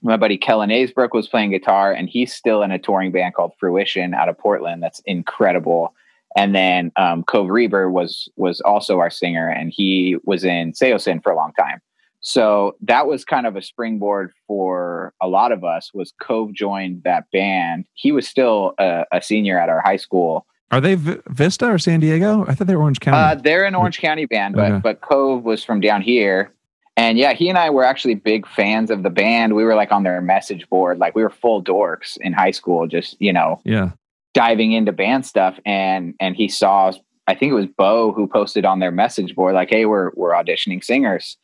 my 0.02 0.16
buddy 0.16 0.38
Kellen 0.38 0.70
Aisbrook 0.70 1.10
was 1.12 1.28
playing 1.28 1.50
guitar, 1.50 1.92
and 1.92 2.08
he's 2.08 2.32
still 2.32 2.62
in 2.62 2.70
a 2.70 2.78
touring 2.78 3.12
band 3.12 3.34
called 3.34 3.52
Fruition 3.58 4.14
out 4.14 4.28
of 4.28 4.38
Portland. 4.38 4.82
That's 4.82 5.00
incredible. 5.06 5.94
And 6.36 6.54
then 6.54 6.90
um, 6.96 7.22
Cove 7.24 7.48
Reber 7.50 7.90
was 7.90 8.28
was 8.36 8.60
also 8.62 8.98
our 9.00 9.10
singer, 9.10 9.48
and 9.48 9.72
he 9.74 10.16
was 10.24 10.44
in 10.44 10.72
Saosin 10.72 11.22
for 11.22 11.32
a 11.32 11.36
long 11.36 11.52
time. 11.58 11.80
So 12.20 12.76
that 12.82 13.06
was 13.06 13.24
kind 13.24 13.46
of 13.46 13.56
a 13.56 13.62
springboard 13.62 14.32
for 14.46 15.14
a 15.22 15.28
lot 15.28 15.52
of 15.52 15.64
us. 15.64 15.90
Was 15.94 16.12
Cove 16.20 16.52
joined 16.52 17.02
that 17.04 17.24
band? 17.32 17.86
He 17.94 18.12
was 18.12 18.28
still 18.28 18.74
a, 18.78 19.04
a 19.12 19.22
senior 19.22 19.58
at 19.58 19.68
our 19.68 19.80
high 19.80 19.96
school, 19.96 20.46
Are 20.70 20.80
they 20.80 20.94
v- 20.96 21.18
Vista 21.28 21.66
or 21.70 21.78
San 21.78 22.00
Diego? 22.00 22.44
I 22.46 22.54
thought 22.54 22.66
they 22.66 22.76
were 22.76 22.82
Orange 22.82 23.00
County. 23.00 23.16
uh, 23.18 23.34
they're 23.42 23.64
an 23.64 23.74
Orange 23.74 23.98
County 24.00 24.26
band, 24.26 24.54
but 24.54 24.70
Okay. 24.70 24.80
but 24.82 25.00
Cove 25.00 25.44
was 25.44 25.64
from 25.64 25.80
down 25.80 26.02
here. 26.02 26.52
And 26.96 27.16
yeah, 27.16 27.32
he 27.32 27.48
and 27.48 27.56
I 27.56 27.70
were 27.70 27.84
actually 27.84 28.16
big 28.16 28.46
fans 28.46 28.90
of 28.90 29.02
the 29.02 29.08
band. 29.10 29.54
We 29.56 29.64
were 29.64 29.74
like 29.74 29.90
on 29.90 30.02
their 30.02 30.20
message 30.20 30.68
board, 30.68 30.98
like 30.98 31.14
we 31.14 31.22
were 31.22 31.30
full 31.30 31.62
dorks 31.64 32.18
in 32.20 32.34
high 32.34 32.50
school, 32.50 32.86
just 32.86 33.16
you 33.20 33.32
know, 33.32 33.60
yeah. 33.64 33.92
diving 34.34 34.72
into 34.72 34.92
band 34.92 35.24
stuff. 35.24 35.58
And 35.64 36.14
and 36.20 36.36
he 36.36 36.48
saw, 36.48 36.92
I 37.26 37.34
think 37.34 37.52
it 37.52 37.54
was 37.54 37.66
Beau 37.66 38.12
who 38.12 38.26
posted 38.26 38.66
on 38.66 38.80
their 38.80 38.90
message 38.90 39.34
board, 39.34 39.54
like, 39.54 39.70
"Hey, 39.70 39.86
we're 39.86 40.10
we're 40.14 40.32
auditioning 40.32 40.84
singers." 40.84 41.38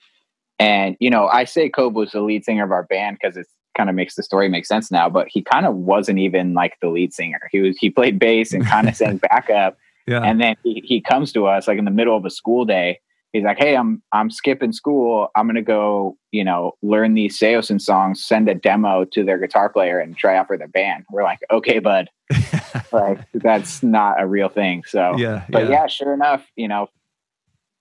And 0.59 0.97
you 1.01 1.11
know, 1.11 1.29
I 1.29 1.45
say 1.45 1.69
Cove 1.69 1.95
was 1.95 2.13
the 2.13 2.21
lead 2.21 2.45
singer 2.45 2.65
of 2.65 2.73
our 2.73 2.85
band 2.85 3.19
because 3.21 3.37
it 3.37 3.47
kind 3.77 3.91
of 3.91 3.97
makes 3.97 4.15
the 4.15 4.23
story 4.23 4.49
make 4.49 4.67
sense 4.67 4.91
now. 4.91 5.09
But 5.09 5.29
he 5.31 5.43
kind 5.43 5.67
of 5.67 5.75
wasn't 5.75 6.19
even 6.19 6.55
like 6.55 6.75
the 6.81 6.89
lead 6.89 7.13
singer. 7.13 7.41
He 7.53 7.61
was 7.61 7.77
he 7.79 7.91
played 7.91 8.19
bass 8.19 8.53
and 8.53 8.67
kind 8.67 8.89
of 8.89 8.97
sang 8.97 9.17
backup. 9.31 9.77
Yeah. 10.07 10.23
And 10.23 10.41
then 10.41 10.55
he, 10.63 10.83
he 10.85 11.01
comes 11.01 11.33
to 11.33 11.47
us 11.47 11.67
like 11.67 11.79
in 11.79 11.85
the 11.85 11.91
middle 11.91 12.17
of 12.17 12.25
a 12.25 12.31
school 12.31 12.65
day. 12.65 13.01
He's 13.33 13.45
like, 13.45 13.59
"Hey, 13.59 13.77
I'm 13.77 14.03
I'm 14.13 14.31
skipping 14.31 14.73
school. 14.73 15.29
I'm 15.37 15.47
gonna 15.47 15.61
go, 15.61 16.17
you 16.31 16.43
know, 16.43 16.73
learn 16.81 17.15
these 17.15 17.39
Saosin 17.39 17.81
songs. 17.81 18.25
Send 18.25 18.49
a 18.49 18.55
demo 18.55 19.05
to 19.05 19.25
their 19.25 19.37
guitar 19.37 19.69
player 19.69 19.99
and 19.99 20.17
try 20.17 20.37
out 20.37 20.47
for 20.47 20.57
their 20.57 20.69
band." 20.69 21.05
We're 21.11 21.25
like, 21.25 21.41
"Okay, 21.51 21.81
bud. 21.81 22.09
like 22.93 23.19
that's 23.35 23.83
not 23.83 24.23
a 24.23 24.27
real 24.27 24.49
thing." 24.49 24.85
So, 24.87 25.17
yeah. 25.19 25.45
but 25.51 25.65
yeah. 25.65 25.71
yeah. 25.71 25.87
sure 25.87 26.15
enough, 26.15 26.47
you 26.57 26.69
know, 26.69 26.89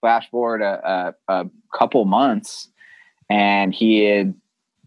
flash 0.06 0.30
forward 0.30 0.62
a, 0.62 1.16
a, 1.28 1.34
a 1.42 1.50
couple 1.76 2.06
months, 2.06 2.68
and 3.28 3.74
he 3.74 4.04
had 4.06 4.36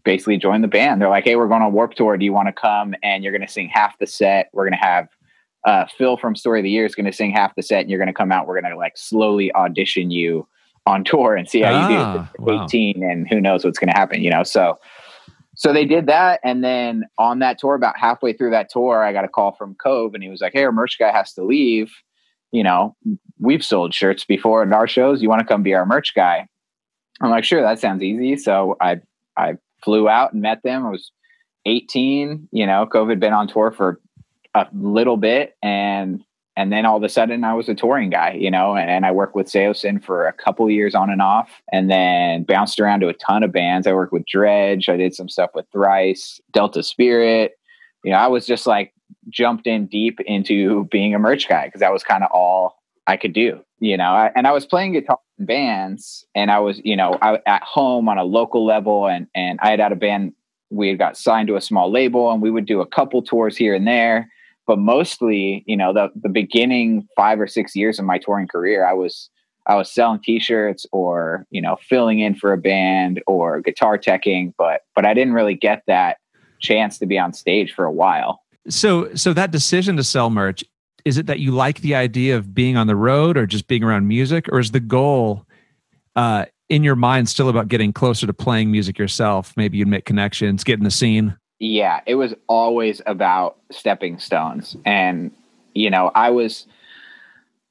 basically 0.05 0.37
joined 0.37 0.63
the 0.63 0.69
band. 0.69 1.01
They're 1.01 1.09
like, 1.09 1.25
"Hey, 1.25 1.35
we're 1.35 1.49
going 1.49 1.61
on 1.61 1.73
Warped 1.73 1.97
Tour. 1.97 2.15
Do 2.15 2.23
you 2.23 2.31
want 2.31 2.47
to 2.47 2.53
come?" 2.53 2.95
And 3.03 3.21
you're 3.21 3.33
going 3.33 3.45
to 3.45 3.51
sing 3.51 3.67
half 3.67 3.97
the 3.99 4.07
set. 4.07 4.49
We're 4.53 4.63
going 4.63 4.79
to 4.79 4.85
have 4.87 5.07
uh, 5.65 5.85
Phil 5.97 6.15
from 6.15 6.37
Story 6.37 6.59
of 6.61 6.63
the 6.63 6.69
Year 6.69 6.85
is 6.85 6.95
going 6.95 7.05
to 7.05 7.11
sing 7.11 7.31
half 7.31 7.53
the 7.55 7.61
set, 7.63 7.81
and 7.81 7.89
you're 7.89 7.99
going 7.99 8.07
to 8.07 8.13
come 8.13 8.31
out. 8.31 8.47
We're 8.47 8.61
going 8.61 8.71
to 8.71 8.77
like 8.77 8.93
slowly 8.97 9.53
audition 9.55 10.09
you 10.09 10.47
on 10.85 11.03
tour 11.03 11.35
and 11.35 11.49
see 11.49 11.59
how 11.61 11.71
you 11.89 11.97
Ah, 11.97 12.29
do. 12.37 12.43
wow. 12.45 12.63
18, 12.63 13.03
and 13.03 13.27
who 13.27 13.41
knows 13.41 13.65
what's 13.65 13.77
going 13.77 13.91
to 13.91 13.97
happen, 13.99 14.23
you 14.23 14.31
know? 14.31 14.43
So, 14.43 14.79
so 15.55 15.73
they 15.73 15.83
did 15.85 16.05
that, 16.07 16.39
and 16.45 16.63
then 16.63 17.03
on 17.17 17.39
that 17.39 17.59
tour, 17.59 17.75
about 17.75 17.99
halfway 17.99 18.31
through 18.31 18.51
that 18.51 18.69
tour, 18.69 19.03
I 19.03 19.11
got 19.11 19.25
a 19.25 19.27
call 19.27 19.51
from 19.51 19.75
Cove, 19.75 20.13
and 20.13 20.23
he 20.23 20.29
was 20.29 20.39
like, 20.39 20.53
"Hey, 20.53 20.63
our 20.63 20.71
merch 20.71 20.97
guy 20.97 21.11
has 21.11 21.33
to 21.33 21.43
leave. 21.43 21.91
You 22.51 22.63
know, 22.63 22.95
we've 23.39 23.63
sold 23.63 23.93
shirts 23.93 24.25
before 24.25 24.63
at 24.63 24.73
our 24.73 24.87
shows. 24.87 25.21
You 25.21 25.29
want 25.29 25.39
to 25.39 25.47
come 25.47 25.63
be 25.63 25.73
our 25.73 25.85
merch 25.85 26.13
guy?" 26.15 26.47
I'm 27.21 27.29
like, 27.29 27.43
"Sure, 27.43 27.61
that 27.61 27.79
sounds 27.79 28.03
easy." 28.03 28.37
So 28.37 28.77
I 28.81 29.01
I 29.37 29.55
flew 29.83 30.09
out 30.09 30.33
and 30.33 30.41
met 30.41 30.63
them. 30.63 30.85
I 30.85 30.89
was 30.89 31.11
18. 31.65 32.49
You 32.51 32.65
know, 32.65 32.85
Cove 32.85 33.09
had 33.09 33.19
been 33.19 33.33
on 33.33 33.47
tour 33.47 33.71
for 33.71 33.99
a 34.55 34.67
little 34.73 35.17
bit, 35.17 35.55
and 35.61 36.23
and 36.59 36.73
then 36.73 36.85
all 36.85 36.97
of 36.97 37.03
a 37.03 37.09
sudden 37.09 37.45
I 37.45 37.53
was 37.53 37.69
a 37.69 37.73
touring 37.73 38.09
guy, 38.09 38.33
you 38.33 38.51
know, 38.51 38.75
and, 38.75 38.89
and 38.89 39.05
I 39.05 39.11
worked 39.11 39.33
with 39.33 39.47
Saosin 39.47 40.03
for 40.03 40.27
a 40.27 40.33
couple 40.33 40.69
years 40.69 40.93
on 40.93 41.09
and 41.09 41.21
off, 41.21 41.49
and 41.71 41.89
then 41.89 42.43
bounced 42.43 42.81
around 42.81 42.99
to 42.99 43.07
a 43.07 43.13
ton 43.13 43.43
of 43.43 43.53
bands. 43.53 43.87
I 43.87 43.93
worked 43.93 44.11
with 44.11 44.25
Dredg, 44.25 44.89
I 44.89 44.97
did 44.97 45.15
some 45.15 45.29
stuff 45.29 45.51
with 45.55 45.65
Thrice, 45.71 46.41
Delta 46.51 46.83
Spirit. 46.83 47.53
You 48.03 48.11
know, 48.11 48.17
I 48.17 48.27
was 48.27 48.45
just 48.45 48.67
like 48.67 48.93
jumped 49.29 49.67
in 49.67 49.87
deep 49.87 50.19
into 50.21 50.85
being 50.85 51.13
a 51.13 51.19
merch 51.19 51.49
guy 51.49 51.65
because 51.65 51.81
that 51.81 51.91
was 51.91 52.03
kind 52.03 52.23
of 52.23 52.31
all 52.31 52.77
I 53.07 53.17
could 53.17 53.33
do, 53.33 53.59
you 53.79 53.97
know. 53.97 54.11
I, 54.11 54.31
and 54.35 54.47
I 54.47 54.51
was 54.51 54.65
playing 54.65 54.93
guitar 54.93 55.19
in 55.37 55.45
bands, 55.45 56.25
and 56.35 56.51
I 56.51 56.59
was, 56.59 56.79
you 56.83 56.95
know, 56.95 57.17
I, 57.21 57.39
at 57.45 57.63
home 57.63 58.07
on 58.07 58.17
a 58.17 58.23
local 58.23 58.65
level, 58.65 59.07
and 59.07 59.27
and 59.35 59.59
I 59.61 59.71
had 59.71 59.79
had 59.79 59.91
a 59.91 59.95
band. 59.95 60.33
We 60.71 60.89
had 60.89 60.99
got 60.99 61.17
signed 61.17 61.47
to 61.47 61.55
a 61.55 61.61
small 61.61 61.91
label, 61.91 62.31
and 62.31 62.41
we 62.41 62.51
would 62.51 62.65
do 62.65 62.81
a 62.81 62.85
couple 62.85 63.21
tours 63.21 63.57
here 63.57 63.73
and 63.73 63.87
there 63.87 64.29
but 64.69 64.77
mostly 64.77 65.63
you 65.65 65.75
know 65.75 65.91
the 65.91 66.09
the 66.21 66.29
beginning 66.29 67.05
five 67.15 67.41
or 67.41 67.47
six 67.47 67.75
years 67.75 67.97
of 67.97 68.05
my 68.05 68.19
touring 68.19 68.47
career 68.47 68.85
i 68.85 68.93
was 68.93 69.31
i 69.65 69.75
was 69.75 69.91
selling 69.91 70.21
t-shirts 70.23 70.85
or 70.91 71.45
you 71.49 71.59
know 71.59 71.75
filling 71.81 72.19
in 72.19 72.35
for 72.35 72.53
a 72.53 72.57
band 72.57 73.21
or 73.25 73.61
guitar 73.61 73.97
teching 73.97 74.53
but 74.59 74.81
but 74.95 75.07
i 75.07 75.13
didn't 75.13 75.33
really 75.33 75.55
get 75.55 75.81
that 75.87 76.17
chance 76.59 76.99
to 76.99 77.07
be 77.07 77.17
on 77.17 77.33
stage 77.33 77.73
for 77.73 77.83
a 77.83 77.91
while 77.91 78.41
So 78.69 79.13
so 79.15 79.33
that 79.33 79.51
decision 79.51 79.97
to 79.97 80.03
sell 80.03 80.29
merch 80.29 80.63
is 81.05 81.17
it 81.17 81.27
that 81.27 81.39
you 81.39 81.51
like 81.51 81.79
the 81.81 81.95
idea 81.95 82.35
of 82.35 82.53
being 82.53 82.75
on 82.75 82.87
the 82.87 82.95
road 82.95 83.37
or 83.37 83.45
just 83.45 83.67
being 83.67 83.83
around 83.83 84.07
music? 84.07 84.47
Or 84.51 84.59
is 84.59 84.71
the 84.71 84.81
goal 84.81 85.45
uh, 86.17 86.45
in 86.67 86.83
your 86.83 86.97
mind 86.97 87.29
still 87.29 87.47
about 87.47 87.69
getting 87.69 87.93
closer 87.93 88.27
to 88.27 88.33
playing 88.33 88.69
music 88.69 88.99
yourself? 88.99 89.53
Maybe 89.55 89.77
you'd 89.77 89.87
make 89.87 90.05
connections 90.05 90.63
get 90.63 90.77
in 90.77 90.83
the 90.83 90.91
scene? 90.91 91.37
Yeah 91.59 92.01
it 92.05 92.15
was 92.15 92.33
always 92.47 93.01
about 93.05 93.57
stepping 93.71 94.19
stones. 94.19 94.75
And 94.85 95.31
you 95.73 95.89
know 95.89 96.11
i 96.15 96.29
was 96.29 96.65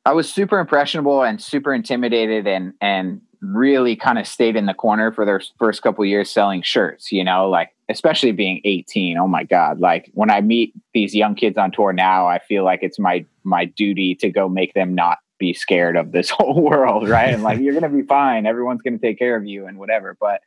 i 0.06 0.12
was 0.12 0.32
super 0.32 0.58
impressionable 0.58 1.22
and 1.22 1.42
super 1.42 1.74
intimidated 1.74 2.46
and 2.46 2.72
and 2.80 3.20
really 3.40 3.94
kind 3.94 4.18
of 4.18 4.26
stayed 4.26 4.56
in 4.56 4.66
the 4.66 4.74
corner 4.74 5.12
for 5.12 5.24
their 5.24 5.40
first 5.58 5.82
couple 5.82 6.04
years 6.04 6.30
selling 6.30 6.62
shirts 6.62 7.12
you 7.12 7.22
know 7.22 7.48
like 7.48 7.74
especially 7.88 8.33
being 8.33 8.61
18 8.64 9.16
oh 9.16 9.27
my 9.27 9.44
god 9.44 9.81
like 9.81 10.11
when 10.14 10.31
i 10.31 10.40
meet 10.40 10.74
these 10.92 11.14
young 11.14 11.35
kids 11.35 11.57
on 11.57 11.70
tour 11.70 11.92
now 11.92 12.27
i 12.27 12.38
feel 12.38 12.64
like 12.64 12.81
it's 12.83 12.98
my 12.98 13.24
my 13.44 13.64
duty 13.64 14.14
to 14.14 14.31
go 14.31 14.48
make 14.48 14.74
them 14.74 14.94
not 14.94 15.18
be 15.38 15.55
scared 15.55 15.96
of 15.96 16.12
this 16.12 16.31
whole 16.38 16.61
world 16.61 17.09
right? 17.09 17.33
And 17.33 17.42
like 17.42 17.61
you're 17.61 17.74
gonna 17.74 17.88
be 17.88 18.03
fine. 18.03 18.46
Everyone's 18.46 18.83
gonna 18.83 18.98
take 18.98 19.18
care 19.18 19.37
of 19.37 19.46
you 19.46 19.66
and 19.66 19.79
whatever. 19.79 20.16
But 20.20 20.42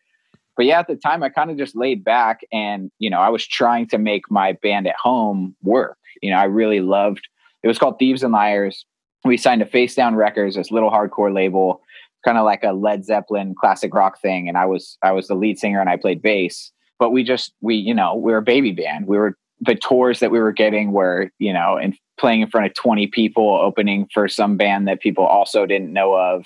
but 0.57 0.65
yeah 0.65 0.79
at 0.79 0.87
the 0.87 0.97
time 0.97 1.23
i 1.23 1.29
kind 1.29 1.49
of 1.49 1.57
just 1.57 1.75
laid 1.75 2.03
back 2.03 2.41
and 2.51 2.91
you 2.99 3.09
know 3.09 3.19
i 3.19 3.29
was 3.29 3.47
trying 3.47 3.87
to 3.87 3.97
make 3.97 4.29
my 4.29 4.53
band 4.61 4.87
at 4.87 4.95
home 5.01 5.55
work. 5.63 5.97
You 6.21 6.31
know 6.31 6.37
i 6.37 6.43
really 6.43 6.81
loved 6.81 7.27
it 7.63 7.67
was 7.67 7.77
called 7.77 7.99
thieves 7.99 8.23
and 8.23 8.33
liars. 8.33 8.85
We 9.23 9.37
signed 9.37 9.59
to 9.59 9.67
face 9.67 9.93
down 9.93 10.15
records 10.15 10.55
this 10.55 10.71
little 10.71 10.89
hardcore 10.89 11.33
label 11.33 11.81
kind 12.25 12.37
of 12.37 12.45
like 12.45 12.63
a 12.63 12.73
led 12.73 13.05
zeppelin 13.05 13.55
classic 13.59 13.93
rock 13.93 14.19
thing 14.19 14.47
and 14.47 14.57
i 14.57 14.65
was 14.65 14.97
i 15.01 15.11
was 15.11 15.27
the 15.27 15.35
lead 15.35 15.57
singer 15.57 15.79
and 15.79 15.89
i 15.89 15.95
played 15.95 16.21
bass 16.21 16.71
but 17.01 17.09
we 17.09 17.23
just 17.23 17.51
we 17.61 17.75
you 17.75 17.95
know 17.95 18.13
we 18.13 18.31
were 18.31 18.37
a 18.37 18.43
baby 18.43 18.71
band. 18.71 19.07
We 19.07 19.17
were 19.17 19.35
the 19.59 19.73
tours 19.73 20.19
that 20.19 20.29
we 20.29 20.39
were 20.39 20.51
getting 20.51 20.91
were 20.91 21.31
you 21.39 21.51
know 21.51 21.75
and 21.75 21.97
playing 22.19 22.41
in 22.41 22.49
front 22.49 22.67
of 22.67 22.75
20 22.75 23.07
people 23.07 23.59
opening 23.59 24.07
for 24.13 24.27
some 24.27 24.55
band 24.55 24.87
that 24.87 25.01
people 25.01 25.25
also 25.25 25.65
didn't 25.65 25.91
know 25.91 26.13
of 26.13 26.45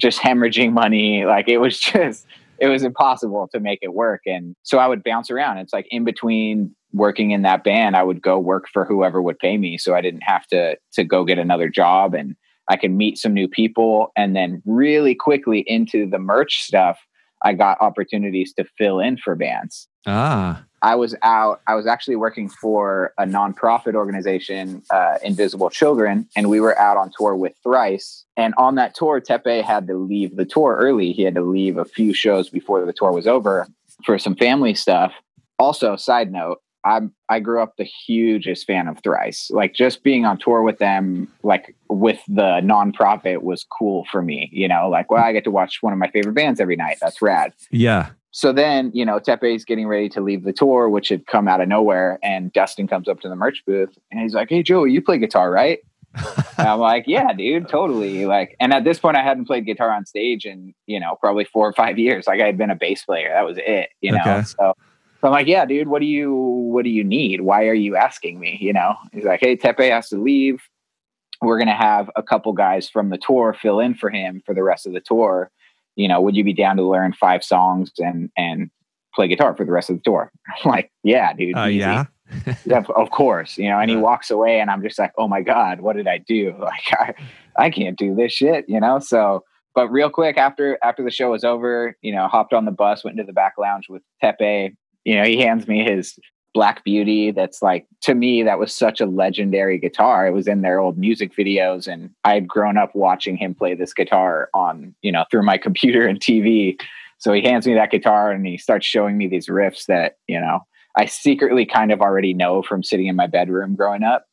just 0.00 0.18
hemorrhaging 0.18 0.72
money. 0.72 1.26
Like 1.26 1.46
it 1.46 1.58
was 1.58 1.78
just 1.92 2.26
it 2.58 2.68
was 2.68 2.82
impossible 2.82 3.50
to 3.52 3.60
make 3.60 3.80
it 3.82 3.92
work. 3.92 4.22
And 4.24 4.56
so 4.62 4.78
i 4.78 4.88
would 4.88 5.04
bounce 5.04 5.30
around. 5.30 5.58
It's 5.58 5.74
like 5.74 5.86
in 5.90 6.04
between 6.04 6.74
working 6.94 7.30
in 7.30 7.40
that 7.40 7.64
band 7.64 7.96
i 7.96 8.02
would 8.02 8.20
go 8.20 8.38
work 8.38 8.66
for 8.70 8.84
whoever 8.84 9.22
would 9.22 9.38
pay 9.38 9.56
me 9.56 9.78
so 9.78 9.94
i 9.94 10.02
didn't 10.02 10.20
have 10.20 10.46
to 10.46 10.76
to 10.92 11.02
go 11.02 11.24
get 11.24 11.38
another 11.38 11.70
job 11.70 12.12
and 12.12 12.36
i 12.68 12.76
could 12.76 12.90
meet 12.90 13.16
some 13.16 13.32
new 13.32 13.48
people. 13.48 14.12
And 14.16 14.36
then 14.36 14.62
really 14.66 15.14
quickly 15.14 15.60
into 15.66 16.08
the 16.08 16.18
merch 16.18 16.62
stuff 16.62 16.98
I 17.44 17.54
got 17.54 17.80
opportunities 17.80 18.52
to 18.54 18.64
fill 18.78 19.00
in 19.00 19.16
for 19.16 19.34
bands. 19.34 19.88
Ah. 20.06 20.64
I 20.82 20.96
was 20.96 21.14
out, 21.22 21.60
I 21.68 21.76
was 21.76 21.86
actually 21.86 22.16
working 22.16 22.48
for 22.48 23.12
a 23.16 23.24
nonprofit 23.24 23.94
organization, 23.94 24.82
uh, 24.90 25.18
Invisible 25.22 25.70
Children, 25.70 26.28
and 26.34 26.50
we 26.50 26.58
were 26.58 26.76
out 26.76 26.96
on 26.96 27.12
tour 27.16 27.36
with 27.36 27.54
Thrice. 27.62 28.24
And 28.36 28.52
on 28.58 28.74
that 28.74 28.96
tour, 28.96 29.20
Teppei 29.20 29.62
had 29.62 29.86
to 29.86 29.94
leave 29.94 30.34
the 30.34 30.44
tour 30.44 30.76
early. 30.80 31.12
He 31.12 31.22
had 31.22 31.36
to 31.36 31.42
leave 31.42 31.78
a 31.78 31.84
few 31.84 32.12
shows 32.12 32.48
before 32.48 32.84
the 32.84 32.92
tour 32.92 33.12
was 33.12 33.28
over 33.28 33.68
for 34.04 34.18
some 34.18 34.34
family 34.34 34.74
stuff. 34.74 35.12
Also, 35.60 35.94
side 35.94 36.32
note, 36.32 36.58
I'm 36.84 37.12
I 37.28 37.40
grew 37.40 37.62
up 37.62 37.76
the 37.76 37.84
hugest 37.84 38.66
fan 38.66 38.88
of 38.88 38.98
Thrice. 39.02 39.50
Like 39.50 39.74
just 39.74 40.02
being 40.02 40.24
on 40.24 40.38
tour 40.38 40.62
with 40.62 40.78
them, 40.78 41.28
like 41.42 41.74
with 41.88 42.20
the 42.28 42.60
nonprofit 42.62 43.42
was 43.42 43.64
cool 43.64 44.04
for 44.10 44.22
me. 44.22 44.48
You 44.52 44.68
know, 44.68 44.88
like 44.88 45.10
well, 45.10 45.22
I 45.22 45.32
get 45.32 45.44
to 45.44 45.50
watch 45.50 45.78
one 45.82 45.92
of 45.92 45.98
my 45.98 46.10
favorite 46.10 46.34
bands 46.34 46.60
every 46.60 46.76
night. 46.76 46.98
That's 47.00 47.22
rad. 47.22 47.52
Yeah. 47.70 48.10
So 48.32 48.52
then, 48.52 48.90
you 48.94 49.04
know, 49.04 49.18
Teppei's 49.18 49.64
getting 49.64 49.86
ready 49.86 50.08
to 50.08 50.20
leave 50.22 50.44
the 50.44 50.54
tour, 50.54 50.88
which 50.88 51.10
had 51.10 51.26
come 51.26 51.46
out 51.46 51.60
of 51.60 51.68
nowhere, 51.68 52.18
and 52.22 52.50
Dustin 52.52 52.88
comes 52.88 53.06
up 53.06 53.20
to 53.20 53.28
the 53.28 53.36
merch 53.36 53.62
booth 53.66 53.96
and 54.10 54.20
he's 54.20 54.34
like, 54.34 54.48
"Hey, 54.48 54.62
Joe, 54.62 54.84
you 54.84 55.02
play 55.02 55.18
guitar, 55.18 55.50
right?" 55.50 55.80
I'm 56.58 56.78
like, 56.78 57.04
"Yeah, 57.06 57.32
dude, 57.34 57.68
totally." 57.68 58.24
Like, 58.24 58.56
and 58.58 58.72
at 58.72 58.84
this 58.84 58.98
point, 58.98 59.16
I 59.16 59.22
hadn't 59.22 59.44
played 59.44 59.66
guitar 59.66 59.90
on 59.90 60.06
stage 60.06 60.46
in 60.46 60.74
you 60.86 60.98
know 60.98 61.16
probably 61.20 61.44
four 61.44 61.68
or 61.68 61.72
five 61.72 61.98
years. 61.98 62.26
Like, 62.26 62.40
I 62.40 62.46
had 62.46 62.58
been 62.58 62.70
a 62.70 62.74
bass 62.74 63.04
player. 63.04 63.28
That 63.28 63.44
was 63.44 63.58
it. 63.58 63.90
You 64.00 64.12
know, 64.12 64.20
okay. 64.20 64.42
so 64.44 64.74
so 65.22 65.28
I'm 65.28 65.32
like, 65.32 65.46
yeah, 65.46 65.64
dude, 65.64 65.86
what 65.86 66.00
do 66.00 66.06
you 66.06 66.34
what 66.34 66.82
do 66.82 66.90
you 66.90 67.04
need? 67.04 67.42
Why 67.42 67.68
are 67.68 67.74
you 67.74 67.94
asking 67.94 68.40
me? 68.40 68.58
You 68.60 68.72
know, 68.72 68.96
he's 69.12 69.24
like, 69.24 69.38
hey, 69.40 69.56
Teppei 69.56 69.88
has 69.90 70.08
to 70.08 70.20
leave. 70.20 70.60
We're 71.40 71.60
gonna 71.60 71.76
have 71.76 72.10
a 72.16 72.24
couple 72.24 72.52
guys 72.52 72.90
from 72.90 73.10
the 73.10 73.18
tour 73.18 73.54
fill 73.54 73.78
in 73.78 73.94
for 73.94 74.10
him 74.10 74.42
for 74.44 74.52
the 74.52 74.64
rest 74.64 74.84
of 74.84 74.94
the 74.94 75.00
tour. 75.00 75.52
You 75.94 76.08
know, 76.08 76.20
would 76.20 76.34
you 76.34 76.42
be 76.42 76.52
down 76.52 76.76
to 76.76 76.82
learn 76.82 77.12
five 77.12 77.44
songs 77.44 77.92
and 77.98 78.30
and 78.36 78.68
play 79.14 79.28
guitar 79.28 79.54
for 79.54 79.64
the 79.64 79.70
rest 79.70 79.90
of 79.90 79.96
the 79.96 80.02
tour? 80.02 80.32
I'm 80.64 80.70
like, 80.70 80.90
yeah, 81.04 81.32
dude. 81.34 81.56
Uh, 81.56 81.64
yeah. 81.66 82.06
yeah, 82.64 82.82
of 82.96 83.10
course. 83.10 83.58
You 83.58 83.68
know, 83.68 83.78
and 83.78 83.90
he 83.90 83.96
walks 83.96 84.28
away, 84.28 84.58
and 84.58 84.70
I'm 84.70 84.82
just 84.82 84.98
like, 84.98 85.12
oh 85.18 85.28
my 85.28 85.42
god, 85.42 85.82
what 85.82 85.94
did 85.94 86.08
I 86.08 86.18
do? 86.18 86.52
Like, 86.60 86.92
I 86.92 87.14
I 87.56 87.70
can't 87.70 87.96
do 87.96 88.16
this 88.16 88.32
shit. 88.32 88.64
You 88.66 88.80
know, 88.80 88.98
so 88.98 89.44
but 89.76 89.88
real 89.88 90.10
quick 90.10 90.36
after 90.36 90.78
after 90.82 91.04
the 91.04 91.12
show 91.12 91.30
was 91.30 91.44
over, 91.44 91.96
you 92.02 92.12
know, 92.12 92.26
hopped 92.26 92.52
on 92.52 92.64
the 92.64 92.72
bus, 92.72 93.04
went 93.04 93.20
into 93.20 93.26
the 93.26 93.32
back 93.32 93.54
lounge 93.56 93.88
with 93.88 94.02
Teppei, 94.20 94.74
you 95.04 95.16
know, 95.16 95.24
he 95.24 95.38
hands 95.38 95.66
me 95.66 95.84
his 95.84 96.18
Black 96.54 96.84
Beauty. 96.84 97.30
That's 97.30 97.62
like, 97.62 97.86
to 98.02 98.14
me, 98.14 98.42
that 98.42 98.58
was 98.58 98.74
such 98.74 99.00
a 99.00 99.06
legendary 99.06 99.78
guitar. 99.78 100.26
It 100.26 100.32
was 100.32 100.46
in 100.46 100.62
their 100.62 100.78
old 100.78 100.98
music 100.98 101.34
videos. 101.34 101.86
And 101.86 102.10
I 102.24 102.34
had 102.34 102.46
grown 102.46 102.76
up 102.76 102.94
watching 102.94 103.36
him 103.36 103.54
play 103.54 103.74
this 103.74 103.94
guitar 103.94 104.50
on, 104.54 104.94
you 105.02 105.12
know, 105.12 105.24
through 105.30 105.44
my 105.44 105.58
computer 105.62 106.06
and 106.06 106.20
TV. 106.20 106.80
So 107.18 107.32
he 107.32 107.42
hands 107.42 107.66
me 107.66 107.74
that 107.74 107.90
guitar 107.90 108.30
and 108.30 108.46
he 108.46 108.58
starts 108.58 108.86
showing 108.86 109.16
me 109.16 109.28
these 109.28 109.48
riffs 109.48 109.86
that, 109.86 110.16
you 110.26 110.40
know, 110.40 110.60
I 110.96 111.06
secretly 111.06 111.64
kind 111.64 111.90
of 111.90 112.00
already 112.00 112.34
know 112.34 112.62
from 112.62 112.82
sitting 112.82 113.06
in 113.06 113.16
my 113.16 113.26
bedroom 113.26 113.76
growing 113.76 114.02
up. 114.02 114.26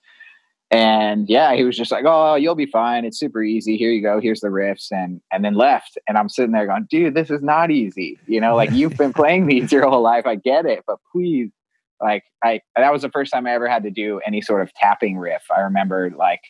And 0.72 1.28
yeah, 1.28 1.56
he 1.56 1.64
was 1.64 1.76
just 1.76 1.92
like, 1.92 2.06
"Oh, 2.08 2.36
you'll 2.36 2.54
be 2.54 2.68
fine. 2.68 3.04
It's 3.04 3.18
super 3.18 3.42
easy. 3.42 3.76
Here 3.76 3.92
you 3.92 4.04
go. 4.04 4.20
Here's 4.22 4.42
the 4.42 4.50
riffs." 4.50 4.92
And 4.92 5.20
and 5.32 5.44
then 5.44 5.56
left. 5.56 5.98
And 6.08 6.18
I'm 6.18 6.30
sitting 6.30 6.52
there 6.52 6.68
going, 6.68 6.86
"Dude, 6.90 7.16
this 7.16 7.32
is 7.32 7.42
not 7.42 7.72
easy. 7.72 8.20
You 8.28 8.40
know, 8.40 8.56
like 8.56 8.72
you've 8.72 8.96
been 8.96 9.14
playing 9.14 9.48
these 9.48 9.72
your 9.72 9.90
whole 9.90 10.04
life. 10.04 10.28
I 10.28 10.36
get 10.36 10.66
it, 10.68 10.84
but 10.86 10.98
please, 11.12 11.50
like, 12.00 12.24
I 12.44 12.62
that 12.76 12.94
was 12.94 13.02
the 13.02 13.10
first 13.10 13.32
time 13.32 13.48
I 13.48 13.54
ever 13.54 13.68
had 13.68 13.84
to 13.84 13.92
do 13.92 14.22
any 14.28 14.42
sort 14.42 14.62
of 14.62 14.72
tapping 14.76 15.18
riff. 15.18 15.44
I 15.56 15.62
remember 15.62 16.12
like, 16.16 16.42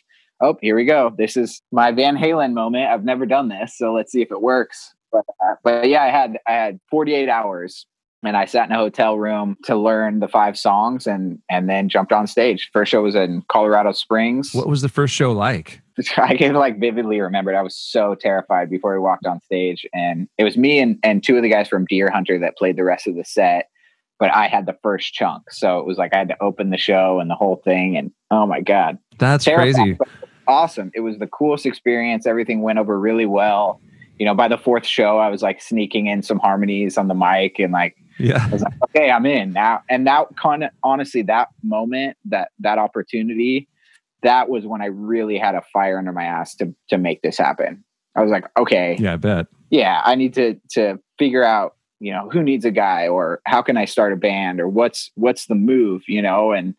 oh, 0.42 0.58
here 0.60 0.76
we 0.76 0.84
go. 0.84 1.14
This 1.16 1.36
is 1.36 1.62
my 1.72 1.90
Van 1.90 2.16
Halen 2.16 2.52
moment. 2.52 2.90
I've 2.90 3.04
never 3.04 3.24
done 3.24 3.48
this, 3.48 3.76
so 3.76 3.94
let's 3.94 4.12
see 4.12 4.20
if 4.20 4.30
it 4.30 4.42
works. 4.42 4.94
But 5.10 5.24
uh, 5.42 5.54
but 5.64 5.88
yeah, 5.88 6.02
I 6.02 6.10
had 6.10 6.38
I 6.46 6.52
had 6.52 6.78
48 6.90 7.30
hours 7.30 7.86
and 8.22 8.36
I 8.36 8.44
sat 8.44 8.68
in 8.68 8.74
a 8.74 8.78
hotel 8.78 9.18
room 9.18 9.56
to 9.64 9.76
learn 9.76 10.20
the 10.20 10.28
five 10.28 10.58
songs 10.58 11.06
and 11.06 11.38
and 11.50 11.68
then 11.68 11.88
jumped 11.88 12.12
on 12.12 12.26
stage. 12.26 12.70
First 12.72 12.90
show 12.90 13.02
was 13.02 13.14
in 13.14 13.42
Colorado 13.48 13.92
Springs. 13.92 14.52
What 14.52 14.68
was 14.68 14.82
the 14.82 14.88
first 14.88 15.14
show 15.14 15.32
like? 15.32 15.80
I 16.16 16.36
can 16.36 16.54
like 16.54 16.78
vividly 16.78 17.20
remember 17.20 17.52
it. 17.52 17.56
I 17.56 17.62
was 17.62 17.76
so 17.76 18.14
terrified 18.14 18.70
before 18.70 18.92
we 18.92 18.98
walked 18.98 19.26
on 19.26 19.40
stage. 19.40 19.86
And 19.92 20.28
it 20.38 20.44
was 20.44 20.56
me 20.56 20.78
and, 20.78 20.98
and 21.02 21.22
two 21.22 21.36
of 21.36 21.42
the 21.42 21.48
guys 21.48 21.68
from 21.68 21.84
Deer 21.86 22.10
Hunter 22.10 22.38
that 22.38 22.56
played 22.56 22.76
the 22.76 22.84
rest 22.84 23.06
of 23.06 23.16
the 23.16 23.24
set. 23.24 23.68
But 24.18 24.34
I 24.34 24.48
had 24.48 24.66
the 24.66 24.76
first 24.82 25.14
chunk. 25.14 25.50
So 25.50 25.78
it 25.78 25.86
was 25.86 25.96
like 25.96 26.14
I 26.14 26.18
had 26.18 26.28
to 26.28 26.42
open 26.42 26.70
the 26.70 26.76
show 26.76 27.20
and 27.20 27.30
the 27.30 27.34
whole 27.34 27.56
thing. 27.64 27.96
And 27.96 28.12
oh 28.30 28.46
my 28.46 28.60
God. 28.60 28.98
That's 29.18 29.44
terrified, 29.44 29.74
crazy. 29.74 29.98
Awesome. 30.46 30.90
It 30.94 31.00
was 31.00 31.18
the 31.18 31.26
coolest 31.26 31.64
experience. 31.64 32.26
Everything 32.26 32.60
went 32.62 32.78
over 32.78 32.98
really 32.98 33.26
well. 33.26 33.80
You 34.18 34.26
know, 34.26 34.34
by 34.34 34.48
the 34.48 34.58
fourth 34.58 34.86
show, 34.86 35.18
I 35.18 35.28
was 35.28 35.42
like 35.42 35.62
sneaking 35.62 36.06
in 36.06 36.22
some 36.22 36.38
harmonies 36.38 36.98
on 36.98 37.08
the 37.08 37.14
mic 37.14 37.58
and 37.58 37.72
like 37.72 37.96
yeah. 38.20 38.46
I 38.46 38.52
was 38.52 38.62
like, 38.62 38.74
okay, 38.84 39.10
I'm 39.10 39.26
in 39.26 39.52
now. 39.52 39.82
And 39.88 40.06
that 40.06 40.28
kind 40.36 40.64
of 40.64 40.70
honestly, 40.82 41.22
that 41.22 41.48
moment, 41.62 42.16
that 42.26 42.50
that 42.60 42.78
opportunity, 42.78 43.68
that 44.22 44.48
was 44.48 44.66
when 44.66 44.82
I 44.82 44.86
really 44.86 45.38
had 45.38 45.54
a 45.54 45.62
fire 45.72 45.98
under 45.98 46.12
my 46.12 46.24
ass 46.24 46.54
to 46.56 46.74
to 46.88 46.98
make 46.98 47.22
this 47.22 47.38
happen. 47.38 47.84
I 48.16 48.22
was 48.22 48.30
like, 48.30 48.44
okay. 48.58 48.96
Yeah, 48.98 49.14
I 49.14 49.16
bet. 49.16 49.46
Yeah, 49.70 50.00
I 50.04 50.14
need 50.14 50.34
to 50.34 50.60
to 50.72 50.98
figure 51.18 51.44
out, 51.44 51.76
you 52.00 52.12
know, 52.12 52.28
who 52.30 52.42
needs 52.42 52.64
a 52.64 52.70
guy 52.70 53.08
or 53.08 53.40
how 53.46 53.62
can 53.62 53.76
I 53.76 53.84
start 53.84 54.12
a 54.12 54.16
band 54.16 54.60
or 54.60 54.68
what's 54.68 55.10
what's 55.14 55.46
the 55.46 55.54
move, 55.54 56.02
you 56.08 56.22
know, 56.22 56.52
and 56.52 56.74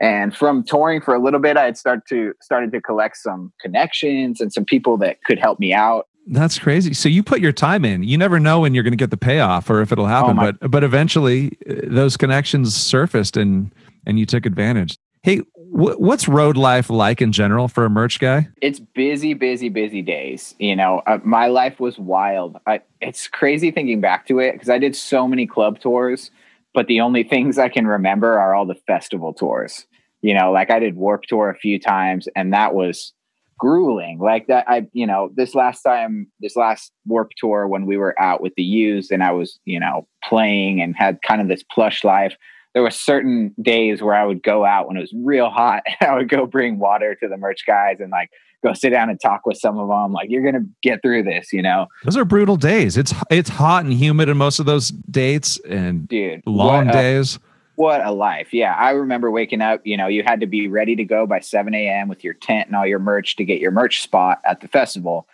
and 0.00 0.34
from 0.34 0.64
touring 0.64 1.02
for 1.02 1.14
a 1.14 1.22
little 1.22 1.40
bit, 1.40 1.56
I 1.56 1.64
had 1.64 1.76
start 1.76 2.06
to 2.08 2.32
started 2.40 2.72
to 2.72 2.80
collect 2.80 3.18
some 3.18 3.52
connections 3.60 4.40
and 4.40 4.52
some 4.52 4.64
people 4.64 4.96
that 4.98 5.22
could 5.24 5.38
help 5.38 5.60
me 5.60 5.74
out. 5.74 6.08
That's 6.26 6.58
crazy. 6.58 6.94
So 6.94 7.08
you 7.08 7.22
put 7.22 7.40
your 7.40 7.52
time 7.52 7.84
in. 7.84 8.02
You 8.02 8.16
never 8.18 8.38
know 8.38 8.60
when 8.60 8.74
you're 8.74 8.84
going 8.84 8.92
to 8.92 8.96
get 8.96 9.10
the 9.10 9.16
payoff 9.16 9.68
or 9.70 9.80
if 9.80 9.90
it'll 9.90 10.06
happen, 10.06 10.38
oh 10.38 10.52
but 10.52 10.70
but 10.70 10.84
eventually 10.84 11.56
uh, 11.68 11.74
those 11.84 12.16
connections 12.16 12.74
surfaced 12.74 13.36
and 13.36 13.72
and 14.06 14.18
you 14.18 14.26
took 14.26 14.46
advantage. 14.46 14.96
Hey, 15.22 15.38
wh- 15.70 15.98
what's 15.98 16.28
road 16.28 16.56
life 16.56 16.90
like 16.90 17.20
in 17.20 17.32
general 17.32 17.68
for 17.68 17.84
a 17.84 17.90
merch 17.90 18.18
guy? 18.18 18.48
It's 18.60 18.80
busy, 18.80 19.34
busy, 19.34 19.68
busy 19.68 20.02
days. 20.02 20.54
You 20.58 20.76
know, 20.76 21.02
uh, 21.06 21.18
my 21.24 21.46
life 21.46 21.80
was 21.80 21.98
wild. 21.98 22.58
I, 22.66 22.80
it's 23.00 23.28
crazy 23.28 23.70
thinking 23.70 24.00
back 24.00 24.26
to 24.28 24.38
it 24.38 24.52
because 24.52 24.70
I 24.70 24.78
did 24.78 24.96
so 24.96 25.28
many 25.28 25.46
club 25.46 25.80
tours, 25.80 26.30
but 26.74 26.86
the 26.86 27.00
only 27.00 27.22
things 27.22 27.58
I 27.58 27.68
can 27.68 27.86
remember 27.86 28.38
are 28.38 28.54
all 28.54 28.66
the 28.66 28.74
festival 28.86 29.32
tours. 29.32 29.86
You 30.22 30.34
know, 30.34 30.52
like 30.52 30.70
I 30.70 30.78
did 30.78 30.96
Warped 30.96 31.28
Tour 31.28 31.48
a 31.48 31.56
few 31.56 31.78
times, 31.78 32.28
and 32.36 32.52
that 32.52 32.74
was 32.74 33.14
grueling 33.60 34.18
like 34.18 34.46
that 34.46 34.64
i 34.68 34.86
you 34.92 35.06
know 35.06 35.30
this 35.36 35.54
last 35.54 35.82
time 35.82 36.26
this 36.40 36.56
last 36.56 36.92
warped 37.06 37.34
tour 37.36 37.68
when 37.68 37.86
we 37.86 37.96
were 37.96 38.20
out 38.20 38.40
with 38.40 38.54
the 38.56 38.62
Used 38.62 39.12
and 39.12 39.22
i 39.22 39.30
was 39.30 39.60
you 39.66 39.78
know 39.78 40.08
playing 40.24 40.80
and 40.80 40.96
had 40.96 41.20
kind 41.22 41.40
of 41.40 41.48
this 41.48 41.62
plush 41.62 42.02
life 42.02 42.34
there 42.74 42.82
were 42.82 42.90
certain 42.90 43.54
days 43.60 44.00
where 44.00 44.14
I 44.14 44.24
would 44.24 44.42
go 44.42 44.64
out 44.64 44.86
when 44.86 44.96
it 44.96 45.00
was 45.00 45.12
real 45.24 45.50
hot 45.50 45.82
and 45.86 46.08
I 46.10 46.14
would 46.14 46.28
go 46.28 46.46
bring 46.46 46.78
water 46.78 47.14
to 47.16 47.28
the 47.28 47.36
merch 47.36 47.66
guys 47.66 47.96
and 48.00 48.10
like 48.10 48.30
go 48.62 48.72
sit 48.74 48.90
down 48.90 49.10
and 49.10 49.18
talk 49.20 49.46
with 49.46 49.56
some 49.56 49.78
of 49.78 49.88
them. 49.88 50.12
Like 50.12 50.30
you're 50.30 50.44
gonna 50.44 50.64
get 50.82 51.02
through 51.02 51.24
this, 51.24 51.52
you 51.52 51.62
know. 51.62 51.86
Those 52.04 52.16
are 52.16 52.24
brutal 52.24 52.56
days. 52.56 52.96
It's 52.96 53.12
it's 53.30 53.48
hot 53.48 53.84
and 53.84 53.92
humid 53.92 54.28
in 54.28 54.36
most 54.36 54.60
of 54.60 54.66
those 54.66 54.90
dates 54.90 55.58
and 55.68 56.06
dude 56.08 56.42
long 56.46 56.86
what 56.86 56.92
days. 56.92 57.38
What 57.80 58.04
a 58.04 58.12
life. 58.12 58.52
Yeah. 58.52 58.74
I 58.74 58.90
remember 58.90 59.30
waking 59.30 59.62
up, 59.62 59.80
you 59.84 59.96
know, 59.96 60.06
you 60.06 60.22
had 60.22 60.40
to 60.40 60.46
be 60.46 60.68
ready 60.68 60.94
to 60.96 61.04
go 61.04 61.26
by 61.26 61.40
7 61.40 61.72
a.m. 61.72 62.08
with 62.08 62.22
your 62.22 62.34
tent 62.34 62.66
and 62.66 62.76
all 62.76 62.86
your 62.86 62.98
merch 62.98 63.36
to 63.36 63.44
get 63.44 63.58
your 63.58 63.70
merch 63.70 64.02
spot 64.02 64.38
at 64.44 64.60
the 64.60 64.68
festival. 64.68 65.26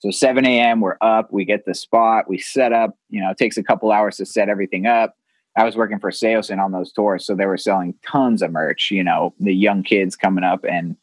So 0.00 0.10
7 0.10 0.44
a.m. 0.44 0.82
we're 0.82 0.98
up, 1.00 1.32
we 1.32 1.46
get 1.46 1.64
the 1.64 1.74
spot, 1.74 2.28
we 2.28 2.36
set 2.36 2.74
up, 2.74 2.98
you 3.08 3.22
know, 3.22 3.30
it 3.30 3.38
takes 3.38 3.56
a 3.56 3.62
couple 3.62 3.90
hours 3.90 4.18
to 4.18 4.26
set 4.26 4.50
everything 4.50 4.84
up. 4.84 5.16
I 5.56 5.64
was 5.64 5.76
working 5.76 5.98
for 5.98 6.10
Saosin 6.10 6.62
on 6.62 6.72
those 6.72 6.92
tours, 6.92 7.24
so 7.24 7.34
they 7.34 7.46
were 7.46 7.56
selling 7.56 7.94
tons 8.06 8.42
of 8.42 8.52
merch, 8.52 8.90
you 8.90 9.02
know, 9.02 9.32
the 9.40 9.54
young 9.54 9.82
kids 9.82 10.14
coming 10.14 10.44
up 10.44 10.62
and 10.62 10.98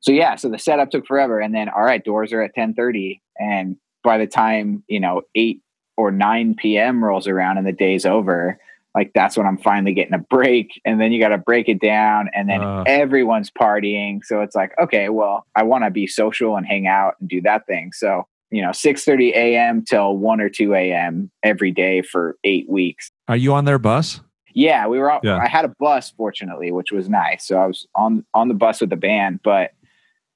so 0.00 0.10
yeah, 0.10 0.36
so 0.36 0.48
the 0.48 0.58
setup 0.58 0.90
took 0.90 1.06
forever, 1.06 1.38
and 1.38 1.54
then 1.54 1.68
all 1.68 1.82
right, 1.82 2.02
doors 2.02 2.32
are 2.32 2.40
at 2.40 2.54
ten 2.54 2.72
thirty, 2.72 3.20
and 3.38 3.76
by 4.02 4.16
the 4.16 4.26
time 4.26 4.82
you 4.88 5.00
know 5.00 5.20
eight 5.34 5.60
or 5.98 6.10
nine 6.10 6.54
p.m. 6.54 7.04
rolls 7.04 7.28
around 7.28 7.58
and 7.58 7.66
the 7.66 7.72
day's 7.72 8.06
over, 8.06 8.58
like 8.94 9.12
that's 9.14 9.36
when 9.36 9.46
I'm 9.46 9.58
finally 9.58 9.94
getting 9.94 10.14
a 10.14 10.18
break, 10.18 10.80
and 10.84 11.00
then 11.00 11.12
you 11.12 11.20
got 11.20 11.28
to 11.28 11.38
break 11.38 11.68
it 11.68 11.80
down, 11.80 12.28
and 12.34 12.48
then 12.48 12.62
uh, 12.62 12.84
everyone's 12.86 13.50
partying, 13.50 14.20
so 14.24 14.42
it's 14.42 14.54
like 14.54 14.72
okay, 14.80 15.08
well, 15.08 15.46
I 15.54 15.62
want 15.62 15.84
to 15.84 15.90
be 15.90 16.06
social 16.06 16.56
and 16.56 16.66
hang 16.66 16.86
out 16.86 17.14
and 17.20 17.28
do 17.28 17.40
that 17.42 17.66
thing, 17.66 17.92
so 17.92 18.26
you 18.50 18.62
know, 18.62 18.72
six 18.72 19.04
thirty 19.04 19.30
a.m. 19.30 19.84
till 19.84 20.16
one 20.16 20.40
or 20.40 20.48
two 20.48 20.74
a.m. 20.74 21.30
every 21.42 21.70
day 21.70 22.02
for 22.02 22.36
eight 22.44 22.68
weeks. 22.68 23.10
Are 23.28 23.36
you 23.36 23.54
on 23.54 23.64
their 23.64 23.78
bus? 23.78 24.20
Yeah, 24.52 24.88
we 24.88 24.98
were. 24.98 25.16
yeah. 25.22 25.38
I 25.38 25.46
had 25.46 25.64
a 25.64 25.72
bus, 25.78 26.12
fortunately, 26.16 26.72
which 26.72 26.90
was 26.90 27.08
nice. 27.08 27.46
So 27.46 27.56
I 27.56 27.66
was 27.66 27.86
on 27.94 28.24
on 28.34 28.48
the 28.48 28.54
bus 28.54 28.80
with 28.80 28.90
the 28.90 28.96
band, 28.96 29.40
but 29.44 29.70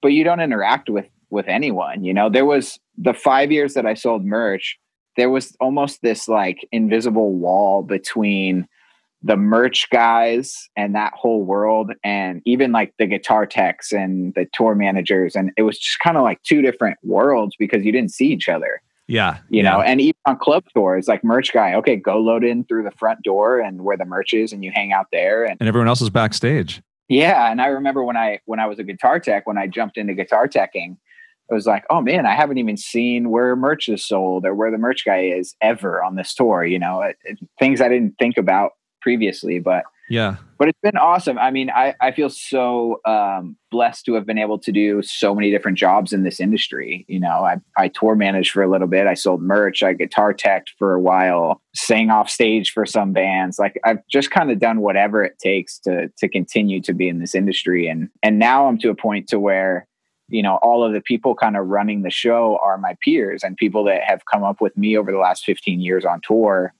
but 0.00 0.12
you 0.12 0.22
don't 0.22 0.40
interact 0.40 0.88
with 0.90 1.06
with 1.30 1.48
anyone 1.48 2.04
you 2.04 2.14
know 2.14 2.30
there 2.30 2.44
was 2.44 2.78
the 2.96 3.12
five 3.12 3.50
years 3.50 3.74
that 3.74 3.84
i 3.84 3.92
sold 3.92 4.24
merch 4.24 4.78
there 5.16 5.30
was 5.30 5.56
almost 5.60 6.02
this 6.02 6.28
like 6.28 6.66
invisible 6.72 7.32
wall 7.32 7.82
between 7.82 8.66
the 9.22 9.36
merch 9.36 9.88
guys 9.90 10.68
and 10.76 10.94
that 10.94 11.14
whole 11.14 11.42
world 11.42 11.92
and 12.04 12.42
even 12.44 12.72
like 12.72 12.92
the 12.98 13.06
guitar 13.06 13.46
techs 13.46 13.90
and 13.90 14.34
the 14.34 14.46
tour 14.52 14.74
managers. 14.74 15.34
And 15.34 15.50
it 15.56 15.62
was 15.62 15.78
just 15.78 15.98
kind 16.00 16.18
of 16.18 16.22
like 16.24 16.42
two 16.42 16.60
different 16.60 16.98
worlds 17.02 17.56
because 17.58 17.84
you 17.84 17.92
didn't 17.92 18.12
see 18.12 18.26
each 18.26 18.48
other. 18.48 18.82
Yeah 19.06 19.38
you 19.50 19.62
yeah. 19.62 19.70
know 19.70 19.82
and 19.82 20.00
even 20.00 20.16
on 20.24 20.38
club 20.38 20.64
tours 20.74 21.08
like 21.08 21.22
merch 21.22 21.52
guy 21.52 21.74
okay 21.74 21.94
go 21.94 22.18
load 22.18 22.42
in 22.42 22.64
through 22.64 22.84
the 22.84 22.90
front 22.92 23.20
door 23.22 23.60
and 23.60 23.82
where 23.82 23.98
the 23.98 24.06
merch 24.06 24.32
is 24.32 24.50
and 24.50 24.64
you 24.64 24.72
hang 24.74 24.94
out 24.94 25.08
there 25.12 25.44
and, 25.44 25.58
and 25.60 25.68
everyone 25.68 25.88
else 25.88 26.00
is 26.00 26.08
backstage. 26.08 26.80
Yeah, 27.08 27.50
and 27.50 27.60
I 27.60 27.66
remember 27.66 28.02
when 28.02 28.16
I 28.16 28.40
when 28.46 28.60
I 28.60 28.66
was 28.66 28.78
a 28.78 28.84
guitar 28.84 29.20
tech, 29.20 29.46
when 29.46 29.58
I 29.58 29.66
jumped 29.66 29.98
into 29.98 30.14
guitar 30.14 30.48
teching, 30.48 30.96
it 31.50 31.54
was 31.54 31.66
like, 31.66 31.84
oh 31.90 32.00
man, 32.00 32.26
I 32.26 32.34
haven't 32.34 32.58
even 32.58 32.76
seen 32.76 33.30
where 33.30 33.54
merch 33.56 33.88
is 33.88 34.06
sold 34.06 34.46
or 34.46 34.54
where 34.54 34.70
the 34.70 34.78
merch 34.78 35.04
guy 35.04 35.24
is 35.24 35.54
ever 35.60 36.02
on 36.02 36.16
this 36.16 36.34
tour. 36.34 36.64
You 36.64 36.78
know, 36.78 37.02
it, 37.02 37.16
it, 37.24 37.38
things 37.58 37.80
I 37.80 37.88
didn't 37.88 38.16
think 38.18 38.36
about 38.38 38.72
previously, 39.02 39.58
but 39.58 39.84
yeah, 40.08 40.36
but 40.58 40.68
it's 40.68 40.78
been 40.82 40.96
awesome. 40.96 41.38
I 41.38 41.50
mean, 41.50 41.70
I 41.70 41.94
I 42.00 42.12
feel 42.12 42.28
so 42.28 43.00
um, 43.06 43.56
blessed 43.70 44.04
to 44.06 44.14
have 44.14 44.26
been 44.26 44.38
able 44.38 44.58
to 44.58 44.70
do 44.70 45.02
so 45.02 45.34
many 45.34 45.50
different 45.50 45.78
jobs 45.78 46.12
in 46.12 46.24
this 46.24 46.40
industry. 46.40 47.06
You 47.08 47.20
know, 47.20 47.44
I 47.44 47.56
I 47.76 47.88
tour 47.88 48.14
managed 48.14 48.50
for 48.50 48.62
a 48.62 48.70
little 48.70 48.86
bit. 48.86 49.06
I 49.06 49.14
sold 49.14 49.40
merch. 49.40 49.82
I 49.82 49.94
guitar 49.94 50.34
teched 50.34 50.72
for 50.78 50.94
a 50.94 51.00
while. 51.00 51.62
Sang 51.74 52.10
off 52.10 52.28
stage 52.28 52.70
for 52.70 52.84
some 52.84 53.12
bands. 53.12 53.58
Like 53.58 53.80
I've 53.84 54.06
just 54.10 54.30
kind 54.30 54.50
of 54.50 54.58
done 54.58 54.80
whatever 54.80 55.24
it 55.24 55.38
takes 55.38 55.78
to 55.80 56.10
to 56.18 56.28
continue 56.28 56.82
to 56.82 56.92
be 56.92 57.08
in 57.08 57.18
this 57.18 57.34
industry. 57.34 57.88
And 57.88 58.10
and 58.22 58.38
now 58.38 58.66
I'm 58.66 58.78
to 58.78 58.90
a 58.90 58.94
point 58.94 59.28
to 59.28 59.40
where 59.40 59.86
you 60.28 60.42
know 60.42 60.56
all 60.62 60.84
of 60.84 60.92
the 60.92 61.00
people 61.00 61.34
kind 61.34 61.56
of 61.56 61.66
running 61.66 62.02
the 62.02 62.10
show 62.10 62.58
are 62.62 62.78
my 62.78 62.96
peers 63.02 63.42
and 63.42 63.56
people 63.56 63.84
that 63.84 64.02
have 64.02 64.22
come 64.30 64.42
up 64.42 64.60
with 64.60 64.76
me 64.76 64.96
over 64.96 65.12
the 65.12 65.18
last 65.18 65.44
15 65.44 65.80
years 65.80 66.04
on 66.04 66.20
tour. 66.22 66.72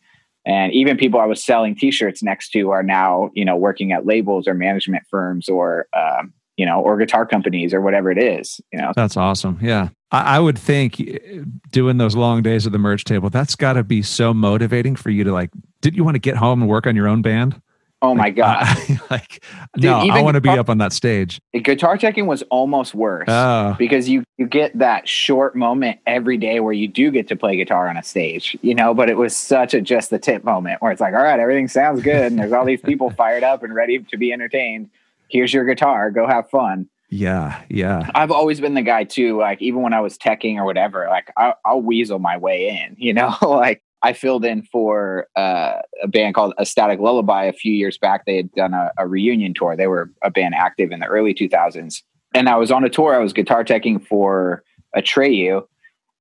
And 0.47 0.73
even 0.73 0.99
people 0.99 1.21
i 1.21 1.25
was 1.25 1.43
selling 1.43 1.75
t-shirts 1.75 2.23
next 2.23 2.51
to 2.51 2.71
are 2.71 2.83
now 2.83 3.31
you 3.35 3.45
know 3.45 3.57
working 3.57 3.93
at 3.93 4.05
labels 4.05 4.47
or 4.47 4.55
management 4.55 5.05
firms 5.11 5.49
or 5.49 5.87
um, 5.97 6.35
you 6.59 6.67
know 6.67 6.81
or 6.81 6.99
guitar 6.99 7.25
companies 7.25 7.73
or 7.73 7.81
whatever 7.81 8.11
it 8.11 8.19
is 8.19 8.61
you 8.73 8.79
know? 8.79 8.93
That's 8.95 9.17
awesome. 9.17 9.59
Yeah. 9.63 9.89
I, 10.11 10.37
I 10.37 10.41
would 10.41 10.59
think 10.59 11.01
eh, 11.01 11.41
doing 11.71 11.97
those 11.97 12.15
long 12.15 12.43
days 12.43 12.67
at 12.67 12.73
the 12.73 12.79
merch 12.79 13.05
table 13.05 13.31
that's 13.31 13.57
got 13.57 13.75
to 13.75 13.85
be 13.85 14.03
so 14.03 14.35
motivating 14.35 14.97
for 14.97 15.09
you 15.09 15.25
to 15.25 15.33
like 15.33 15.51
did 15.81 15.97
you 15.97 16.05
want 16.05 16.17
to 16.17 16.21
get 16.21 16.37
home 16.37 16.61
and 16.61 16.71
work 16.71 16.87
on 16.87 16.95
your 16.95 17.09
own 17.09 17.23
band 17.23 17.61
Oh 18.05 18.15
my 18.15 18.29
uh, 18.29 18.31
god! 18.31 19.01
like, 19.11 19.43
Dude, 19.77 19.85
no, 19.85 19.99
I 19.99 20.21
want 20.21 20.35
to 20.35 20.41
be 20.43 20.51
up 20.51 20.69
on 20.69 20.77
that 20.77 20.93
stage. 20.93 21.41
Guitar 21.55 21.97
teching 21.97 22.27
was 22.27 22.43
almost 22.51 22.95
worse 22.95 23.25
oh. 23.29 23.75
because 23.79 24.11
you 24.11 24.25
you 24.37 24.47
get 24.47 24.79
that 24.79 25.09
short 25.09 25.57
moment 25.57 26.01
every 26.07 26.37
day 26.37 26.61
where 26.61 26.75
you 26.75 26.87
do 26.87 27.11
get 27.11 27.29
to 27.29 27.37
play 27.37 27.57
guitar 27.57 27.89
on 27.89 27.97
a 27.97 28.03
stage, 28.03 28.59
you 28.61 28.75
know. 28.75 28.93
But 28.93 29.09
it 29.09 29.17
was 29.17 29.35
such 29.35 29.73
a 29.73 29.81
just 29.81 30.11
the 30.11 30.19
tip 30.19 30.45
moment 30.45 30.83
where 30.83 30.93
it's 30.93 31.01
like, 31.01 31.15
all 31.15 31.23
right, 31.23 31.41
everything 31.41 31.67
sounds 31.67 32.03
good, 32.03 32.31
and 32.31 32.39
there's 32.39 32.53
all 32.53 32.67
these 32.67 32.83
people 32.83 33.09
fired 33.17 33.43
up 33.43 33.63
and 33.63 33.75
ready 33.75 33.99
to 33.99 34.17
be 34.19 34.35
entertained. 34.35 34.91
Here's 35.29 35.55
your 35.55 35.65
guitar, 35.65 36.11
go 36.11 36.27
have 36.27 36.51
fun. 36.51 36.91
Yeah, 37.09 37.63
yeah. 37.71 38.11
I've 38.15 38.31
always 38.33 38.61
been 38.61 38.75
the 38.75 38.83
guy 38.83 39.05
too. 39.05 39.39
Like 39.39 39.63
even 39.63 39.81
when 39.81 39.95
I 39.95 40.01
was 40.01 40.19
teching 40.19 40.57
or 40.57 40.67
whatever, 40.67 41.07
like 41.09 41.31
I'll, 41.39 41.55
I'll 41.65 41.81
weasel 41.81 42.19
my 42.19 42.37
way 42.37 42.69
in. 42.69 42.97
You 42.99 43.15
know, 43.15 43.35
like 43.43 43.83
I 44.05 44.13
filled 44.13 44.45
in 44.45 44.63
for 44.65 45.29
uh, 45.35 45.79
a 46.03 46.09
band 46.09 46.35
called 46.35 46.53
A 46.59 46.67
Static 46.67 47.01
Lullaby 47.01 47.45
a 47.45 47.55
few 47.55 47.73
years 47.73 47.97
back. 47.97 48.27
They 48.27 48.37
had 48.37 48.53
done 48.53 48.75
a, 48.75 48.93
a, 48.99 49.09
reunion 49.09 49.55
tour. 49.55 49.77
They 49.77 49.87
were 49.87 50.11
a 50.21 50.31
band 50.31 50.55
active 50.55 50.93
in 50.93 51.01
the 51.01 51.07
early 51.07 51.33
2000s. 51.33 52.03
And 52.35 52.51
I 52.51 52.57
was 52.57 52.71
on 52.71 52.85
a 52.85 52.91
tour. 52.91 53.15
I 53.15 53.19
was 53.19 53.33
guitar 53.33 53.65
teching 53.65 54.07
for 54.07 54.63
Atreyu. 54.95 55.67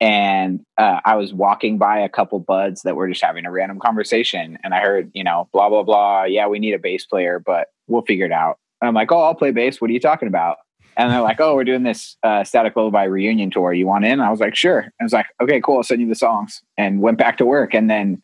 And 0.00 0.64
uh, 0.78 1.00
I 1.04 1.16
was 1.16 1.34
walking 1.34 1.76
by 1.76 1.98
a 1.98 2.08
couple 2.08 2.40
buds 2.40 2.82
that 2.82 2.96
were 2.96 3.06
just 3.06 3.22
having 3.22 3.44
a 3.44 3.50
random 3.50 3.78
conversation. 3.78 4.56
And 4.64 4.72
I 4.72 4.80
heard, 4.80 5.10
you 5.12 5.22
know, 5.22 5.50
blah, 5.52 5.68
blah, 5.68 5.82
blah. 5.82 6.24
Yeah, 6.24 6.46
we 6.46 6.58
need 6.58 6.72
a 6.72 6.78
bass 6.78 7.04
player, 7.04 7.38
but 7.38 7.68
we'll 7.86 8.02
figure 8.02 8.24
it 8.24 8.32
out. 8.32 8.58
And 8.80 8.88
I'm 8.88 8.94
like, 8.94 9.12
oh, 9.12 9.20
I'll 9.20 9.34
play 9.34 9.50
bass. 9.50 9.82
What 9.82 9.90
are 9.90 9.94
you 9.94 10.00
talking 10.00 10.28
about? 10.28 10.56
And 10.96 11.10
they're 11.10 11.20
like, 11.20 11.40
"Oh, 11.40 11.54
we're 11.54 11.64
doing 11.64 11.82
this 11.82 12.16
uh, 12.22 12.44
Static 12.44 12.76
Lullaby 12.76 13.04
reunion 13.04 13.50
tour. 13.50 13.72
You 13.72 13.86
want 13.86 14.04
in?" 14.04 14.20
I 14.20 14.30
was 14.30 14.40
like, 14.40 14.54
"Sure." 14.54 14.92
I 15.00 15.04
was 15.04 15.12
like, 15.12 15.26
"Okay, 15.40 15.60
cool. 15.60 15.78
I'll 15.78 15.82
send 15.82 16.00
you 16.00 16.08
the 16.08 16.14
songs." 16.14 16.62
And 16.76 17.00
went 17.00 17.18
back 17.18 17.38
to 17.38 17.46
work. 17.46 17.74
And 17.74 17.90
then, 17.90 18.22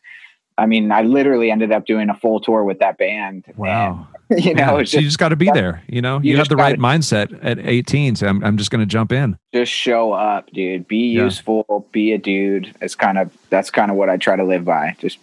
I 0.57 0.65
mean, 0.65 0.91
I 0.91 1.01
literally 1.01 1.51
ended 1.51 1.71
up 1.71 1.85
doing 1.85 2.09
a 2.09 2.15
full 2.15 2.39
tour 2.39 2.63
with 2.63 2.79
that 2.79 2.97
band. 2.97 3.45
Wow. 3.55 4.07
And, 4.07 4.11
you 4.45 4.53
know, 4.53 4.77
yeah, 4.77 4.83
just, 4.83 4.93
you 4.93 5.01
just 5.01 5.19
got 5.19 5.29
to 5.29 5.35
be 5.35 5.51
there. 5.51 5.83
You 5.87 6.01
know, 6.01 6.19
you, 6.21 6.31
you 6.31 6.37
have 6.37 6.47
the 6.47 6.55
right 6.55 6.79
mindset 6.79 7.37
at 7.43 7.59
18. 7.59 8.15
So 8.15 8.27
I'm, 8.27 8.41
I'm 8.43 8.57
just 8.57 8.71
going 8.71 8.79
to 8.79 8.85
jump 8.85 9.11
in. 9.11 9.37
Just 9.53 9.73
show 9.73 10.13
up, 10.13 10.49
dude. 10.51 10.87
Be 10.87 11.13
yeah. 11.13 11.23
useful. 11.23 11.87
Be 11.91 12.13
a 12.13 12.17
dude. 12.17 12.73
It's 12.81 12.95
kind 12.95 13.17
of 13.17 13.35
that's 13.49 13.69
kind 13.69 13.91
of 13.91 13.97
what 13.97 14.09
I 14.09 14.15
try 14.15 14.37
to 14.37 14.45
live 14.45 14.63
by. 14.63 14.95
Just 14.99 15.19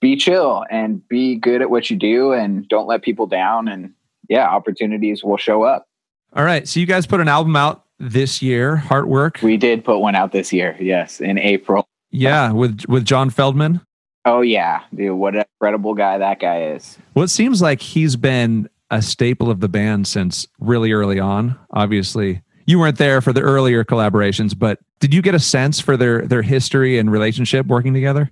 be 0.00 0.16
chill 0.16 0.64
and 0.70 1.06
be 1.08 1.36
good 1.36 1.62
at 1.62 1.70
what 1.70 1.90
you 1.90 1.96
do, 1.96 2.32
and 2.32 2.68
don't 2.68 2.86
let 2.86 3.02
people 3.02 3.26
down. 3.26 3.66
And 3.68 3.94
yeah, 4.28 4.46
opportunities 4.46 5.24
will 5.24 5.38
show 5.38 5.62
up. 5.62 5.87
All 6.34 6.44
right. 6.44 6.68
So 6.68 6.80
you 6.80 6.86
guys 6.86 7.06
put 7.06 7.20
an 7.20 7.28
album 7.28 7.56
out 7.56 7.84
this 7.98 8.42
year, 8.42 8.76
Heartwork. 8.76 9.42
We 9.42 9.56
did 9.56 9.84
put 9.84 9.98
one 9.98 10.14
out 10.14 10.32
this 10.32 10.52
year. 10.52 10.76
Yes, 10.80 11.20
in 11.20 11.38
April. 11.38 11.88
Yeah, 12.10 12.52
with 12.52 12.84
with 12.88 13.04
John 13.04 13.30
Feldmann. 13.30 13.80
Oh 14.24 14.40
yeah, 14.40 14.82
dude, 14.94 15.16
what 15.16 15.34
an 15.34 15.44
incredible 15.54 15.94
guy 15.94 16.18
that 16.18 16.40
guy 16.40 16.70
is. 16.72 16.98
Well, 17.14 17.24
it 17.24 17.28
seems 17.28 17.62
like 17.62 17.80
he's 17.80 18.16
been 18.16 18.68
a 18.90 19.02
staple 19.02 19.50
of 19.50 19.60
the 19.60 19.68
band 19.68 20.06
since 20.06 20.46
really 20.60 20.92
early 20.92 21.20
on. 21.20 21.58
Obviously, 21.70 22.42
you 22.66 22.78
weren't 22.78 22.98
there 22.98 23.20
for 23.20 23.32
the 23.32 23.40
earlier 23.40 23.84
collaborations, 23.84 24.58
but 24.58 24.78
did 25.00 25.14
you 25.14 25.22
get 25.22 25.34
a 25.34 25.40
sense 25.40 25.80
for 25.80 25.96
their 25.96 26.26
their 26.26 26.42
history 26.42 26.98
and 26.98 27.10
relationship 27.10 27.66
working 27.66 27.94
together? 27.94 28.30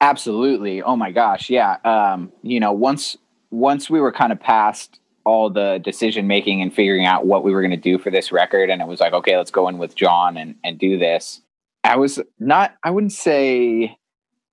Absolutely. 0.00 0.82
Oh 0.82 0.96
my 0.96 1.10
gosh, 1.10 1.48
yeah. 1.50 1.76
Um, 1.84 2.32
you 2.42 2.60
know, 2.60 2.72
once 2.72 3.16
once 3.50 3.88
we 3.88 4.00
were 4.00 4.12
kind 4.12 4.32
of 4.32 4.40
past 4.40 5.00
all 5.26 5.50
the 5.50 5.80
decision 5.82 6.26
making 6.28 6.62
and 6.62 6.72
figuring 6.72 7.04
out 7.04 7.26
what 7.26 7.42
we 7.42 7.52
were 7.52 7.60
going 7.60 7.72
to 7.72 7.76
do 7.76 7.98
for 7.98 8.10
this 8.10 8.30
record 8.30 8.70
and 8.70 8.80
it 8.80 8.86
was 8.86 9.00
like 9.00 9.12
okay 9.12 9.36
let's 9.36 9.50
go 9.50 9.68
in 9.68 9.76
with 9.76 9.94
john 9.94 10.36
and 10.36 10.54
and 10.64 10.78
do 10.78 10.96
this. 10.96 11.42
I 11.84 11.96
was 11.96 12.20
not 12.38 12.74
i 12.82 12.90
wouldn't 12.90 13.12
say 13.12 13.98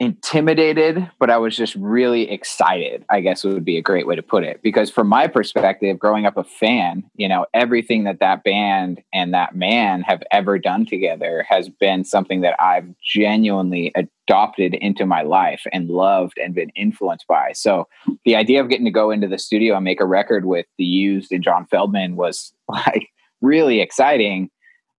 intimidated, 0.03 1.09
but 1.19 1.29
I 1.29 1.37
was 1.37 1.55
just 1.55 1.75
really 1.75 2.29
excited, 2.29 3.05
I 3.09 3.21
guess 3.21 3.43
would 3.43 3.65
be 3.65 3.77
a 3.77 3.81
great 3.81 4.05
way 4.05 4.15
to 4.15 4.21
put 4.21 4.43
it. 4.43 4.61
Because 4.61 4.89
from 4.89 5.07
my 5.07 5.27
perspective, 5.27 5.97
growing 5.97 6.25
up 6.25 6.37
a 6.37 6.43
fan, 6.43 7.03
you 7.15 7.27
know, 7.27 7.45
everything 7.53 8.03
that 8.03 8.19
that 8.19 8.43
band 8.43 9.01
and 9.13 9.33
that 9.33 9.55
man 9.55 10.01
have 10.01 10.23
ever 10.31 10.59
done 10.59 10.85
together 10.85 11.45
has 11.47 11.69
been 11.69 12.03
something 12.03 12.41
that 12.41 12.55
I've 12.59 12.87
genuinely 12.99 13.91
adopted 13.95 14.73
into 14.75 15.05
my 15.05 15.21
life 15.21 15.65
and 15.71 15.89
loved 15.89 16.37
and 16.37 16.53
been 16.53 16.69
influenced 16.75 17.27
by. 17.27 17.51
So 17.53 17.87
the 18.25 18.35
idea 18.35 18.61
of 18.61 18.69
getting 18.69 18.85
to 18.85 18.91
go 18.91 19.11
into 19.11 19.27
the 19.27 19.37
studio 19.37 19.75
and 19.75 19.83
make 19.83 20.01
a 20.01 20.05
record 20.05 20.45
with 20.45 20.65
the 20.77 20.85
used 20.85 21.31
and 21.31 21.43
John 21.43 21.65
Feldmann 21.65 22.15
was 22.15 22.53
like 22.67 23.09
really 23.41 23.81
exciting. 23.81 24.49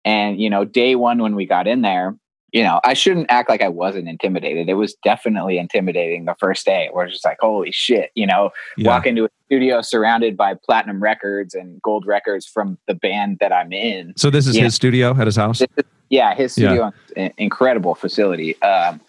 And, 0.03 0.39
you 0.39 0.49
know, 0.49 0.65
day 0.65 0.95
one 0.95 1.21
when 1.21 1.35
we 1.35 1.45
got 1.45 1.67
in 1.67 1.81
there, 1.81 2.15
you 2.55 2.63
know, 2.63 2.79
I 2.85 2.93
shouldn't 2.93 3.25
act 3.27 3.49
like 3.49 3.61
I 3.61 3.67
wasn't 3.67 4.07
intimidated. 4.07 4.69
It 4.69 4.75
was 4.75 4.93
definitely 5.03 5.57
intimidating 5.57 6.23
the 6.23 6.35
first 6.35 6.65
day. 6.65 6.87
Where 6.93 7.05
it's 7.05 7.15
just 7.15 7.25
like, 7.25 7.35
holy 7.41 7.69
shit, 7.73 8.11
you 8.15 8.25
know, 8.25 8.51
yeah. 8.77 8.87
walk 8.87 9.05
into 9.05 9.25
a 9.25 9.29
studio 9.47 9.81
surrounded 9.81 10.37
by 10.37 10.53
platinum 10.53 11.03
records 11.03 11.53
and 11.53 11.81
gold 11.81 12.05
records 12.07 12.45
from 12.45 12.77
the 12.87 12.93
band 12.93 13.39
that 13.41 13.51
I'm 13.51 13.73
in. 13.73 14.13
So 14.15 14.29
this 14.29 14.47
is 14.47 14.55
his 14.55 14.63
know. 14.63 14.69
studio 14.69 15.13
at 15.19 15.25
his 15.25 15.35
house. 15.35 15.59
Is, 15.59 15.67
yeah, 16.09 16.33
his 16.33 16.53
studio, 16.53 16.93
yeah. 17.17 17.27
incredible 17.37 17.93
facility. 17.93 18.59
Um, 18.61 19.01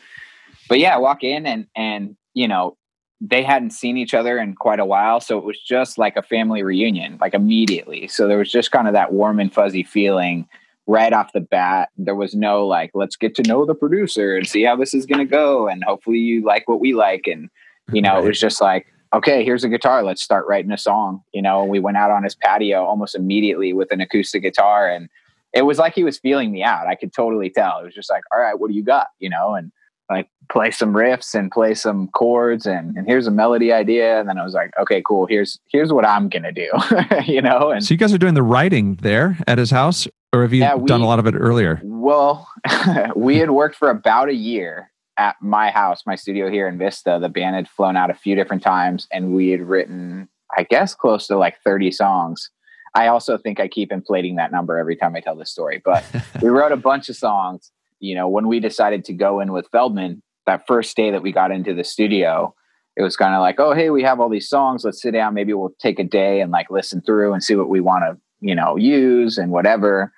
but 0.68 0.80
yeah, 0.80 0.96
walk 0.98 1.22
in 1.22 1.46
and 1.46 1.68
and 1.76 2.16
you 2.34 2.48
know 2.48 2.76
they 3.20 3.44
hadn't 3.44 3.70
seen 3.70 3.96
each 3.96 4.12
other 4.12 4.38
in 4.38 4.56
quite 4.56 4.80
a 4.80 4.84
while, 4.84 5.20
so 5.20 5.38
it 5.38 5.44
was 5.44 5.60
just 5.60 5.98
like 5.98 6.16
a 6.16 6.22
family 6.22 6.64
reunion, 6.64 7.16
like 7.20 7.32
immediately. 7.32 8.08
So 8.08 8.26
there 8.26 8.38
was 8.38 8.50
just 8.50 8.72
kind 8.72 8.88
of 8.88 8.94
that 8.94 9.12
warm 9.12 9.38
and 9.38 9.54
fuzzy 9.54 9.84
feeling 9.84 10.48
right 10.86 11.12
off 11.12 11.32
the 11.32 11.40
bat. 11.40 11.90
There 11.96 12.14
was 12.14 12.34
no 12.34 12.66
like, 12.66 12.90
let's 12.94 13.16
get 13.16 13.34
to 13.36 13.42
know 13.42 13.64
the 13.64 13.74
producer 13.74 14.36
and 14.36 14.46
see 14.46 14.62
how 14.62 14.76
this 14.76 14.94
is 14.94 15.06
going 15.06 15.18
to 15.18 15.30
go, 15.30 15.68
and 15.68 15.82
hopefully 15.84 16.18
you 16.18 16.44
like 16.44 16.68
what 16.68 16.80
we 16.80 16.94
like. 16.94 17.26
And 17.26 17.50
you 17.92 18.02
know, 18.02 18.14
right. 18.14 18.24
it 18.24 18.28
was 18.28 18.40
just 18.40 18.60
like, 18.60 18.86
okay, 19.12 19.44
here's 19.44 19.64
a 19.64 19.68
guitar, 19.68 20.02
let's 20.02 20.22
start 20.22 20.46
writing 20.46 20.72
a 20.72 20.78
song. 20.78 21.22
You 21.32 21.42
know, 21.42 21.64
we 21.64 21.80
went 21.80 21.96
out 21.96 22.10
on 22.10 22.24
his 22.24 22.34
patio 22.34 22.84
almost 22.84 23.14
immediately 23.14 23.72
with 23.72 23.92
an 23.92 24.00
acoustic 24.00 24.42
guitar, 24.42 24.88
and 24.88 25.08
it 25.52 25.62
was 25.62 25.78
like 25.78 25.94
he 25.94 26.04
was 26.04 26.18
feeling 26.18 26.52
me 26.52 26.62
out. 26.62 26.86
I 26.86 26.94
could 26.94 27.12
totally 27.12 27.50
tell. 27.50 27.80
It 27.80 27.84
was 27.84 27.94
just 27.94 28.10
like, 28.10 28.22
all 28.32 28.40
right, 28.40 28.58
what 28.58 28.68
do 28.68 28.74
you 28.74 28.84
got? 28.84 29.08
You 29.18 29.30
know, 29.30 29.54
and 29.54 29.72
like 30.10 30.28
play 30.50 30.70
some 30.70 30.92
riffs 30.92 31.34
and 31.34 31.50
play 31.50 31.74
some 31.74 32.08
chords 32.08 32.66
and, 32.66 32.96
and 32.96 33.06
here's 33.06 33.26
a 33.26 33.30
melody 33.30 33.72
idea 33.72 34.20
and 34.20 34.28
then 34.28 34.38
i 34.38 34.44
was 34.44 34.54
like 34.54 34.70
okay 34.78 35.02
cool 35.06 35.26
here's 35.26 35.58
here's 35.70 35.92
what 35.92 36.06
i'm 36.06 36.28
gonna 36.28 36.52
do 36.52 36.70
you 37.26 37.42
know 37.42 37.70
and 37.70 37.84
so 37.84 37.92
you 37.92 37.98
guys 37.98 38.12
are 38.12 38.18
doing 38.18 38.34
the 38.34 38.42
writing 38.42 38.94
there 39.02 39.36
at 39.48 39.58
his 39.58 39.70
house 39.70 40.06
or 40.36 40.42
have 40.42 40.52
you 40.52 40.60
yeah, 40.60 40.74
we, 40.74 40.86
done 40.86 41.00
a 41.00 41.06
lot 41.06 41.18
of 41.18 41.26
it 41.26 41.34
earlier 41.34 41.80
well 41.82 42.48
we 43.16 43.38
had 43.38 43.50
worked 43.50 43.76
for 43.76 43.90
about 43.90 44.28
a 44.28 44.34
year 44.34 44.90
at 45.18 45.36
my 45.40 45.70
house 45.70 46.02
my 46.06 46.14
studio 46.14 46.50
here 46.50 46.68
in 46.68 46.78
vista 46.78 47.18
the 47.20 47.28
band 47.28 47.56
had 47.56 47.68
flown 47.68 47.96
out 47.96 48.10
a 48.10 48.14
few 48.14 48.34
different 48.34 48.62
times 48.62 49.08
and 49.12 49.34
we 49.34 49.48
had 49.48 49.60
written 49.60 50.28
i 50.56 50.62
guess 50.62 50.94
close 50.94 51.26
to 51.26 51.36
like 51.36 51.56
30 51.64 51.90
songs 51.90 52.50
i 52.94 53.06
also 53.06 53.38
think 53.38 53.58
i 53.58 53.66
keep 53.66 53.90
inflating 53.90 54.36
that 54.36 54.52
number 54.52 54.78
every 54.78 54.94
time 54.94 55.16
i 55.16 55.20
tell 55.20 55.36
this 55.36 55.50
story 55.50 55.80
but 55.84 56.04
we 56.42 56.48
wrote 56.48 56.72
a 56.72 56.76
bunch 56.76 57.08
of 57.08 57.16
songs 57.16 57.72
you 58.00 58.14
know, 58.14 58.28
when 58.28 58.46
we 58.46 58.60
decided 58.60 59.04
to 59.06 59.12
go 59.12 59.40
in 59.40 59.52
with 59.52 59.70
Feldmann, 59.70 60.20
that 60.46 60.66
first 60.66 60.96
day 60.96 61.10
that 61.10 61.22
we 61.22 61.32
got 61.32 61.50
into 61.50 61.74
the 61.74 61.84
studio, 61.84 62.54
it 62.96 63.02
was 63.02 63.16
kind 63.16 63.34
of 63.34 63.40
like, 63.40 63.58
oh, 63.58 63.74
hey, 63.74 63.90
we 63.90 64.02
have 64.02 64.20
all 64.20 64.28
these 64.28 64.48
songs. 64.48 64.84
Let's 64.84 65.02
sit 65.02 65.12
down. 65.12 65.34
Maybe 65.34 65.52
we'll 65.52 65.74
take 65.80 65.98
a 65.98 66.04
day 66.04 66.40
and 66.40 66.50
like 66.50 66.70
listen 66.70 67.00
through 67.00 67.32
and 67.32 67.42
see 67.42 67.56
what 67.56 67.68
we 67.68 67.80
want 67.80 68.04
to, 68.04 68.16
you 68.40 68.54
know, 68.54 68.76
use 68.76 69.38
and 69.38 69.50
whatever. 69.50 70.12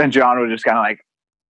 And 0.00 0.12
John 0.12 0.40
was 0.40 0.50
just 0.50 0.64
kind 0.64 0.78
of 0.78 0.82
like, 0.82 1.04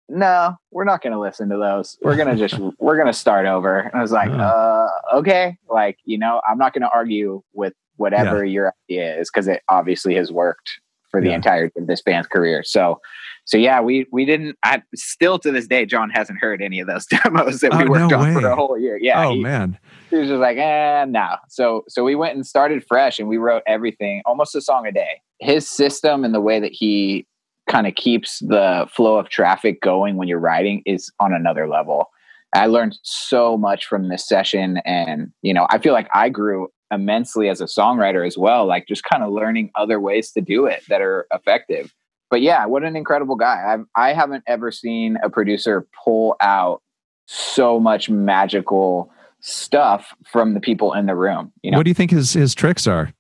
no, 0.08 0.56
we're 0.70 0.84
not 0.84 1.02
going 1.02 1.12
to 1.12 1.20
listen 1.20 1.48
to 1.50 1.56
those. 1.58 1.98
We're 2.02 2.16
going 2.16 2.28
to 2.28 2.36
just, 2.36 2.58
we're 2.78 2.96
going 2.96 3.06
to 3.06 3.12
start 3.12 3.46
over. 3.46 3.80
And 3.80 3.94
I 3.94 4.02
was 4.02 4.12
like, 4.12 4.30
uh, 4.30 4.86
okay. 5.14 5.58
Like, 5.68 5.98
you 6.04 6.18
know, 6.18 6.40
I'm 6.48 6.58
not 6.58 6.72
going 6.72 6.82
to 6.82 6.90
argue 6.90 7.42
with 7.52 7.74
whatever 7.96 8.44
yeah. 8.44 8.52
your 8.52 8.74
idea 8.88 9.20
is 9.20 9.30
because 9.30 9.48
it 9.48 9.62
obviously 9.68 10.14
has 10.14 10.32
worked 10.32 10.80
for 11.10 11.20
the 11.20 11.28
yeah. 11.28 11.36
entirety 11.36 11.78
of 11.78 11.86
this 11.86 12.02
band's 12.02 12.28
career. 12.28 12.62
So 12.64 13.00
so 13.48 13.56
yeah, 13.56 13.80
we 13.80 14.06
we 14.12 14.26
didn't. 14.26 14.58
I 14.62 14.82
still 14.94 15.38
to 15.38 15.50
this 15.50 15.66
day, 15.66 15.86
John 15.86 16.10
hasn't 16.10 16.38
heard 16.38 16.60
any 16.60 16.80
of 16.80 16.86
those 16.86 17.06
demos 17.24 17.60
that 17.60 17.72
we 17.72 17.84
oh, 17.84 17.88
worked 17.88 18.10
no 18.10 18.18
on 18.18 18.28
way. 18.28 18.34
for 18.34 18.42
the 18.42 18.54
whole 18.54 18.78
year. 18.78 18.98
Yeah. 19.00 19.26
Oh 19.26 19.32
he, 19.32 19.42
man. 19.42 19.78
He 20.10 20.16
was 20.16 20.28
just 20.28 20.38
like, 20.38 20.58
eh, 20.58 21.06
no. 21.08 21.36
So 21.48 21.84
so 21.88 22.04
we 22.04 22.14
went 22.14 22.34
and 22.34 22.46
started 22.46 22.84
fresh, 22.86 23.18
and 23.18 23.26
we 23.26 23.38
wrote 23.38 23.62
everything, 23.66 24.20
almost 24.26 24.54
a 24.54 24.60
song 24.60 24.86
a 24.86 24.92
day. 24.92 25.22
His 25.40 25.66
system 25.66 26.24
and 26.24 26.34
the 26.34 26.42
way 26.42 26.60
that 26.60 26.72
he 26.72 27.26
kind 27.68 27.86
of 27.86 27.94
keeps 27.94 28.40
the 28.40 28.88
flow 28.92 29.18
of 29.18 29.28
traffic 29.28 29.80
going 29.80 30.16
when 30.16 30.28
you're 30.28 30.38
writing 30.38 30.82
is 30.86 31.10
on 31.20 31.32
another 31.32 31.68
level. 31.68 32.10
I 32.54 32.66
learned 32.66 32.98
so 33.02 33.56
much 33.58 33.86
from 33.86 34.08
this 34.08 34.26
session, 34.26 34.78
and 34.84 35.30
you 35.42 35.54
know, 35.54 35.66
I 35.70 35.78
feel 35.78 35.92
like 35.92 36.08
I 36.14 36.30
grew 36.30 36.68
immensely 36.90 37.50
as 37.50 37.60
a 37.60 37.66
songwriter 37.66 38.26
as 38.26 38.38
well. 38.38 38.66
Like 38.66 38.88
just 38.88 39.04
kind 39.04 39.22
of 39.22 39.30
learning 39.30 39.70
other 39.74 40.00
ways 40.00 40.32
to 40.32 40.40
do 40.40 40.64
it 40.64 40.82
that 40.88 41.02
are 41.02 41.26
effective 41.32 41.92
but 42.30 42.42
yeah, 42.42 42.66
what 42.66 42.84
an 42.84 42.96
incredible 42.96 43.36
guy. 43.36 43.64
I've, 43.66 43.86
I 43.94 44.12
haven't 44.12 44.44
ever 44.46 44.70
seen 44.70 45.16
a 45.22 45.30
producer 45.30 45.86
pull 46.04 46.36
out 46.40 46.82
so 47.26 47.80
much 47.80 48.10
magical 48.10 49.10
stuff 49.40 50.14
from 50.30 50.54
the 50.54 50.60
people 50.60 50.92
in 50.92 51.06
the 51.06 51.14
room. 51.14 51.52
You 51.62 51.70
know, 51.70 51.78
what 51.78 51.84
do 51.84 51.90
you 51.90 51.94
think 51.94 52.10
his 52.10 52.32
his 52.32 52.54
tricks 52.54 52.86
are? 52.86 53.12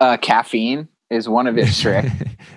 Uh, 0.00 0.16
caffeine 0.16 0.88
is 1.10 1.28
one 1.28 1.46
of 1.46 1.56
his 1.56 1.78
tricks. 1.80 2.10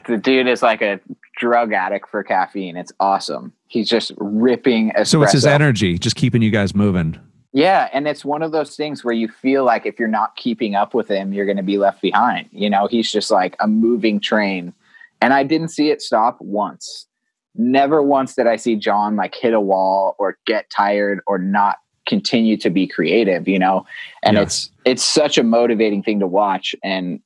the 0.07 0.17
dude 0.17 0.47
is 0.47 0.61
like 0.61 0.81
a 0.81 0.99
drug 1.37 1.73
addict 1.73 2.09
for 2.09 2.23
caffeine. 2.23 2.77
It's 2.77 2.91
awesome. 2.99 3.53
He's 3.67 3.87
just 3.87 4.11
ripping. 4.17 4.91
Espresso. 4.91 5.07
So 5.07 5.23
it's 5.23 5.31
his 5.33 5.45
energy, 5.45 5.97
just 5.97 6.15
keeping 6.15 6.41
you 6.41 6.51
guys 6.51 6.75
moving. 6.75 7.19
Yeah, 7.53 7.89
and 7.93 8.07
it's 8.07 8.23
one 8.23 8.43
of 8.43 8.51
those 8.51 8.75
things 8.75 9.03
where 9.03 9.13
you 9.13 9.27
feel 9.27 9.63
like 9.63 9.85
if 9.85 9.97
you're 9.97 10.07
not 10.07 10.35
keeping 10.35 10.75
up 10.75 10.93
with 10.93 11.07
him, 11.07 11.33
you're 11.33 11.45
going 11.45 11.57
to 11.57 11.63
be 11.63 11.77
left 11.77 12.01
behind. 12.01 12.49
You 12.51 12.69
know, 12.69 12.87
he's 12.87 13.11
just 13.11 13.31
like 13.31 13.55
a 13.59 13.67
moving 13.67 14.19
train 14.19 14.73
and 15.21 15.33
I 15.33 15.43
didn't 15.43 15.69
see 15.69 15.89
it 15.89 16.01
stop 16.01 16.37
once. 16.39 17.07
Never 17.55 18.03
once 18.03 18.35
did 18.35 18.47
I 18.47 18.55
see 18.55 18.75
John 18.75 19.15
like 19.15 19.33
hit 19.33 19.53
a 19.53 19.61
wall 19.61 20.15
or 20.19 20.37
get 20.45 20.69
tired 20.69 21.21
or 21.25 21.39
not 21.39 21.77
continue 22.07 22.55
to 22.57 22.69
be 22.69 22.87
creative, 22.87 23.47
you 23.47 23.57
know? 23.57 23.85
And 24.23 24.35
yeah. 24.37 24.43
it's 24.43 24.69
it's 24.85 25.03
such 25.03 25.37
a 25.37 25.43
motivating 25.43 26.03
thing 26.03 26.19
to 26.19 26.27
watch. 26.27 26.75
And 26.83 27.19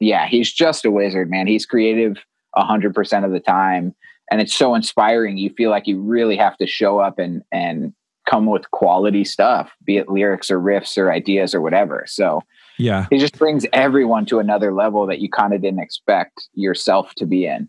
yeah, 0.00 0.26
he's 0.26 0.52
just 0.52 0.84
a 0.84 0.90
wizard, 0.90 1.30
man. 1.30 1.46
He's 1.46 1.64
creative 1.64 2.18
hundred 2.56 2.94
percent 2.94 3.24
of 3.24 3.32
the 3.32 3.40
time. 3.40 3.94
And 4.30 4.40
it's 4.40 4.54
so 4.54 4.74
inspiring. 4.74 5.38
You 5.38 5.50
feel 5.50 5.70
like 5.70 5.86
you 5.86 6.00
really 6.00 6.36
have 6.36 6.56
to 6.58 6.66
show 6.66 6.98
up 6.98 7.18
and 7.18 7.42
and 7.52 7.92
come 8.28 8.46
with 8.46 8.70
quality 8.72 9.24
stuff, 9.24 9.72
be 9.84 9.96
it 9.96 10.08
lyrics 10.08 10.50
or 10.50 10.60
riffs 10.60 10.98
or 10.98 11.10
ideas 11.10 11.54
or 11.54 11.62
whatever. 11.62 12.04
So 12.06 12.42
yeah. 12.78 13.06
It 13.10 13.18
just 13.18 13.36
brings 13.36 13.66
everyone 13.72 14.24
to 14.26 14.38
another 14.38 14.72
level 14.72 15.06
that 15.06 15.18
you 15.18 15.28
kind 15.28 15.52
of 15.52 15.60
didn't 15.60 15.80
expect 15.80 16.48
yourself 16.54 17.12
to 17.16 17.26
be 17.26 17.44
in. 17.44 17.68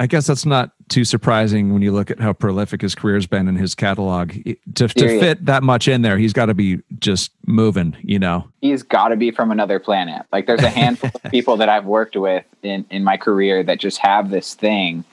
I 0.00 0.06
guess 0.06 0.26
that's 0.26 0.46
not 0.46 0.72
too 0.88 1.04
surprising 1.04 1.74
when 1.74 1.82
you 1.82 1.92
look 1.92 2.10
at 2.10 2.20
how 2.20 2.32
prolific 2.32 2.80
his 2.80 2.94
career's 2.94 3.26
been 3.26 3.48
in 3.48 3.56
his 3.56 3.74
catalog. 3.74 4.32
To, 4.32 4.88
to 4.88 5.20
fit 5.20 5.44
that 5.44 5.62
much 5.62 5.88
in 5.88 6.00
there, 6.00 6.16
he's 6.16 6.32
got 6.32 6.46
to 6.46 6.54
be 6.54 6.80
just 6.98 7.32
moving, 7.46 7.94
you 8.00 8.18
know? 8.18 8.50
He's 8.62 8.82
got 8.82 9.08
to 9.08 9.16
be 9.16 9.30
from 9.30 9.50
another 9.50 9.78
planet. 9.78 10.24
Like, 10.32 10.46
there's 10.46 10.62
a 10.62 10.70
handful 10.80 11.10
of 11.22 11.30
people 11.30 11.58
that 11.58 11.68
I've 11.68 11.84
worked 11.84 12.16
with 12.16 12.46
in, 12.62 12.86
in 12.88 13.04
my 13.04 13.18
career 13.18 13.62
that 13.62 13.78
just 13.78 13.98
have 13.98 14.30
this 14.30 14.54
thing 14.54 15.04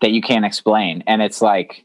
that 0.00 0.12
you 0.12 0.22
can't 0.22 0.44
explain. 0.44 1.02
And 1.08 1.22
it's 1.22 1.42
like, 1.42 1.84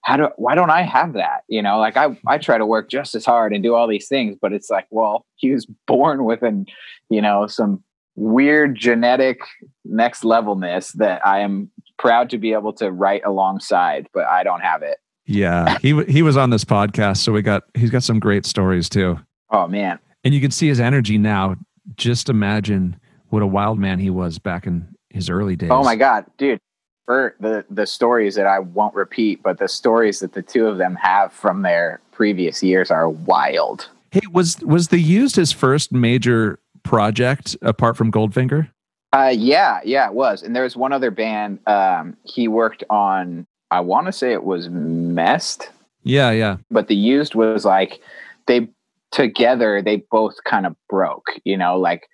how 0.00 0.16
do 0.16 0.30
why 0.36 0.54
don't 0.54 0.70
I 0.70 0.82
have 0.82 1.12
that? 1.12 1.44
You 1.46 1.60
know, 1.60 1.78
like 1.78 1.96
I 1.96 2.18
I 2.26 2.38
try 2.38 2.58
to 2.58 2.66
work 2.66 2.90
just 2.90 3.14
as 3.14 3.24
hard 3.24 3.52
and 3.52 3.62
do 3.62 3.74
all 3.74 3.86
these 3.86 4.08
things, 4.08 4.36
but 4.40 4.52
it's 4.52 4.68
like, 4.68 4.86
well, 4.90 5.26
he 5.36 5.52
was 5.52 5.66
born 5.86 6.24
with 6.24 6.42
an, 6.42 6.66
you 7.08 7.22
know, 7.22 7.46
some 7.46 7.84
weird 8.14 8.76
genetic 8.76 9.40
next 9.84 10.24
levelness 10.24 10.92
that 10.92 11.24
I 11.26 11.40
am 11.40 11.70
proud 12.02 12.28
to 12.30 12.38
be 12.38 12.52
able 12.52 12.72
to 12.74 12.90
write 12.90 13.22
alongside, 13.24 14.08
but 14.12 14.26
I 14.26 14.42
don't 14.42 14.60
have 14.60 14.82
it. 14.82 14.98
Yeah, 15.24 15.78
he 15.80 16.02
he 16.04 16.20
was 16.20 16.36
on 16.36 16.50
this 16.50 16.64
podcast, 16.64 17.18
so 17.18 17.32
we 17.32 17.42
got 17.42 17.62
he's 17.74 17.90
got 17.90 18.02
some 18.02 18.18
great 18.18 18.44
stories 18.44 18.88
too. 18.88 19.20
Oh 19.50 19.68
man. 19.68 20.00
And 20.24 20.34
you 20.34 20.40
can 20.40 20.50
see 20.50 20.66
his 20.66 20.80
energy 20.80 21.16
now. 21.16 21.56
Just 21.96 22.28
imagine 22.28 22.98
what 23.28 23.42
a 23.42 23.46
wild 23.46 23.78
man 23.78 24.00
he 24.00 24.10
was 24.10 24.38
back 24.38 24.66
in 24.66 24.88
his 25.10 25.30
early 25.30 25.54
days. 25.54 25.70
Oh 25.72 25.84
my 25.84 25.94
god, 25.94 26.26
dude 26.36 26.58
for 27.04 27.36
the 27.40 27.64
the 27.70 27.86
stories 27.86 28.34
that 28.34 28.46
I 28.46 28.58
won't 28.58 28.94
repeat, 28.94 29.42
but 29.42 29.58
the 29.58 29.68
stories 29.68 30.20
that 30.20 30.32
the 30.32 30.42
two 30.42 30.66
of 30.66 30.78
them 30.78 30.96
have 30.96 31.32
from 31.32 31.62
their 31.62 32.00
previous 32.10 32.62
years 32.62 32.90
are 32.90 33.08
wild. 33.08 33.88
Hey, 34.10 34.22
was 34.32 34.60
was 34.60 34.88
the 34.88 34.98
used 34.98 35.36
his 35.36 35.52
first 35.52 35.92
major 35.92 36.58
project 36.82 37.56
apart 37.62 37.96
from 37.96 38.10
Goldfinger? 38.10 38.70
Uh, 39.12 39.32
yeah, 39.34 39.80
yeah, 39.84 40.06
it 40.06 40.14
was. 40.14 40.42
And 40.42 40.56
there 40.56 40.62
was 40.62 40.76
one 40.76 40.92
other 40.92 41.10
band 41.10 41.58
um, 41.66 42.16
he 42.24 42.48
worked 42.48 42.84
on. 42.88 43.46
I 43.70 43.80
want 43.80 44.06
to 44.06 44.12
say 44.12 44.32
it 44.32 44.44
was 44.44 44.68
Mest. 44.68 45.70
Yeah, 46.02 46.30
yeah. 46.30 46.56
But 46.70 46.88
the 46.88 46.96
used 46.96 47.34
was 47.34 47.64
like 47.64 48.00
they 48.46 48.68
together 49.10 49.82
they 49.82 50.04
both 50.10 50.36
kind 50.44 50.66
of 50.66 50.74
broke. 50.88 51.26
You 51.44 51.56
know, 51.56 51.78
like 51.78 52.08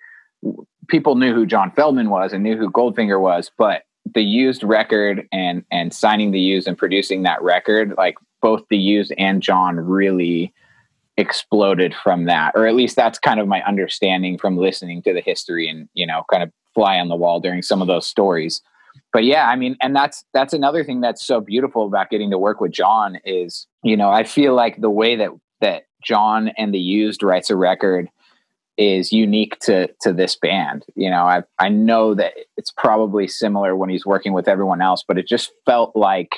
people 0.87 1.15
knew 1.15 1.33
who 1.33 1.45
John 1.45 1.71
Feldmann 1.71 2.09
was 2.09 2.33
and 2.33 2.43
knew 2.43 2.57
who 2.57 2.69
Goldfinger 2.71 3.19
was, 3.19 3.49
but 3.57 3.83
the 4.13 4.23
used 4.23 4.63
record 4.63 5.27
and 5.31 5.63
and 5.71 5.93
signing 5.93 6.31
the 6.31 6.39
used 6.39 6.67
and 6.67 6.77
producing 6.77 7.23
that 7.23 7.41
record 7.41 7.93
like 7.97 8.15
both 8.41 8.63
the 8.69 8.77
used 8.77 9.13
and 9.17 9.41
john 9.41 9.75
really 9.75 10.53
exploded 11.19 11.93
from 11.93 12.25
that 12.25 12.53
or 12.55 12.65
at 12.65 12.75
least 12.75 12.95
that's 12.95 13.19
kind 13.19 13.41
of 13.41 13.47
my 13.47 13.61
understanding 13.63 14.37
from 14.37 14.55
listening 14.55 15.01
to 15.01 15.13
the 15.13 15.19
history 15.19 15.67
and 15.67 15.89
you 15.93 16.07
know 16.07 16.23
kind 16.31 16.41
of 16.41 16.49
fly 16.73 16.97
on 16.97 17.09
the 17.09 17.15
wall 17.15 17.41
during 17.41 17.61
some 17.61 17.81
of 17.81 17.89
those 17.89 18.07
stories 18.07 18.61
but 19.11 19.25
yeah 19.25 19.49
i 19.49 19.55
mean 19.55 19.75
and 19.81 19.93
that's 19.93 20.23
that's 20.33 20.53
another 20.53 20.81
thing 20.81 21.01
that's 21.01 21.25
so 21.25 21.41
beautiful 21.41 21.85
about 21.85 22.09
getting 22.09 22.31
to 22.31 22.37
work 22.37 22.61
with 22.61 22.71
john 22.71 23.19
is 23.25 23.67
you 23.83 23.97
know 23.97 24.09
i 24.09 24.23
feel 24.23 24.55
like 24.55 24.79
the 24.79 24.89
way 24.89 25.17
that 25.17 25.29
that 25.59 25.83
john 26.01 26.47
and 26.57 26.73
the 26.73 26.79
used 26.79 27.21
writes 27.21 27.49
a 27.49 27.55
record 27.55 28.07
is 28.77 29.11
unique 29.11 29.59
to 29.59 29.89
to 29.99 30.13
this 30.13 30.37
band. 30.37 30.85
You 30.95 31.09
know, 31.09 31.25
I 31.25 31.43
I 31.59 31.67
know 31.67 32.15
that 32.15 32.31
it's 32.55 32.71
probably 32.71 33.27
similar 33.27 33.75
when 33.75 33.89
he's 33.89 34.05
working 34.05 34.31
with 34.31 34.47
everyone 34.47 34.81
else, 34.81 35.03
but 35.05 35.17
it 35.17 35.27
just 35.27 35.51
felt 35.65 35.97
like 35.97 36.37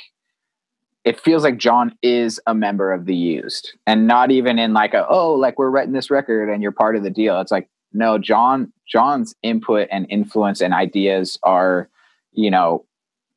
it 1.03 1.19
feels 1.19 1.43
like 1.43 1.57
John 1.57 1.95
is 2.01 2.39
a 2.45 2.53
member 2.53 2.91
of 2.91 3.05
the 3.05 3.15
used 3.15 3.73
and 3.87 4.07
not 4.07 4.31
even 4.31 4.59
in 4.59 4.73
like 4.73 4.93
a 4.93 5.07
oh 5.07 5.33
like 5.33 5.57
we're 5.57 5.69
writing 5.69 5.93
this 5.93 6.11
record 6.11 6.49
and 6.49 6.61
you're 6.61 6.71
part 6.71 6.95
of 6.95 7.03
the 7.03 7.09
deal. 7.09 7.39
It's 7.41 7.51
like 7.51 7.69
no, 7.93 8.17
John 8.17 8.71
John's 8.87 9.35
input 9.43 9.87
and 9.91 10.05
influence 10.09 10.61
and 10.61 10.73
ideas 10.73 11.37
are, 11.43 11.89
you 12.31 12.51
know, 12.51 12.85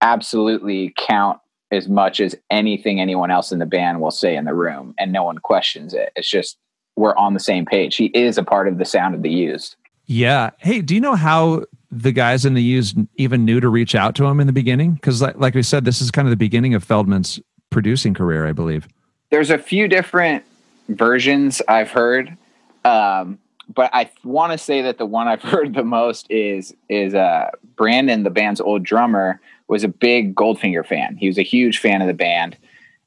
absolutely 0.01 0.93
count 0.97 1.39
as 1.71 1.89
much 1.89 2.21
as 2.21 2.37
anything 2.51 3.01
anyone 3.01 3.31
else 3.31 3.51
in 3.51 3.59
the 3.59 3.67
band 3.67 4.01
will 4.01 4.11
say 4.11 4.37
in 4.37 4.45
the 4.45 4.55
room 4.55 4.95
and 4.99 5.12
no 5.12 5.25
one 5.25 5.39
questions 5.39 5.95
it. 5.95 6.12
It's 6.15 6.29
just 6.29 6.57
we're 6.97 7.17
on 7.17 7.35
the 7.35 7.41
same 7.41 7.65
page. 7.65 7.97
He 7.97 8.07
is 8.07 8.39
a 8.39 8.45
part 8.45 8.69
of 8.69 8.79
the 8.79 8.85
sound 8.85 9.15
of 9.15 9.23
the 9.23 9.31
used. 9.31 9.77
Yeah. 10.07 10.51
Hey, 10.59 10.83
do 10.83 10.95
you 10.95 11.01
know 11.01 11.17
how 11.17 11.65
the 11.91 12.12
guys 12.12 12.45
in 12.45 12.55
the 12.55 12.62
used 12.62 12.99
even 13.17 13.45
knew 13.45 13.59
to 13.59 13.69
reach 13.69 13.95
out 13.95 14.15
to 14.17 14.27
him 14.27 14.39
in 14.39 14.47
the 14.47 14.53
beginning? 14.53 14.95
Because 14.95 15.23
like, 15.23 15.37
like 15.37 15.55
we 15.55 15.62
said, 15.62 15.85
this 15.85 16.01
is 16.01 16.11
kind 16.11 16.29
of 16.29 16.31
the 16.31 16.37
beginning 16.37 16.75
of 16.75 16.87
Feldmann's 16.87 17.41
producing 17.75 18.14
career, 18.14 18.47
I 18.47 18.53
believe. 18.53 18.87
There's 19.31 19.51
a 19.51 19.59
few 19.59 19.89
different 19.89 20.45
versions 20.89 21.61
I've 21.66 21.91
heard. 21.91 22.37
Um, 22.85 23.41
but 23.75 23.91
I 23.93 24.11
want 24.22 24.53
to 24.53 24.59
say 24.59 24.83
that 24.83 24.97
the 24.97 25.07
one 25.07 25.27
I've 25.27 25.43
heard 25.55 25.75
the 25.75 25.83
most 25.83 26.31
is 26.31 26.72
is 26.89 27.14
uh, 27.14 27.51
Brandon, 27.77 28.22
the 28.22 28.31
band's 28.31 28.61
old 28.61 28.85
drummer, 28.85 29.41
was 29.68 29.83
a 29.83 29.89
big 29.89 30.37
Goldfinger 30.37 30.87
fan. 30.87 31.16
He 31.16 31.27
was 31.27 31.37
a 31.37 31.43
huge 31.43 31.79
fan 31.79 32.01
of 32.01 32.07
the 32.07 32.14
band, 32.14 32.57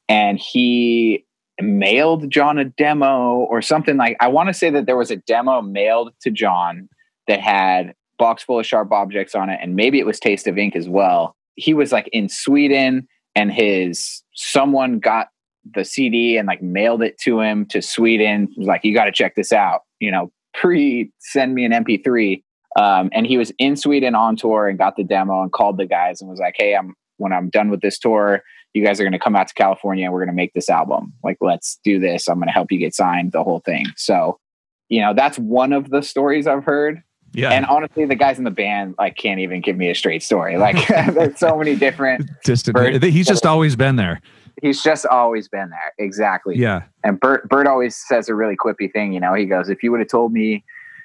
and 0.08 0.38
he 0.38 1.24
mailed 1.60 2.30
John 2.30 2.58
a 2.58 2.66
demo 2.66 3.36
or 3.36 3.62
something 3.62 3.96
like. 3.96 4.18
I 4.20 4.28
want 4.28 4.48
to 4.48 4.54
say 4.54 4.68
that 4.70 4.84
there 4.84 4.98
was 4.98 5.10
a 5.10 5.16
demo 5.16 5.62
mailed 5.62 6.12
to 6.20 6.30
John 6.30 6.90
that 7.26 7.40
had 7.40 7.94
box 8.18 8.42
full 8.42 8.58
of 8.58 8.66
sharp 8.66 8.92
objects 8.92 9.34
on 9.34 9.48
it, 9.48 9.60
and 9.62 9.76
maybe 9.76 9.98
it 9.98 10.04
was 10.04 10.20
Taste 10.20 10.46
of 10.46 10.58
Ink 10.58 10.76
as 10.76 10.90
well. 10.90 11.36
He 11.54 11.72
was 11.72 11.90
like 11.90 12.08
in 12.12 12.28
Sweden, 12.28 13.08
and 13.38 13.52
his 13.52 14.24
someone 14.34 14.98
got 14.98 15.28
the 15.74 15.84
CD 15.84 16.36
and 16.36 16.48
like 16.48 16.60
mailed 16.60 17.02
it 17.02 17.18
to 17.18 17.40
him 17.40 17.66
to 17.66 17.80
Sweden. 17.80 18.52
Like, 18.56 18.84
"You 18.84 18.92
got 18.92 19.04
to 19.04 19.12
check 19.12 19.36
this 19.36 19.52
out." 19.52 19.82
You 20.00 20.10
know, 20.10 20.32
pre 20.54 21.12
send 21.20 21.54
me 21.54 21.64
an 21.64 21.72
MP3. 21.72 22.42
Um, 22.76 23.10
and 23.12 23.26
he 23.26 23.38
was 23.38 23.52
in 23.58 23.76
Sweden 23.76 24.14
on 24.14 24.36
tour 24.36 24.68
and 24.68 24.76
got 24.76 24.96
the 24.96 25.04
demo 25.04 25.42
and 25.42 25.52
called 25.52 25.78
the 25.78 25.86
guys 25.86 26.20
and 26.20 26.28
was 26.28 26.40
like, 26.40 26.56
"Hey, 26.58 26.74
I'm 26.74 26.94
when 27.18 27.32
I'm 27.32 27.48
done 27.48 27.70
with 27.70 27.80
this 27.80 27.98
tour, 27.98 28.42
you 28.74 28.84
guys 28.84 29.00
are 29.00 29.04
going 29.04 29.12
to 29.12 29.18
come 29.18 29.36
out 29.36 29.48
to 29.48 29.54
California 29.54 30.04
and 30.04 30.12
we're 30.12 30.20
going 30.20 30.34
to 30.34 30.34
make 30.34 30.52
this 30.52 30.68
album. 30.68 31.12
Like, 31.24 31.38
let's 31.40 31.78
do 31.84 31.98
this. 31.98 32.28
I'm 32.28 32.36
going 32.36 32.46
to 32.46 32.52
help 32.52 32.70
you 32.70 32.78
get 32.78 32.94
signed, 32.94 33.30
the 33.32 33.44
whole 33.44 33.60
thing." 33.60 33.86
So, 33.96 34.40
you 34.88 35.00
know, 35.00 35.14
that's 35.14 35.38
one 35.38 35.72
of 35.72 35.90
the 35.90 36.02
stories 36.02 36.48
I've 36.48 36.64
heard. 36.64 37.02
Yeah. 37.38 37.50
And 37.50 37.64
honestly, 37.66 38.04
the 38.04 38.16
guys 38.16 38.38
in 38.38 38.44
the 38.44 38.50
band 38.50 38.96
like 38.98 39.16
can't 39.16 39.40
even 39.40 39.60
give 39.60 39.76
me 39.76 39.90
a 39.90 39.94
straight 39.94 40.22
story. 40.22 40.58
Like, 40.58 40.86
there's 41.14 41.38
so 41.38 41.56
many 41.56 41.76
different. 41.76 42.28
Distant. 42.44 43.02
He's 43.04 43.26
just 43.26 43.46
always 43.46 43.76
been 43.76 43.96
there 43.96 44.20
he's 44.62 44.82
just 44.82 45.06
always 45.06 45.48
been 45.48 45.70
there. 45.70 45.94
Exactly. 45.98 46.56
Yeah. 46.56 46.82
And 47.04 47.18
Bert 47.20 47.48
Bert 47.48 47.66
always 47.66 47.96
says 47.96 48.28
a 48.28 48.34
really 48.34 48.56
quippy 48.56 48.92
thing. 48.92 49.12
You 49.12 49.20
know, 49.20 49.34
he 49.34 49.46
goes, 49.46 49.68
"If 49.68 49.82
you 49.82 49.90
would 49.90 50.00
have 50.00 50.08
told 50.08 50.32
me, 50.32 50.64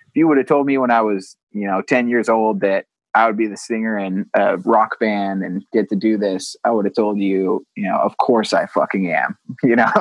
if 0.09 0.15
you 0.15 0.27
would 0.27 0.37
have 0.37 0.47
told 0.47 0.65
me 0.65 0.77
when 0.77 0.91
I 0.91 1.01
was, 1.01 1.35
you 1.51 1.67
know, 1.67 1.81
ten 1.81 2.07
years 2.07 2.29
old 2.29 2.61
that 2.61 2.85
I 3.15 3.27
would 3.27 3.37
be 3.37 3.47
the 3.47 3.57
singer 3.57 3.97
in 3.97 4.25
a 4.33 4.57
rock 4.57 4.99
band 4.99 5.43
and 5.43 5.63
get 5.71 5.89
to 5.89 5.95
do 5.95 6.17
this, 6.17 6.55
I 6.63 6.71
would 6.71 6.85
have 6.85 6.95
told 6.95 7.19
you, 7.19 7.65
you 7.75 7.83
know, 7.83 7.97
of 7.99 8.17
course 8.17 8.53
I 8.53 8.65
fucking 8.65 9.11
am. 9.11 9.37
You 9.63 9.75
know, 9.77 9.91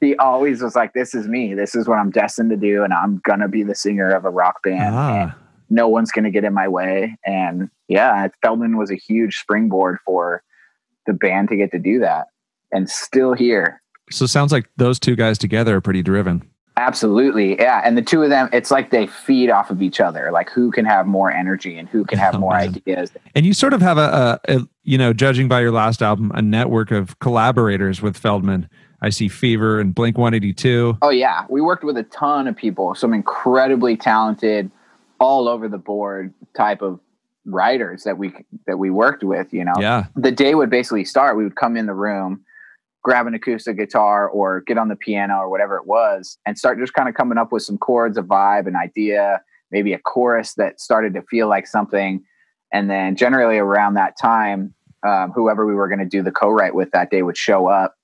he, 0.00 0.16
always 0.16 0.62
was 0.62 0.74
like, 0.74 0.92
"This 0.92 1.14
is 1.14 1.28
me. 1.28 1.54
This 1.54 1.74
is 1.74 1.86
what 1.86 1.98
I'm 1.98 2.10
destined 2.10 2.50
to 2.50 2.56
do, 2.56 2.84
and 2.84 2.92
I'm 2.92 3.20
gonna 3.24 3.48
be 3.48 3.62
the 3.62 3.74
singer 3.74 4.10
of 4.10 4.24
a 4.24 4.30
rock 4.30 4.62
band." 4.62 4.94
Ah. 4.94 5.34
no 5.70 5.88
one's 5.88 6.10
gonna 6.10 6.30
get 6.30 6.44
in 6.44 6.54
my 6.54 6.68
way. 6.68 7.16
And 7.26 7.70
yeah, 7.88 8.28
Feldmann 8.44 8.78
was 8.78 8.90
a 8.90 8.96
huge 8.96 9.36
springboard 9.36 9.98
for 10.04 10.42
the 11.06 11.12
band 11.12 11.48
to 11.48 11.56
get 11.56 11.70
to 11.72 11.78
do 11.78 11.98
that 12.00 12.26
and 12.72 12.90
still 12.90 13.32
here. 13.32 13.80
So 14.10 14.26
sounds 14.26 14.52
like 14.52 14.68
those 14.76 14.98
two 14.98 15.16
guys 15.16 15.38
together 15.38 15.76
are 15.76 15.80
pretty 15.80 16.02
driven. 16.02 16.42
Absolutely. 16.76 17.56
Yeah. 17.56 17.82
And 17.84 17.96
the 17.96 18.02
two 18.02 18.22
of 18.22 18.30
them, 18.30 18.48
it's 18.52 18.70
like 18.70 18.90
they 18.90 19.06
feed 19.06 19.48
off 19.48 19.70
of 19.70 19.80
each 19.80 20.00
other. 20.00 20.30
Like 20.32 20.50
who 20.50 20.72
can 20.72 20.84
have 20.84 21.06
more 21.06 21.32
energy 21.32 21.78
and 21.78 21.88
who 21.88 22.04
can 22.04 22.18
have 22.24 22.34
oh, 22.34 22.38
more 22.38 22.54
man. 22.54 22.74
ideas. 22.74 23.12
And 23.34 23.46
you 23.46 23.54
sort 23.54 23.72
of 23.72 23.80
have 23.80 23.96
a, 23.96 24.40
a, 24.48 24.56
a, 24.56 24.68
you 24.82 24.98
know, 24.98 25.12
judging 25.12 25.48
by 25.48 25.60
your 25.60 25.70
last 25.70 26.02
album, 26.02 26.32
a 26.34 26.42
network 26.42 26.90
of 26.90 27.18
collaborators 27.20 28.02
with 28.02 28.20
Feldmann. 28.20 28.68
I 29.04 29.10
see 29.10 29.28
Fever 29.28 29.80
and 29.80 29.94
Blink 29.94 30.16
182. 30.16 30.98
Oh, 31.02 31.10
yeah. 31.10 31.44
We 31.48 31.60
worked 31.60 31.84
with 31.84 31.96
a 31.96 32.04
ton 32.04 32.48
of 32.48 32.56
people, 32.56 32.94
some 32.94 33.12
incredibly 33.12 33.96
talented, 33.96 34.70
all 35.20 35.48
over 35.48 35.68
the 35.68 35.78
board 35.78 36.32
type 36.56 36.82
of 36.82 37.00
writers 37.46 38.04
that 38.04 38.16
we 38.16 38.32
that 38.66 38.78
we 38.78 38.88
worked 38.88 39.22
with 39.22 39.52
you 39.52 39.62
know 39.62 39.74
yeah 39.78 40.04
the 40.16 40.30
day 40.30 40.54
would 40.54 40.70
basically 40.70 41.04
start 41.04 41.36
we 41.36 41.44
would 41.44 41.56
come 41.56 41.76
in 41.76 41.84
the 41.84 41.92
room 41.92 42.42
grab 43.04 43.26
an 43.26 43.34
acoustic 43.34 43.76
guitar 43.76 44.28
or 44.28 44.62
get 44.62 44.78
on 44.78 44.88
the 44.88 44.96
piano 44.96 45.36
or 45.36 45.48
whatever 45.48 45.76
it 45.76 45.86
was 45.86 46.38
and 46.46 46.58
start 46.58 46.78
just 46.78 46.94
kind 46.94 47.08
of 47.08 47.14
coming 47.14 47.38
up 47.38 47.52
with 47.52 47.62
some 47.62 47.78
chords, 47.78 48.16
a 48.16 48.22
vibe, 48.22 48.66
an 48.66 48.74
idea, 48.74 49.42
maybe 49.70 49.92
a 49.92 49.98
chorus 49.98 50.54
that 50.54 50.80
started 50.80 51.12
to 51.12 51.22
feel 51.22 51.46
like 51.46 51.66
something. 51.66 52.24
And 52.72 52.90
then 52.90 53.14
generally 53.14 53.58
around 53.58 53.94
that 53.94 54.14
time, 54.18 54.74
um, 55.06 55.32
whoever 55.32 55.66
we 55.66 55.74
were 55.74 55.86
going 55.86 55.98
to 55.98 56.06
do 56.06 56.22
the 56.22 56.32
co-write 56.32 56.74
with 56.74 56.90
that 56.92 57.10
day 57.10 57.22
would 57.22 57.36
show 57.36 57.66
up, 57.66 57.94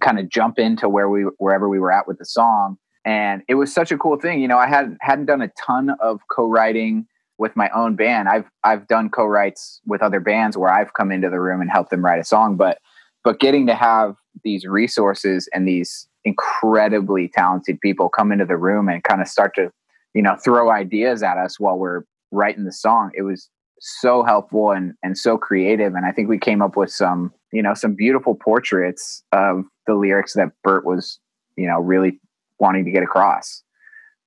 kind 0.00 0.18
of 0.18 0.28
jump 0.28 0.58
into 0.58 0.88
where 0.88 1.08
we 1.08 1.22
wherever 1.38 1.68
we 1.68 1.78
were 1.78 1.92
at 1.92 2.06
with 2.08 2.18
the 2.18 2.24
song. 2.24 2.76
And 3.04 3.42
it 3.48 3.54
was 3.56 3.72
such 3.72 3.90
a 3.90 3.98
cool 3.98 4.16
thing. 4.16 4.40
You 4.40 4.48
know, 4.48 4.58
I 4.58 4.68
hadn't 4.68 4.98
hadn't 5.00 5.26
done 5.26 5.42
a 5.42 5.48
ton 5.48 5.90
of 6.00 6.20
co-writing 6.30 7.06
with 7.38 7.56
my 7.56 7.68
own 7.70 7.96
band. 7.96 8.28
I've 8.28 8.46
I've 8.64 8.86
done 8.86 9.10
co-writes 9.10 9.80
with 9.86 10.02
other 10.02 10.20
bands 10.20 10.56
where 10.56 10.72
I've 10.72 10.94
come 10.94 11.10
into 11.10 11.28
the 11.28 11.40
room 11.40 11.60
and 11.60 11.70
helped 11.70 11.90
them 11.90 12.04
write 12.04 12.20
a 12.20 12.24
song, 12.24 12.56
but 12.56 12.78
but 13.24 13.40
getting 13.40 13.66
to 13.66 13.74
have 13.74 14.16
these 14.44 14.66
resources 14.66 15.48
and 15.52 15.66
these 15.66 16.08
incredibly 16.24 17.28
talented 17.28 17.80
people 17.80 18.08
come 18.08 18.32
into 18.32 18.44
the 18.44 18.56
room 18.56 18.88
and 18.88 19.02
kind 19.04 19.20
of 19.20 19.28
start 19.28 19.54
to 19.56 19.70
you 20.14 20.22
know 20.22 20.36
throw 20.36 20.70
ideas 20.70 21.22
at 21.22 21.36
us 21.36 21.58
while 21.58 21.76
we're 21.76 22.02
writing 22.30 22.64
the 22.64 22.72
song 22.72 23.10
it 23.14 23.22
was 23.22 23.48
so 23.80 24.22
helpful 24.22 24.70
and 24.70 24.94
and 25.02 25.18
so 25.18 25.36
creative 25.36 25.94
and 25.94 26.06
i 26.06 26.12
think 26.12 26.28
we 26.28 26.38
came 26.38 26.62
up 26.62 26.76
with 26.76 26.90
some 26.90 27.32
you 27.52 27.60
know 27.60 27.74
some 27.74 27.94
beautiful 27.94 28.34
portraits 28.36 29.24
of 29.32 29.64
the 29.86 29.94
lyrics 29.94 30.34
that 30.34 30.50
bert 30.62 30.84
was 30.84 31.18
you 31.56 31.66
know 31.66 31.80
really 31.80 32.18
wanting 32.58 32.84
to 32.84 32.90
get 32.90 33.02
across 33.02 33.62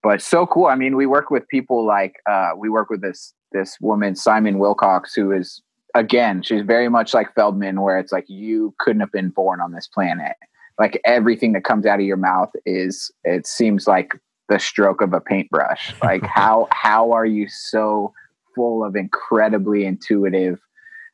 but 0.03 0.21
so 0.21 0.45
cool 0.45 0.65
i 0.65 0.75
mean 0.75 0.95
we 0.95 1.05
work 1.05 1.29
with 1.29 1.47
people 1.47 1.85
like 1.85 2.15
uh 2.29 2.51
we 2.57 2.69
work 2.69 2.89
with 2.89 3.01
this 3.01 3.33
this 3.51 3.77
woman 3.79 4.15
simon 4.15 4.59
wilcox 4.59 5.13
who 5.13 5.31
is 5.31 5.61
again, 5.95 6.43
she's 6.43 6.61
very 6.61 6.89
much 6.89 7.13
like 7.13 7.33
Feldmann, 7.33 7.81
where 7.81 7.97
it's 7.97 8.11
like 8.11 8.25
you 8.27 8.75
couldn't 8.77 8.99
have 8.99 9.11
been 9.11 9.29
born 9.29 9.61
on 9.61 9.71
this 9.71 9.87
planet. 9.87 10.35
Like 10.77 11.01
everything 11.05 11.53
that 11.53 11.63
comes 11.63 11.85
out 11.85 11.99
of 11.99 12.05
your 12.05 12.17
mouth 12.17 12.51
is, 12.65 13.09
it 13.23 13.47
seems 13.47 13.87
like 13.87 14.13
the 14.49 14.59
stroke 14.59 15.01
of 15.01 15.13
a 15.13 15.21
paintbrush. 15.21 15.93
Like 16.03 16.23
how 16.23 16.67
how 16.71 17.11
are 17.11 17.25
you 17.25 17.47
so 17.47 18.13
full 18.53 18.85
of 18.85 18.95
incredibly 18.95 19.85
intuitive 19.85 20.59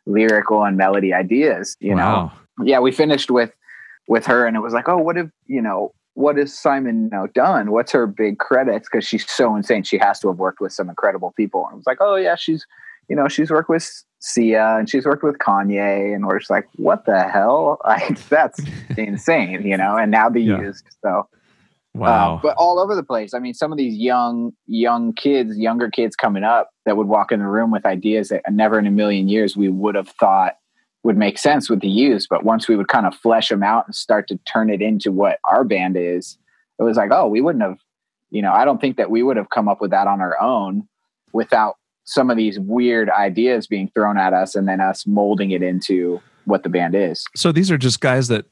lyrical 0.06 0.64
and 0.64 0.76
melody 0.76 1.14
ideas? 1.14 1.78
You 1.80 1.96
wow. 1.96 2.32
know, 2.58 2.66
yeah. 2.66 2.80
We 2.80 2.92
finished 2.92 3.30
with 3.32 3.52
with 4.12 4.26
her, 4.26 4.46
and 4.46 4.58
it 4.58 4.60
was 4.60 4.74
like, 4.74 4.90
oh, 4.90 4.98
what 4.98 5.16
have 5.16 5.32
you 5.48 5.62
know? 5.62 5.94
What 6.16 6.36
has 6.36 6.54
Simon 6.54 7.08
now 7.08 7.28
done? 7.28 7.72
What's 7.72 7.94
her 7.94 8.06
big 8.06 8.40
credits? 8.40 8.90
Because 8.92 9.08
she's 9.08 9.26
so 9.32 9.56
insane. 9.56 9.84
She 9.84 9.98
has 10.00 10.20
to 10.20 10.28
have 10.28 10.38
worked 10.38 10.60
with 10.60 10.74
some 10.74 10.90
incredible 10.90 11.34
people. 11.38 11.64
And 11.66 11.76
it 11.76 11.78
was 11.78 11.88
like, 11.88 12.00
oh 12.02 12.18
yeah, 12.18 12.36
she's 12.36 12.68
you 13.08 13.16
know 13.16 13.30
she's 13.30 13.50
worked 13.50 13.70
with 13.70 13.90
Sia 14.20 14.76
and 14.78 14.90
she's 14.90 15.06
worked 15.06 15.24
with 15.24 15.38
Kanye, 15.38 16.14
and 16.14 16.28
we're 16.28 16.40
just 16.40 16.52
like, 16.52 16.68
what 16.76 17.06
the 17.06 17.24
hell? 17.24 17.80
Like 17.88 18.20
that's 18.28 18.60
insane, 18.98 19.66
you 19.66 19.78
know. 19.78 19.96
And 19.96 20.12
now 20.12 20.30
the 20.30 20.42
yeah. 20.42 20.60
used 20.60 20.86
so. 21.04 21.30
Wow. 21.94 22.36
Uh, 22.36 22.40
but 22.42 22.56
all 22.58 22.80
over 22.80 22.96
the 22.96 23.04
place. 23.04 23.34
I 23.34 23.40
mean, 23.40 23.54
some 23.54 23.74
of 23.74 23.78
these 23.78 23.98
young, 23.98 24.54
young 24.66 25.12
kids, 25.12 25.58
younger 25.58 25.90
kids 25.90 26.16
coming 26.16 26.44
up 26.44 26.70
that 26.86 26.96
would 26.96 27.08
walk 27.08 27.34
in 27.34 27.40
the 27.40 27.48
room 27.48 27.70
with 27.70 27.86
ideas 27.86 28.30
that 28.30 28.44
never 28.50 28.80
in 28.80 28.88
a 28.88 28.92
million 28.92 29.28
years 29.28 29.58
we 29.58 29.68
would 29.68 29.96
have 29.96 30.08
thought 30.08 30.56
would 31.04 31.18
make 31.18 31.38
sense 31.38 31.70
with 31.70 31.82
the 31.82 31.90
use. 31.90 32.28
But 32.28 32.44
once 32.44 32.68
we 32.68 32.76
would 32.76 32.88
kind 32.88 33.06
of 33.06 33.16
flesh 33.16 33.50
them 33.50 33.64
out 33.64 33.86
and 33.86 33.96
start 33.96 34.28
to 34.28 34.38
turn 34.52 34.70
it 34.70 34.82
into 34.82 35.12
what 35.12 35.40
our 35.46 35.64
band 35.64 35.98
is, 35.98 36.38
it 36.80 36.84
was 36.84 36.98
like, 36.98 37.12
oh, 37.12 37.28
we 37.28 37.42
wouldn't 37.42 37.64
have, 37.64 37.80
you 38.30 38.42
know, 38.42 38.52
I 38.52 38.66
don't 38.66 38.80
think 38.80 38.98
that 38.98 39.10
we 39.10 39.24
would 39.24 39.38
have 39.38 39.50
come 39.50 39.68
up 39.68 39.82
with 39.82 39.92
that 39.92 40.08
on 40.08 40.22
our 40.22 40.40
own 40.42 40.88
without 41.34 41.78
some 42.04 42.30
of 42.30 42.38
these 42.38 42.60
weird 42.60 43.10
ideas 43.10 43.68
being 43.68 43.90
thrown 43.94 44.18
at 44.18 44.34
us 44.34 44.56
and 44.56 44.68
then 44.68 44.82
us 44.82 45.06
molding 45.06 45.52
it 45.52 45.62
into 45.62 46.22
what 46.46 46.64
the 46.64 46.70
band 46.70 46.96
is. 46.96 47.26
So 47.36 47.52
these 47.52 47.72
are 47.72 47.78
just 47.78 48.02
guys 48.02 48.28
that 48.30 48.46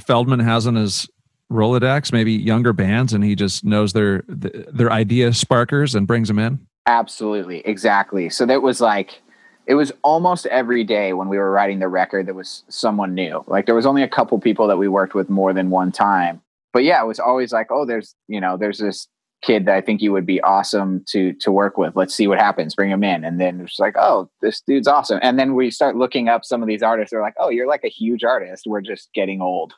Feldmann 0.00 0.42
has 0.42 0.66
on 0.66 0.74
his 0.74 1.08
Rolodex, 1.52 2.12
maybe 2.12 2.32
younger 2.32 2.72
bands, 2.72 3.12
and 3.12 3.22
he 3.22 3.34
just 3.34 3.64
knows 3.64 3.92
their 3.92 4.24
their 4.26 4.90
idea 4.90 5.32
sparkers 5.32 5.94
and 5.94 6.06
brings 6.06 6.28
them 6.28 6.38
in. 6.38 6.66
Absolutely, 6.86 7.60
exactly. 7.60 8.30
So 8.30 8.46
that 8.46 8.62
was 8.62 8.80
like 8.80 9.20
it 9.66 9.74
was 9.74 9.92
almost 10.02 10.46
every 10.46 10.84
day 10.84 11.12
when 11.12 11.28
we 11.28 11.38
were 11.38 11.50
writing 11.50 11.78
the 11.78 11.88
record 11.88 12.26
there 12.26 12.34
was 12.34 12.64
someone 12.68 13.14
new. 13.14 13.44
Like 13.46 13.66
there 13.66 13.74
was 13.74 13.86
only 13.86 14.02
a 14.02 14.08
couple 14.08 14.38
people 14.38 14.66
that 14.68 14.76
we 14.76 14.88
worked 14.88 15.14
with 15.14 15.30
more 15.30 15.52
than 15.52 15.70
one 15.70 15.92
time. 15.92 16.42
But 16.72 16.84
yeah, 16.84 17.02
it 17.02 17.06
was 17.06 17.20
always 17.20 17.52
like, 17.52 17.68
oh, 17.70 17.86
there's 17.86 18.14
you 18.28 18.40
know, 18.40 18.56
there's 18.56 18.78
this 18.78 19.08
kid 19.42 19.66
that 19.66 19.76
I 19.76 19.80
think 19.80 20.00
you 20.00 20.12
would 20.12 20.26
be 20.26 20.40
awesome 20.40 21.04
to 21.08 21.32
to 21.34 21.52
work 21.52 21.78
with. 21.78 21.94
Let's 21.96 22.14
see 22.14 22.26
what 22.26 22.38
happens. 22.38 22.74
Bring 22.74 22.90
him 22.90 23.04
in." 23.04 23.24
And 23.24 23.40
then 23.40 23.60
it's 23.60 23.78
like, 23.78 23.94
"Oh, 23.96 24.28
this 24.42 24.60
dude's 24.66 24.88
awesome." 24.88 25.20
And 25.22 25.38
then 25.38 25.54
we 25.54 25.70
start 25.70 25.96
looking 25.96 26.28
up 26.28 26.44
some 26.44 26.62
of 26.62 26.68
these 26.68 26.82
artists. 26.82 27.10
They're 27.12 27.20
like, 27.20 27.36
"Oh, 27.38 27.50
you're 27.50 27.68
like 27.68 27.84
a 27.84 27.88
huge 27.88 28.24
artist. 28.24 28.64
We're 28.66 28.80
just 28.80 29.12
getting 29.14 29.40
old." 29.40 29.74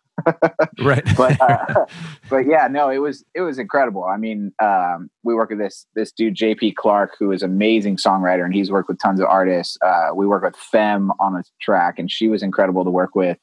Right. 0.81 1.05
but 1.17 1.41
uh, 1.41 1.87
but 2.31 2.47
yeah, 2.47 2.69
no, 2.71 2.91
it 2.91 2.99
was 2.99 3.25
it 3.35 3.41
was 3.43 3.59
incredible. 3.59 4.05
I 4.05 4.17
mean, 4.17 4.53
um, 4.63 5.11
we 5.23 5.35
work 5.35 5.51
with 5.51 5.59
this 5.59 5.87
this 5.95 6.13
dude 6.13 6.35
JP 6.35 6.77
Clark, 6.77 7.17
who 7.19 7.33
is 7.33 7.43
amazing 7.43 7.97
songwriter, 7.97 8.45
and 8.45 8.55
he's 8.55 8.71
worked 8.71 8.89
with 8.89 8.99
tons 8.99 9.21
of 9.21 9.27
artists. 9.27 9.79
Uh, 9.85 10.09
we 10.15 10.27
work 10.27 10.43
with 10.43 10.57
Fem 10.57 11.13
on 11.21 11.37
a 11.37 11.43
track, 11.61 11.99
and 11.99 12.11
she 12.11 12.29
was 12.29 12.43
incredible 12.43 12.85
to 12.85 12.91
work 12.91 13.15
with. 13.15 13.39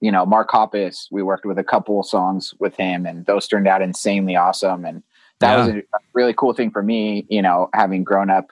You 0.00 0.10
know, 0.10 0.24
Mark 0.24 0.50
Hoppus, 0.50 1.08
we 1.10 1.22
worked 1.22 1.44
with 1.44 1.58
a 1.58 1.64
couple 1.64 2.02
songs 2.02 2.54
with 2.58 2.74
him, 2.76 3.04
and 3.04 3.26
those 3.26 3.46
turned 3.46 3.68
out 3.68 3.82
insanely 3.82 4.34
awesome. 4.34 4.84
And 4.86 5.02
that 5.40 5.56
yeah. 5.56 5.66
was 5.66 5.74
a 5.74 5.82
really 6.14 6.32
cool 6.32 6.54
thing 6.54 6.70
for 6.70 6.82
me, 6.82 7.26
you 7.28 7.42
know, 7.42 7.68
having 7.74 8.02
grown 8.02 8.30
up 8.30 8.50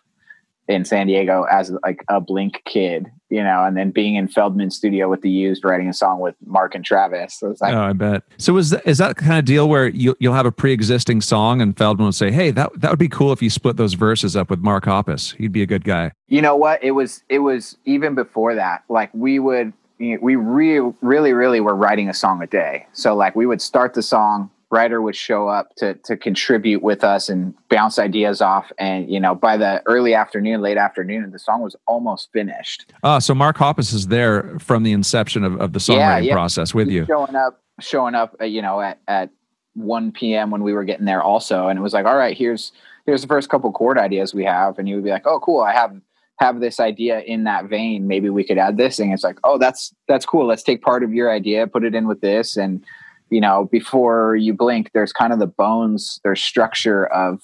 in 0.69 0.85
San 0.85 1.07
Diego 1.07 1.45
as 1.51 1.73
like 1.83 2.05
a 2.09 2.21
Blink 2.21 2.63
kid, 2.67 3.11
you 3.31 3.43
know, 3.43 3.65
and 3.65 3.77
then 3.77 3.91
being 3.91 4.17
in 4.17 4.29
Feldmann's 4.29 4.77
studio 4.77 5.09
with 5.09 5.23
the 5.23 5.31
Used, 5.31 5.65
writing 5.65 5.89
a 5.89 5.95
song 5.95 6.21
with 6.21 6.35
Mark 6.45 6.75
and 6.75 6.85
Travis. 6.85 7.39
So 7.39 7.55
like, 7.61 7.75
oh, 7.75 7.81
I 7.81 7.93
bet. 7.95 8.23
So 8.37 8.57
is 8.59 8.71
that, 8.71 8.87
is 8.87 8.99
that 8.99 9.17
kind 9.17 9.39
of 9.39 9.47
deal 9.47 9.69
where 9.69 9.89
you 9.89 10.15
you'll 10.21 10.35
have 10.35 10.47
a 10.47 10.53
pre-existing 10.53 11.23
song 11.23 11.63
and 11.63 11.77
Feldman 11.77 12.05
will 12.05 12.13
say, 12.13 12.31
"Hey, 12.31 12.51
that 12.51 12.71
that 12.81 12.91
would 12.91 12.99
be 12.99 13.09
cool 13.09 13.33
if 13.33 13.43
you 13.43 13.49
split 13.49 13.77
those 13.77 13.95
verses 13.95 14.37
up 14.37 14.51
with 14.51 14.61
Mark 14.61 14.85
Hoppus. 14.85 15.35
He'd 15.37 15.53
be 15.53 15.63
a 15.63 15.67
good 15.67 15.85
guy." 15.85 16.13
You 16.29 16.43
know 16.43 16.55
what? 16.55 16.85
It 16.85 16.93
was 16.93 17.25
it 17.31 17.39
was 17.39 17.79
even 17.87 18.15
before 18.15 18.55
that. 18.55 18.85
Like 18.89 19.11
we 19.15 19.39
would 19.39 19.73
we 19.99 20.37
really 20.37 20.95
really 21.01 21.33
really 21.33 21.61
were 21.61 21.75
writing 21.75 22.11
a 22.11 22.15
song 22.15 22.43
a 22.43 22.47
day. 22.47 22.87
So 22.93 23.17
like 23.17 23.35
we 23.35 23.47
would 23.47 23.63
start 23.63 23.95
the 23.95 24.03
song 24.03 24.51
writer 24.71 25.01
would 25.01 25.17
show 25.17 25.49
up 25.49 25.75
to 25.77 25.95
to 25.95 26.17
contribute 26.17 26.83
with 26.83 27.03
us 27.03 27.29
and 27.29 27.55
bounce 27.69 27.99
ideas 27.99 28.41
off. 28.41 28.71
And 28.79 29.11
you 29.11 29.19
know 29.19 29.35
by 29.35 29.57
the 29.57 29.83
early 29.87 30.15
afternoon 30.15 30.61
late 30.61 30.77
afternoon 30.77 31.31
the 31.31 31.39
song 31.39 31.63
was 31.63 31.77
almost 31.87 32.31
finished. 32.33 32.93
Oh 33.03 33.19
so 33.19 33.35
mark 33.35 33.57
hoppus 33.57 33.93
is 33.95 34.09
there 34.09 34.59
from 34.59 34.83
the 34.83 34.93
inception 34.93 35.45
of, 35.45 35.61
of 35.61 35.73
the 35.73 35.79
songwriting 35.79 35.97
yeah, 35.97 36.19
yeah. 36.19 36.35
process 36.35 36.75
with 36.75 36.89
He's 36.89 36.97
you. 36.97 37.07
showing 37.07 37.35
up 37.35 37.63
showing 37.81 38.15
up 38.15 38.37
uh, 38.41 38.45
you 38.45 38.63
know 38.63 38.81
at, 38.81 38.99
at 39.09 39.31
1 39.75 40.13
p.m 40.13 40.51
when 40.51 40.63
we 40.63 40.73
were 40.73 40.85
getting 40.85 41.07
there 41.07 41.23
also. 41.23 41.69
And 41.69 41.79
it 41.79 41.83
was 41.83 41.93
like 41.93 42.07
all 42.07 42.17
right 42.17 42.37
here's 42.37 42.73
here's 43.07 43.23
the 43.23 43.29
first 43.29 43.49
couple 43.49 43.73
chord 43.73 43.99
ideas 43.99 44.35
we 44.35 44.45
have. 44.45 44.79
And 44.79 44.87
he 44.87 44.95
would 44.95 45.05
be 45.05 45.11
like 45.11 45.27
oh 45.27 45.41
cool. 45.41 45.63
I 45.63 45.73
have 45.73 45.99
have 46.41 46.61
this 46.61 46.79
idea 46.79 47.21
in 47.21 47.45
that 47.45 47.65
vein. 47.65 48.07
Maybe 48.07 48.31
we 48.31 48.45
could 48.45 48.59
add 48.59 48.77
this. 48.77 48.99
And 48.99 49.13
it's 49.13 49.25
like 49.25 49.39
oh 49.45 49.57
that's 49.57 49.95
that's 50.09 50.27
cool. 50.27 50.47
Let's 50.47 50.63
take 50.63 50.83
part 50.83 51.03
of 51.03 51.15
your 51.15 51.33
idea 51.33 51.67
put 51.67 51.85
it 51.85 51.95
in 51.95 52.07
with 52.07 52.21
this. 52.21 52.57
And 52.57 52.85
you 53.31 53.41
know, 53.41 53.69
before 53.71 54.37
you 54.37 54.55
blink, 54.55 54.91
there's 54.95 55.13
kind 55.13 55.33
of 55.33 55.39
the 55.39 55.47
bones, 55.47 56.21
there's 56.25 56.43
structure 56.43 57.07
of, 57.07 57.41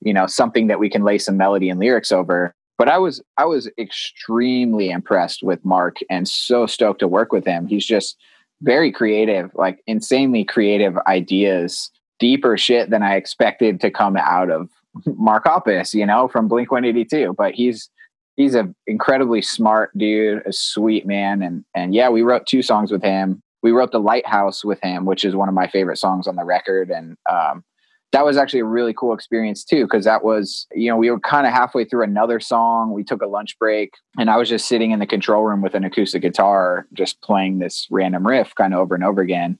you 0.00 0.12
know, 0.12 0.26
something 0.26 0.66
that 0.66 0.78
we 0.78 0.90
can 0.90 1.04
lay 1.04 1.18
some 1.18 1.36
melody 1.36 1.68
and 1.68 1.78
lyrics 1.78 2.12
over. 2.12 2.54
But 2.78 2.88
I 2.88 2.98
was 2.98 3.22
I 3.38 3.44
was 3.44 3.70
extremely 3.78 4.90
impressed 4.90 5.42
with 5.42 5.64
Mark 5.64 5.98
and 6.10 6.26
so 6.26 6.66
stoked 6.66 7.00
to 7.00 7.08
work 7.08 7.32
with 7.32 7.44
him. 7.44 7.66
He's 7.66 7.86
just 7.86 8.16
very 8.62 8.90
creative, 8.90 9.50
like 9.54 9.82
insanely 9.86 10.44
creative 10.44 10.96
ideas, 11.06 11.90
deeper 12.18 12.56
shit 12.56 12.90
than 12.90 13.02
I 13.02 13.16
expected 13.16 13.80
to 13.80 13.90
come 13.90 14.16
out 14.16 14.50
of 14.50 14.68
Mark 15.06 15.44
Hoppus, 15.44 15.94
you 15.94 16.06
know, 16.06 16.28
from 16.28 16.48
Blink 16.48 16.70
182. 16.70 17.34
But 17.36 17.54
he's 17.54 17.88
he's 18.36 18.54
an 18.54 18.74
incredibly 18.86 19.42
smart 19.42 19.96
dude, 19.96 20.42
a 20.46 20.52
sweet 20.52 21.06
man, 21.06 21.42
and 21.42 21.64
and 21.74 21.94
yeah, 21.94 22.08
we 22.08 22.22
wrote 22.22 22.46
two 22.46 22.62
songs 22.62 22.90
with 22.90 23.02
him 23.02 23.41
we 23.62 23.70
wrote 23.70 23.92
the 23.92 24.00
lighthouse 24.00 24.64
with 24.64 24.80
him 24.82 25.04
which 25.04 25.24
is 25.24 25.34
one 25.34 25.48
of 25.48 25.54
my 25.54 25.68
favorite 25.68 25.98
songs 25.98 26.26
on 26.26 26.36
the 26.36 26.44
record. 26.44 26.90
And 26.90 27.16
um, 27.30 27.64
that 28.12 28.24
was 28.24 28.36
actually 28.36 28.60
a 28.60 28.64
really 28.64 28.92
cool 28.92 29.14
experience 29.14 29.64
too 29.64 29.84
because 29.84 30.04
that 30.04 30.22
was 30.22 30.66
you 30.74 30.90
know 30.90 30.96
we 30.96 31.10
were 31.10 31.18
kind 31.20 31.46
of 31.46 31.52
halfway 31.52 31.84
through 31.84 32.04
another 32.04 32.40
song. 32.40 32.92
We 32.92 33.04
took 33.04 33.22
a 33.22 33.26
lunch 33.26 33.58
break 33.58 33.94
and 34.18 34.30
i 34.30 34.36
was 34.36 34.48
just 34.48 34.68
sitting 34.68 34.90
in 34.90 34.98
the 34.98 35.06
control 35.06 35.42
room 35.42 35.62
with 35.62 35.74
an 35.74 35.84
acoustic 35.84 36.22
guitar 36.22 36.86
just 36.92 37.20
playing 37.22 37.58
this 37.58 37.88
random 37.90 38.26
riff 38.26 38.54
kind 38.54 38.74
of 38.74 38.80
over 38.80 38.94
and 38.94 39.04
over 39.04 39.20
again. 39.20 39.58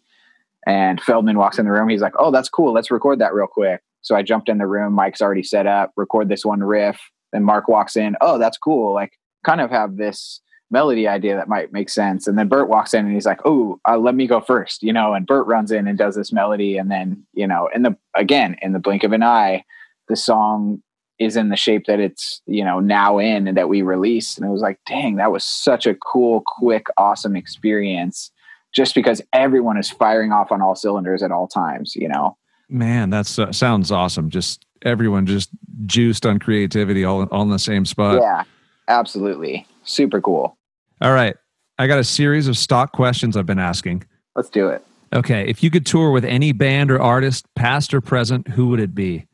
And 0.65 1.01
feldmann 1.01 1.39
walks 1.39 1.59
in 1.59 1.65
the 1.65 1.73
room. 1.73 1.89
He's 1.89 2.03
like 2.03 2.15
oh 2.19 2.31
that's 2.31 2.49
cool. 2.49 2.73
Let's 2.73 2.91
record 2.91 3.19
that 3.21 3.35
real 3.35 3.47
quick. 3.47 3.83
So 4.03 4.15
i 4.15 4.23
jumped 4.23 4.49
in 4.49 4.59
the 4.59 4.67
room. 4.67 4.93
Mike's 4.93 5.23
already 5.23 5.43
set 5.43 5.67
up. 5.67 5.93
Record 5.97 6.29
this 6.29 6.45
one 6.45 6.63
riff. 6.63 7.01
And 7.33 7.47
mark 7.47 7.69
walks 7.69 7.97
in. 7.97 8.17
Oh 8.21 8.39
that's 8.39 8.59
cool. 8.59 8.93
Like 8.93 9.19
kind 9.45 9.61
of 9.61 9.71
have 9.71 9.97
this 9.97 10.41
melody 10.73 11.07
idea 11.07 11.37
that 11.37 11.49
might 11.49 11.73
make 11.73 11.89
sense. 11.91 12.27
And 12.27 12.39
then 12.39 12.49
Bert 12.49 12.69
walks 12.69 12.95
in 12.95 13.05
and 13.05 13.15
he's 13.15 13.27
like, 13.27 13.41
"Oh, 13.45 13.79
uh, 13.89 13.99
let 13.99 14.15
me 14.15 14.27
go 14.27 14.41
first, 14.41 14.83
you 14.83 14.93
know." 14.93 15.15
And 15.15 15.27
Bert 15.27 15.47
runs 15.47 15.71
in 15.71 15.87
and 15.87 15.99
does 15.99 16.17
this 16.17 16.33
melody, 16.33 16.77
and 16.79 16.91
then 16.91 17.25
you 17.35 17.47
know, 17.47 17.69
in 17.75 17.83
the 17.83 17.97
again 18.15 18.57
in 18.63 18.73
the 18.73 18.79
blink 18.79 19.05
of 19.05 19.13
an 19.13 19.23
eye, 19.23 19.65
the 20.09 20.17
song 20.17 20.83
is 21.19 21.37
in 21.37 21.51
the 21.51 21.57
shape 21.57 21.87
that 21.87 22.01
it's 22.01 22.41
you 22.47 22.65
know 22.65 22.81
now 22.81 23.19
in 23.19 23.47
and 23.47 23.57
that 23.57 23.69
we 23.69 23.83
released. 23.83 24.39
And 24.39 24.47
it 24.47 24.51
was 24.51 24.63
like, 24.63 24.81
dang, 24.87 25.17
that 25.17 25.31
was 25.31 25.45
such 25.45 25.87
a 25.87 25.95
cool, 25.95 26.43
quick, 26.47 26.87
awesome 26.97 27.37
experience. 27.37 28.31
Just 28.75 28.95
because 28.95 29.21
everyone 29.35 29.77
is 29.77 29.91
firing 29.91 30.33
off 30.33 30.51
on 30.51 30.63
all 30.63 30.75
cylinders 30.75 31.23
at 31.23 31.31
all 31.31 31.47
times, 31.47 31.95
you 31.95 32.09
know. 32.09 32.39
Man, 32.71 33.11
that 33.11 33.39
uh, 33.39 33.53
sounds 33.53 33.93
awesome. 33.93 34.31
Just 34.31 34.65
everyone 34.81 35.27
just 35.27 35.51
juiced 35.85 36.25
on 36.25 36.39
creativity, 36.39 37.05
all 37.05 37.25
all 37.25 37.43
in 37.43 37.51
the 37.51 37.59
same 37.59 37.85
spot. 37.85 38.21
Yeah, 38.23 38.45
absolutely, 38.89 39.67
super 39.85 40.21
cool. 40.21 40.57
All 41.03 41.13
right. 41.13 41.35
I 41.81 41.89
got 41.89 41.99
a 41.99 42.05
series 42.05 42.47
of 42.47 42.57
stock 42.57 42.93
questions 42.93 43.37
I've 43.37 43.45
been 43.45 43.59
asking. 43.59 44.05
Let's 44.37 44.49
do 44.49 44.69
it. 44.69 44.87
Okay. 45.13 45.49
If 45.49 45.61
you 45.61 45.69
could 45.69 45.85
tour 45.85 46.13
with 46.13 46.25
any 46.25 46.53
band 46.53 46.93
or 46.93 47.03
artist, 47.03 47.45
past 47.57 47.93
or 47.93 48.01
present, 48.01 48.47
who 48.47 48.69
would 48.69 48.79
it 48.79 48.95
be? 48.95 49.27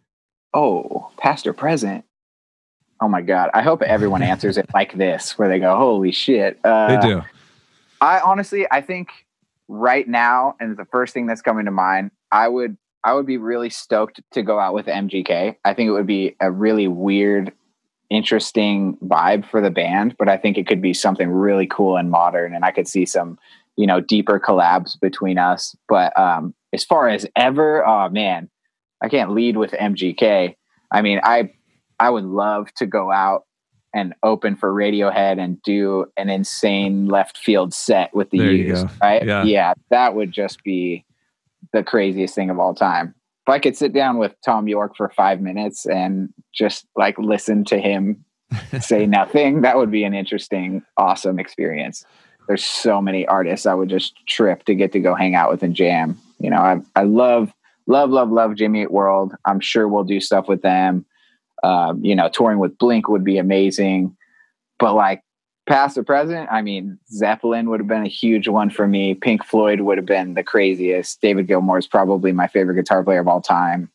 Oh, 0.54 1.10
past 1.18 1.46
or 1.46 1.52
present? 1.52 2.06
Oh 3.02 3.08
my 3.08 3.20
God. 3.20 3.50
I 3.52 3.60
hope 3.60 3.82
everyone 3.82 4.22
answers 4.32 4.56
it 4.56 4.66
like 4.72 4.96
this, 4.96 5.38
where 5.38 5.46
they 5.46 5.58
go, 5.58 5.76
holy 5.76 6.10
shit. 6.10 6.58
Uh, 6.64 6.96
they 7.00 7.06
do. 7.06 7.22
I 8.00 8.20
honestly, 8.20 8.66
I 8.70 8.80
think 8.80 9.10
right 9.68 10.08
now, 10.08 10.56
and 10.58 10.74
the 10.74 10.86
first 10.86 11.12
thing 11.12 11.26
that's 11.26 11.42
coming 11.42 11.66
to 11.66 11.70
mind, 11.70 12.12
I 12.32 12.48
would 12.48 12.78
I 13.04 13.12
would 13.12 13.26
be 13.26 13.36
really 13.36 13.70
stoked 13.70 14.20
to 14.32 14.42
go 14.42 14.58
out 14.58 14.74
with 14.74 14.86
MGK. 14.86 15.56
I 15.64 15.74
think 15.74 15.88
it 15.88 15.92
would 15.92 16.06
be 16.06 16.34
a 16.40 16.50
really 16.50 16.88
weird 16.88 17.52
interesting 18.10 18.96
vibe 19.04 19.48
for 19.48 19.60
the 19.60 19.70
band, 19.70 20.16
but 20.18 20.28
I 20.28 20.36
think 20.36 20.56
it 20.56 20.66
could 20.66 20.80
be 20.80 20.94
something 20.94 21.28
really 21.28 21.66
cool 21.66 21.96
and 21.96 22.10
modern. 22.10 22.54
And 22.54 22.64
I 22.64 22.70
could 22.70 22.88
see 22.88 23.04
some, 23.04 23.38
you 23.76 23.86
know, 23.86 24.00
deeper 24.00 24.40
collabs 24.40 24.98
between 25.00 25.38
us. 25.38 25.76
But 25.88 26.18
um, 26.18 26.54
as 26.72 26.84
far 26.84 27.08
as 27.08 27.26
ever, 27.36 27.86
oh 27.86 28.08
man, 28.08 28.48
I 29.02 29.08
can't 29.08 29.32
lead 29.32 29.56
with 29.56 29.72
MGK. 29.72 30.56
I 30.90 31.02
mean, 31.02 31.20
I 31.22 31.52
I 32.00 32.10
would 32.10 32.24
love 32.24 32.72
to 32.74 32.86
go 32.86 33.10
out 33.10 33.44
and 33.94 34.14
open 34.22 34.56
for 34.56 34.72
Radiohead 34.72 35.38
and 35.38 35.60
do 35.62 36.06
an 36.16 36.28
insane 36.28 37.06
left 37.06 37.38
field 37.38 37.74
set 37.74 38.14
with 38.14 38.30
the 38.30 38.38
Used, 38.38 38.86
right? 39.02 39.24
Yeah. 39.24 39.44
yeah, 39.44 39.74
that 39.90 40.14
would 40.14 40.32
just 40.32 40.62
be 40.62 41.04
the 41.72 41.82
craziest 41.82 42.34
thing 42.34 42.50
of 42.50 42.58
all 42.58 42.74
time 42.74 43.14
if 43.48 43.52
I 43.52 43.58
could 43.58 43.78
sit 43.78 43.94
down 43.94 44.18
with 44.18 44.34
Thom 44.44 44.68
Yorke 44.68 44.94
for 44.94 45.08
five 45.08 45.40
minutes 45.40 45.86
and 45.86 46.28
just 46.52 46.86
like 46.96 47.18
listen 47.18 47.64
to 47.64 47.80
him 47.80 48.22
say 48.80 49.06
nothing, 49.06 49.62
that 49.62 49.78
would 49.78 49.90
be 49.90 50.04
an 50.04 50.12
interesting, 50.12 50.82
awesome 50.98 51.38
experience. 51.38 52.04
There's 52.46 52.62
so 52.62 53.00
many 53.00 53.26
artists 53.26 53.64
I 53.64 53.72
would 53.72 53.88
just 53.88 54.14
trip 54.26 54.64
to 54.64 54.74
get 54.74 54.92
to 54.92 55.00
go 55.00 55.14
hang 55.14 55.34
out 55.34 55.50
with 55.50 55.62
and 55.62 55.74
jam. 55.74 56.18
You 56.38 56.50
know, 56.50 56.58
I 56.58 56.80
I 56.94 57.04
love 57.04 57.50
love 57.86 58.10
love 58.10 58.30
love 58.30 58.54
Jimmy 58.54 58.82
Eat 58.82 58.90
World. 58.90 59.34
I'm 59.46 59.60
sure 59.60 59.88
we'll 59.88 60.04
do 60.04 60.20
stuff 60.20 60.46
with 60.46 60.60
them. 60.60 61.06
Um, 61.62 62.04
you 62.04 62.14
know, 62.14 62.28
touring 62.28 62.58
with 62.58 62.76
Blink 62.76 63.08
would 63.08 63.24
be 63.24 63.38
amazing. 63.38 64.14
But 64.78 64.94
like 64.94 65.22
past 65.68 65.96
or 65.96 66.02
present, 66.02 66.48
I 66.50 66.62
mean, 66.62 66.98
Zeppelin 67.10 67.70
would 67.70 67.80
have 67.80 67.86
been 67.86 68.04
a 68.04 68.08
huge 68.08 68.48
one 68.48 68.70
for 68.70 68.88
me. 68.88 69.14
Pink 69.14 69.44
Floyd 69.44 69.82
would 69.82 69.98
have 69.98 70.06
been 70.06 70.34
the 70.34 70.42
craziest. 70.42 71.20
David 71.20 71.46
Gilmour 71.46 71.78
is 71.78 71.86
probably 71.86 72.32
my 72.32 72.48
favorite 72.48 72.74
guitar 72.74 73.04
player 73.04 73.20
of 73.20 73.28
all 73.28 73.40
time. 73.40 73.90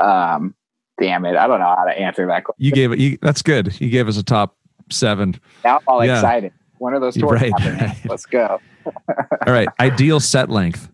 Um, 0.00 0.54
damn 1.00 1.24
it, 1.24 1.36
I 1.36 1.46
don't 1.46 1.60
know 1.60 1.74
how 1.76 1.84
to 1.84 1.96
answer 1.96 2.26
that 2.26 2.44
question. 2.44 2.64
You 2.64 2.72
gave 2.72 2.92
it. 2.92 2.98
You, 2.98 3.18
that's 3.22 3.42
good. 3.42 3.80
You 3.80 3.90
gave 3.90 4.08
us 4.08 4.16
a 4.16 4.22
top 4.22 4.56
seven. 4.90 5.38
Now 5.64 5.76
I'm 5.76 5.82
all 5.86 6.04
yeah. 6.04 6.14
excited. 6.14 6.52
One 6.78 6.94
of 6.94 7.02
those 7.02 7.14
tours 7.14 7.40
right, 7.40 7.52
right. 7.60 7.96
Let's 8.08 8.26
go. 8.26 8.58
all 8.86 9.52
right. 9.52 9.68
Ideal 9.78 10.18
set 10.18 10.48
length. 10.48 10.90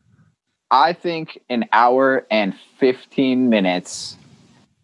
I 0.70 0.93
think 0.93 1.39
an 1.49 1.66
hour 1.70 2.27
and 2.29 2.55
15 2.81 3.49
minutes 3.49 4.16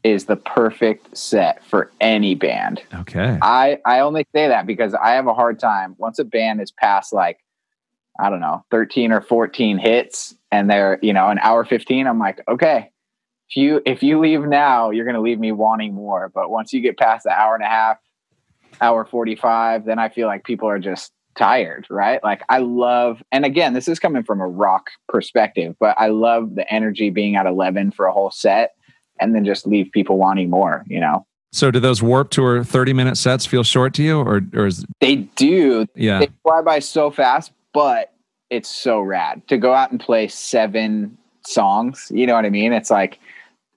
is 0.04 0.24
the 0.24 0.36
perfect 0.36 1.16
set 1.16 1.64
for 1.64 1.90
any 2.00 2.34
band. 2.34 2.82
Okay. 2.94 3.38
I 3.40 3.78
I 3.86 4.00
only 4.00 4.26
say 4.34 4.48
that 4.48 4.66
because 4.66 4.94
I 4.94 5.12
have 5.12 5.26
a 5.26 5.34
hard 5.34 5.58
time 5.58 5.94
once 5.98 6.18
a 6.18 6.24
band 6.24 6.60
is 6.60 6.72
past 6.72 7.12
like 7.12 7.38
I 8.18 8.28
don't 8.30 8.40
know, 8.40 8.64
13 8.70 9.10
or 9.10 9.20
14 9.22 9.78
hits 9.78 10.34
and 10.50 10.68
they're, 10.68 10.98
you 11.02 11.12
know, 11.12 11.28
an 11.28 11.38
hour 11.38 11.64
15, 11.64 12.06
I'm 12.06 12.18
like, 12.18 12.40
okay. 12.46 12.90
If 13.48 13.56
you 13.56 13.82
if 13.84 14.02
you 14.02 14.18
leave 14.18 14.42
now, 14.42 14.90
you're 14.90 15.04
going 15.04 15.14
to 15.14 15.20
leave 15.20 15.38
me 15.38 15.52
wanting 15.52 15.94
more, 15.94 16.30
but 16.34 16.50
once 16.50 16.72
you 16.72 16.80
get 16.80 16.98
past 16.98 17.24
the 17.24 17.30
hour 17.30 17.54
and 17.54 17.62
a 17.62 17.68
half, 17.68 17.98
hour 18.80 19.04
45, 19.04 19.84
then 19.84 19.98
I 19.98 20.08
feel 20.08 20.26
like 20.26 20.44
people 20.44 20.68
are 20.68 20.78
just 20.78 21.12
tired, 21.36 21.86
right? 21.90 22.22
Like 22.24 22.42
I 22.48 22.58
love 22.58 23.22
and 23.30 23.44
again, 23.44 23.74
this 23.74 23.88
is 23.88 23.98
coming 23.98 24.22
from 24.22 24.40
a 24.40 24.48
rock 24.48 24.90
perspective, 25.08 25.76
but 25.78 25.94
I 25.98 26.08
love 26.08 26.54
the 26.54 26.70
energy 26.72 27.10
being 27.10 27.36
at 27.36 27.46
11 27.46 27.92
for 27.92 28.06
a 28.06 28.12
whole 28.12 28.30
set 28.30 28.72
and 29.20 29.34
then 29.34 29.44
just 29.44 29.66
leave 29.66 29.90
people 29.92 30.18
wanting 30.18 30.50
more, 30.50 30.84
you 30.86 31.00
know. 31.00 31.24
So 31.52 31.70
do 31.70 31.80
those 31.80 32.02
Warped 32.02 32.32
Tour 32.32 32.64
30 32.64 32.92
minute 32.94 33.16
sets 33.16 33.44
feel 33.44 33.62
short 33.62 33.92
to 33.94 34.02
you 34.02 34.20
or 34.20 34.40
or 34.54 34.66
is 34.66 34.86
They 35.00 35.16
do. 35.16 35.86
yeah. 35.94 36.20
They 36.20 36.28
fly 36.42 36.62
by 36.62 36.78
so 36.78 37.10
fast, 37.10 37.52
but 37.74 38.12
it's 38.50 38.68
so 38.68 39.00
rad 39.00 39.46
to 39.48 39.58
go 39.58 39.74
out 39.74 39.90
and 39.90 40.00
play 40.00 40.28
seven 40.28 41.16
songs. 41.46 42.10
You 42.14 42.26
know 42.26 42.34
what 42.34 42.44
I 42.46 42.50
mean? 42.50 42.72
It's 42.72 42.90
like, 42.90 43.18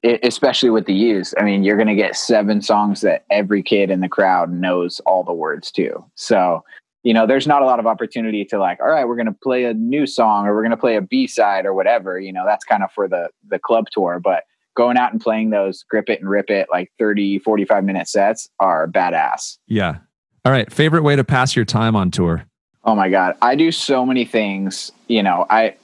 especially 0.04 0.70
with 0.70 0.86
the 0.86 0.94
use. 0.94 1.34
I 1.38 1.44
mean, 1.44 1.64
you're 1.64 1.78
going 1.78 1.88
to 1.88 1.96
get 1.96 2.16
seven 2.16 2.62
songs 2.62 3.02
that 3.02 3.26
every 3.32 3.64
kid 3.64 3.90
in 3.90 4.02
the 4.02 4.10
crowd 4.10 4.52
knows 4.52 5.00
all 5.06 5.24
the 5.24 5.34
words 5.34 5.72
to. 5.72 6.04
So, 6.16 6.64
you 7.04 7.14
know, 7.14 7.26
there's 7.26 7.48
not 7.48 7.62
a 7.62 7.66
lot 7.66 7.80
of 7.80 7.88
opportunity 7.88 8.46
to 8.46 8.60
like, 8.60 8.80
all 8.82 8.88
right, 8.88 9.08
we're 9.08 9.16
going 9.16 9.26
to 9.28 9.38
play 9.44 9.66
a 9.66 9.74
new 9.74 10.06
song 10.06 10.46
or 10.46 10.54
we're 10.54 10.62
going 10.62 10.72
to 10.72 10.78
play 10.78 10.96
a 10.96 11.02
B 11.02 11.28
side 11.28 11.66
or 11.66 11.74
whatever. 11.74 12.20
You 12.20 12.32
know, 12.34 12.44
that's 12.46 12.66
kind 12.66 12.84
of 12.84 12.92
for 12.92 13.08
the 13.08 13.30
the 13.50 13.60
club 13.60 13.86
tour, 13.92 14.20
but 14.24 14.44
going 14.76 14.98
out 14.98 15.12
and 15.12 15.22
playing 15.22 15.50
those 15.50 15.84
grip 15.84 16.10
it 16.10 16.20
and 16.20 16.30
rip 16.30 16.50
it 16.50 16.68
like 16.72 16.92
30 17.00 17.40
45 17.40 17.84
minute 17.84 18.08
sets 18.08 18.50
are 18.60 18.88
badass 18.88 19.58
Yeah. 19.68 19.98
All 20.46 20.52
right. 20.52 20.72
Favorite 20.72 21.02
way 21.02 21.16
to 21.16 21.24
pass 21.24 21.56
your 21.56 21.66
time 21.66 21.96
on 21.96 22.12
tour? 22.12 22.46
Oh 22.84 22.94
my 22.94 23.10
god, 23.10 23.36
I 23.42 23.56
do 23.56 23.72
so 23.72 24.06
many 24.06 24.26
things. 24.26 24.92
You 25.08 25.24
know, 25.24 25.48
I 25.50 25.76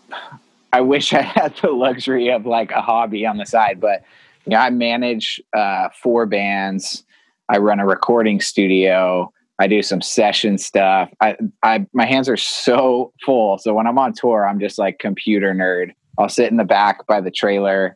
I 0.72 0.82
wish 0.82 1.14
I 1.14 1.22
had 1.22 1.56
the 1.62 1.72
luxury 1.72 2.30
of 2.30 2.46
like 2.46 2.72
a 2.72 2.82
hobby 2.82 3.26
on 3.26 3.38
the 3.38 3.46
side, 3.46 3.80
but 3.82 4.04
you 4.46 4.52
know, 4.52 4.58
I 4.58 4.70
manage 4.70 5.42
uh, 5.56 5.90
four 6.02 6.26
bands. 6.26 7.04
I 7.50 7.58
run 7.58 7.80
a 7.80 7.86
recording 7.86 8.40
studio. 8.40 9.34
I 9.60 9.68
do 9.68 9.84
some 9.84 10.02
session 10.02 10.58
stuff. 10.58 11.10
I, 11.22 11.38
I 11.64 11.86
my 11.94 12.06
hands 12.06 12.30
are 12.30 12.38
so 12.38 13.14
full. 13.26 13.58
So 13.58 13.74
when 13.74 13.88
I'm 13.88 13.98
on 13.98 14.14
tour, 14.14 14.46
I'm 14.46 14.60
just 14.60 14.78
like 14.78 15.00
computer 15.00 15.54
nerd. 15.54 15.94
I'll 16.18 16.30
sit 16.30 16.52
in 16.52 16.58
the 16.58 16.64
back 16.64 17.06
by 17.08 17.20
the 17.22 17.32
trailer 17.32 17.96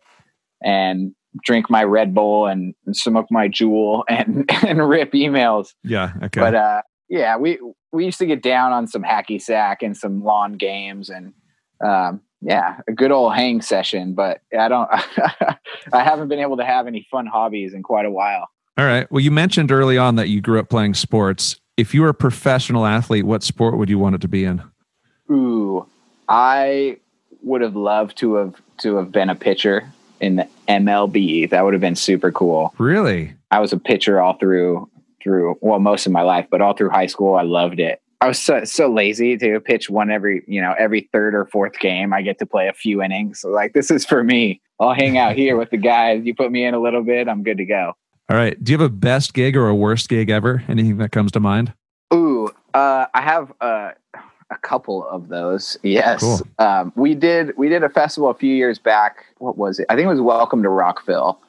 and 0.65 1.13
drink 1.43 1.69
my 1.69 1.83
Red 1.83 2.13
Bull 2.13 2.47
and, 2.47 2.73
and 2.85 2.95
smoke 2.95 3.27
my 3.29 3.47
Juul 3.47 4.03
and 4.09 4.49
and 4.65 4.87
rip 4.87 5.13
emails. 5.13 5.69
Yeah. 5.83 6.13
Okay. 6.23 6.41
But 6.41 6.55
uh, 6.55 6.81
yeah, 7.07 7.37
we 7.37 7.59
we 7.93 8.03
used 8.03 8.19
to 8.19 8.25
get 8.25 8.41
down 8.41 8.73
on 8.73 8.87
some 8.87 9.03
hacky 9.03 9.41
sack 9.41 9.81
and 9.81 9.95
some 9.95 10.23
lawn 10.23 10.53
games 10.53 11.09
and 11.09 11.33
um, 11.83 12.21
yeah, 12.41 12.79
a 12.87 12.91
good 12.91 13.11
old 13.11 13.35
hang 13.35 13.61
session. 13.61 14.13
But 14.13 14.41
I 14.57 14.67
don't, 14.67 14.89
I 15.93 16.03
haven't 16.03 16.27
been 16.27 16.39
able 16.39 16.57
to 16.57 16.65
have 16.65 16.87
any 16.87 17.07
fun 17.09 17.25
hobbies 17.25 17.73
in 17.73 17.83
quite 17.83 18.05
a 18.05 18.11
while. 18.11 18.47
All 18.77 18.85
right. 18.85 19.09
Well, 19.11 19.21
you 19.21 19.31
mentioned 19.31 19.71
early 19.71 19.97
on 19.97 20.15
that 20.15 20.29
you 20.29 20.41
grew 20.41 20.59
up 20.59 20.69
playing 20.69 20.95
sports. 20.95 21.59
If 21.77 21.93
you 21.93 22.01
were 22.01 22.09
a 22.09 22.13
professional 22.13 22.85
athlete, 22.85 23.25
what 23.25 23.43
sport 23.43 23.77
would 23.77 23.89
you 23.89 23.97
want 23.99 24.15
it 24.15 24.21
to 24.21 24.27
be 24.27 24.45
in? 24.45 24.61
Ooh, 25.31 25.87
I 26.27 26.97
would 27.41 27.61
have 27.61 27.75
loved 27.75 28.17
to 28.17 28.35
have 28.35 28.61
to 28.79 28.97
have 28.97 29.11
been 29.11 29.29
a 29.29 29.35
pitcher 29.35 29.91
in 30.25 30.37
the 30.37 30.47
MLB. 30.67 31.49
That 31.49 31.63
would 31.63 31.73
have 31.73 31.81
been 31.81 31.95
super 31.95 32.31
cool. 32.31 32.73
Really? 32.77 33.33
I 33.51 33.59
was 33.59 33.71
a 33.71 33.77
pitcher 33.77 34.21
all 34.21 34.37
through 34.37 34.89
through 35.23 35.57
well 35.61 35.79
most 35.79 36.05
of 36.05 36.11
my 36.11 36.21
life, 36.21 36.47
but 36.51 36.61
all 36.61 36.73
through 36.73 36.89
high 36.89 37.07
school, 37.07 37.35
I 37.35 37.43
loved 37.43 37.79
it. 37.79 38.01
I 38.21 38.27
was 38.27 38.39
so, 38.39 38.63
so 38.63 38.91
lazy 38.91 39.37
to 39.37 39.59
pitch 39.59 39.89
one 39.89 40.09
every 40.09 40.43
you 40.47 40.61
know 40.61 40.73
every 40.77 41.09
third 41.13 41.35
or 41.35 41.45
fourth 41.45 41.79
game. 41.79 42.13
I 42.13 42.21
get 42.21 42.39
to 42.39 42.45
play 42.45 42.67
a 42.67 42.73
few 42.73 43.01
innings. 43.01 43.41
So 43.41 43.49
like 43.49 43.73
this 43.73 43.91
is 43.91 44.05
for 44.05 44.23
me. 44.23 44.61
I'll 44.79 44.93
hang 44.93 45.17
out 45.17 45.35
here 45.35 45.55
with 45.55 45.69
the 45.69 45.77
guys. 45.77 46.25
You 46.25 46.35
put 46.35 46.51
me 46.51 46.65
in 46.65 46.73
a 46.73 46.79
little 46.79 47.03
bit, 47.03 47.29
I'm 47.29 47.43
good 47.43 47.57
to 47.57 47.65
go. 47.65 47.93
All 48.29 48.35
right. 48.35 48.61
Do 48.61 48.71
you 48.71 48.77
have 48.77 48.85
a 48.85 48.93
best 48.93 49.33
gig 49.33 49.55
or 49.55 49.69
a 49.69 49.75
worst 49.75 50.09
gig 50.09 50.29
ever? 50.29 50.63
Anything 50.67 50.97
that 50.97 51.11
comes 51.11 51.31
to 51.33 51.39
mind? 51.39 51.73
Ooh, 52.13 52.49
uh, 52.73 53.05
I 53.13 53.21
have 53.21 53.53
uh, 53.61 53.91
a 54.51 54.57
couple 54.57 55.05
of 55.07 55.27
those. 55.29 55.77
Yes, 55.83 56.21
Cool. 56.21 56.39
um, 56.59 56.93
we 56.95 57.15
did. 57.15 57.53
We 57.57 57.69
did 57.69 57.83
a 57.83 57.89
festival 57.89 58.29
a 58.29 58.33
few 58.35 58.53
years 58.53 58.79
back. 58.79 59.25
What 59.37 59.57
was 59.57 59.79
it? 59.79 59.85
I 59.89 59.95
think 59.95 60.05
it 60.05 60.09
was 60.09 60.21
Welcome 60.21 60.63
to 60.63 60.69
Rockville. 60.69 61.39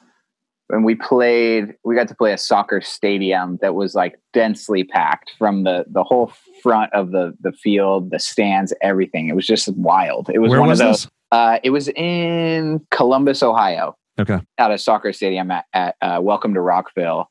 And 0.68 0.84
we 0.84 0.96
played. 0.96 1.74
We 1.84 1.94
got 1.94 2.08
to 2.08 2.14
play 2.14 2.32
a 2.32 2.38
soccer 2.38 2.80
stadium 2.80 3.58
that 3.62 3.74
was 3.76 3.94
like 3.94 4.18
densely 4.32 4.82
packed 4.82 5.32
from 5.38 5.62
the 5.62 5.84
the 5.88 6.02
whole 6.02 6.32
front 6.62 6.92
of 6.92 7.12
the 7.12 7.34
the 7.40 7.52
field, 7.52 8.10
the 8.10 8.18
stands, 8.18 8.72
everything. 8.82 9.28
It 9.28 9.36
was 9.36 9.46
just 9.46 9.68
wild. 9.76 10.28
It 10.32 10.40
was 10.40 10.50
Where 10.50 10.60
one 10.60 10.68
was 10.70 10.80
of 10.80 10.86
those. 10.88 11.08
Uh, 11.32 11.58
it 11.62 11.70
was 11.70 11.88
in 11.90 12.84
Columbus, 12.90 13.42
Ohio 13.42 13.96
Okay. 14.18 14.38
at 14.58 14.70
a 14.70 14.78
soccer 14.78 15.12
stadium 15.12 15.50
at, 15.50 15.66
at 15.72 15.94
uh, 16.02 16.18
Welcome 16.22 16.54
to 16.54 16.60
Rockville. 16.60 17.28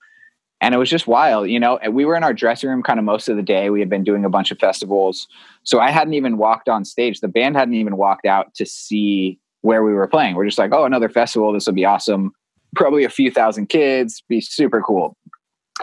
And 0.61 0.73
it 0.73 0.77
was 0.77 0.89
just 0.89 1.05
wild, 1.05 1.49
you 1.49 1.59
know. 1.59 1.77
And 1.77 1.93
we 1.93 2.05
were 2.05 2.15
in 2.15 2.23
our 2.23 2.33
dressing 2.33 2.69
room 2.69 2.81
kind 2.81 2.97
of 2.97 3.05
most 3.05 3.27
of 3.27 3.35
the 3.35 3.43
day. 3.43 3.69
We 3.69 3.79
had 3.79 3.89
been 3.89 4.03
doing 4.03 4.25
a 4.25 4.29
bunch 4.29 4.51
of 4.51 4.59
festivals. 4.59 5.27
So 5.63 5.79
I 5.79 5.91
hadn't 5.91 6.13
even 6.13 6.37
walked 6.37 6.69
on 6.69 6.85
stage. 6.85 7.19
The 7.19 7.27
band 7.27 7.55
hadn't 7.55 7.73
even 7.75 7.97
walked 7.97 8.25
out 8.25 8.53
to 8.55 8.65
see 8.65 9.39
where 9.61 9.83
we 9.83 9.93
were 9.93 10.07
playing. 10.07 10.35
We're 10.35 10.45
just 10.45 10.57
like, 10.57 10.73
oh, 10.73 10.85
another 10.85 11.09
festival. 11.09 11.51
This 11.51 11.65
will 11.65 11.73
be 11.73 11.85
awesome. 11.85 12.31
Probably 12.75 13.03
a 13.03 13.09
few 13.09 13.31
thousand 13.31 13.67
kids, 13.67 14.23
be 14.29 14.39
super 14.39 14.81
cool. 14.81 15.17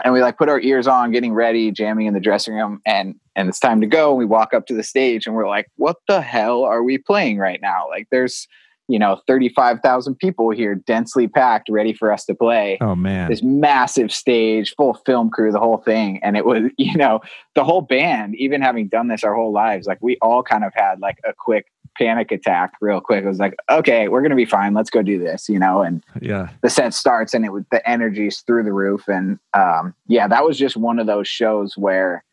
And 0.03 0.13
we 0.13 0.21
like 0.21 0.37
put 0.37 0.49
our 0.49 0.59
ears 0.59 0.87
on, 0.87 1.11
getting 1.11 1.33
ready, 1.33 1.69
jamming 1.69 2.07
in 2.07 2.13
the 2.13 2.19
dressing 2.19 2.55
room, 2.55 2.81
and 2.85 3.15
and 3.35 3.49
it's 3.49 3.59
time 3.59 3.81
to 3.81 3.87
go. 3.87 4.09
And 4.09 4.17
we 4.17 4.25
walk 4.25 4.53
up 4.53 4.65
to 4.67 4.73
the 4.73 4.83
stage 4.83 5.27
and 5.27 5.35
we're 5.35 5.47
like, 5.47 5.67
what 5.75 5.97
the 6.07 6.21
hell 6.21 6.63
are 6.63 6.81
we 6.81 6.97
playing 6.97 7.37
right 7.37 7.59
now? 7.61 7.87
Like 7.89 8.07
there's 8.09 8.47
you 8.87 8.99
know 8.99 9.21
35,000 9.27 10.15
people 10.15 10.49
here 10.49 10.75
densely 10.75 11.27
packed 11.27 11.69
ready 11.69 11.93
for 11.93 12.11
us 12.11 12.25
to 12.25 12.35
play. 12.35 12.77
Oh 12.81 12.95
man. 12.95 13.29
this 13.29 13.41
massive 13.43 14.11
stage 14.11 14.73
full 14.75 14.93
film 15.05 15.29
crew 15.29 15.51
the 15.51 15.59
whole 15.59 15.77
thing. 15.77 16.19
And 16.23 16.35
it 16.35 16.45
was 16.45 16.63
you 16.77 16.95
know 16.97 17.21
the 17.55 17.63
whole 17.63 17.81
band 17.81 18.35
even 18.35 18.61
having 18.61 18.87
done 18.87 19.07
this 19.07 19.23
our 19.23 19.33
whole 19.35 19.51
lives 19.53 19.87
like 19.87 19.99
we 20.01 20.17
all 20.21 20.43
kind 20.43 20.63
of 20.63 20.73
had 20.75 20.99
like 20.99 21.17
a 21.25 21.33
quick 21.33 21.67
panic 21.97 22.31
attack 22.31 22.73
real 22.81 22.99
quick. 22.99 23.23
It 23.23 23.27
was 23.27 23.39
like 23.39 23.55
okay 23.69 24.07
we're 24.09 24.21
gonna 24.21 24.35
be 24.35 24.45
fine. 24.45 24.73
Let's 24.73 24.89
go 24.89 25.01
do 25.01 25.17
this 25.19 25.47
you 25.47 25.59
know? 25.59 25.81
And 25.81 26.03
Yeah. 26.21 26.49
the 26.61 26.69
set 26.69 26.93
starts 26.93 27.33
and 27.33 27.45
it 27.45 27.51
was 27.53 27.63
the 27.71 27.87
energy's 27.89 28.41
through 28.41 28.63
the 28.63 28.73
roof. 28.73 29.07
And 29.07 29.39
um 29.53 29.93
yeah 30.07 30.27
that 30.27 30.43
was 30.43 30.57
just 30.57 30.75
one 30.75 30.99
of 30.99 31.07
those 31.07 31.27
shows 31.27 31.77
where 31.77 32.23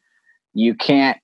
you 0.54 0.74
can't 0.74 1.18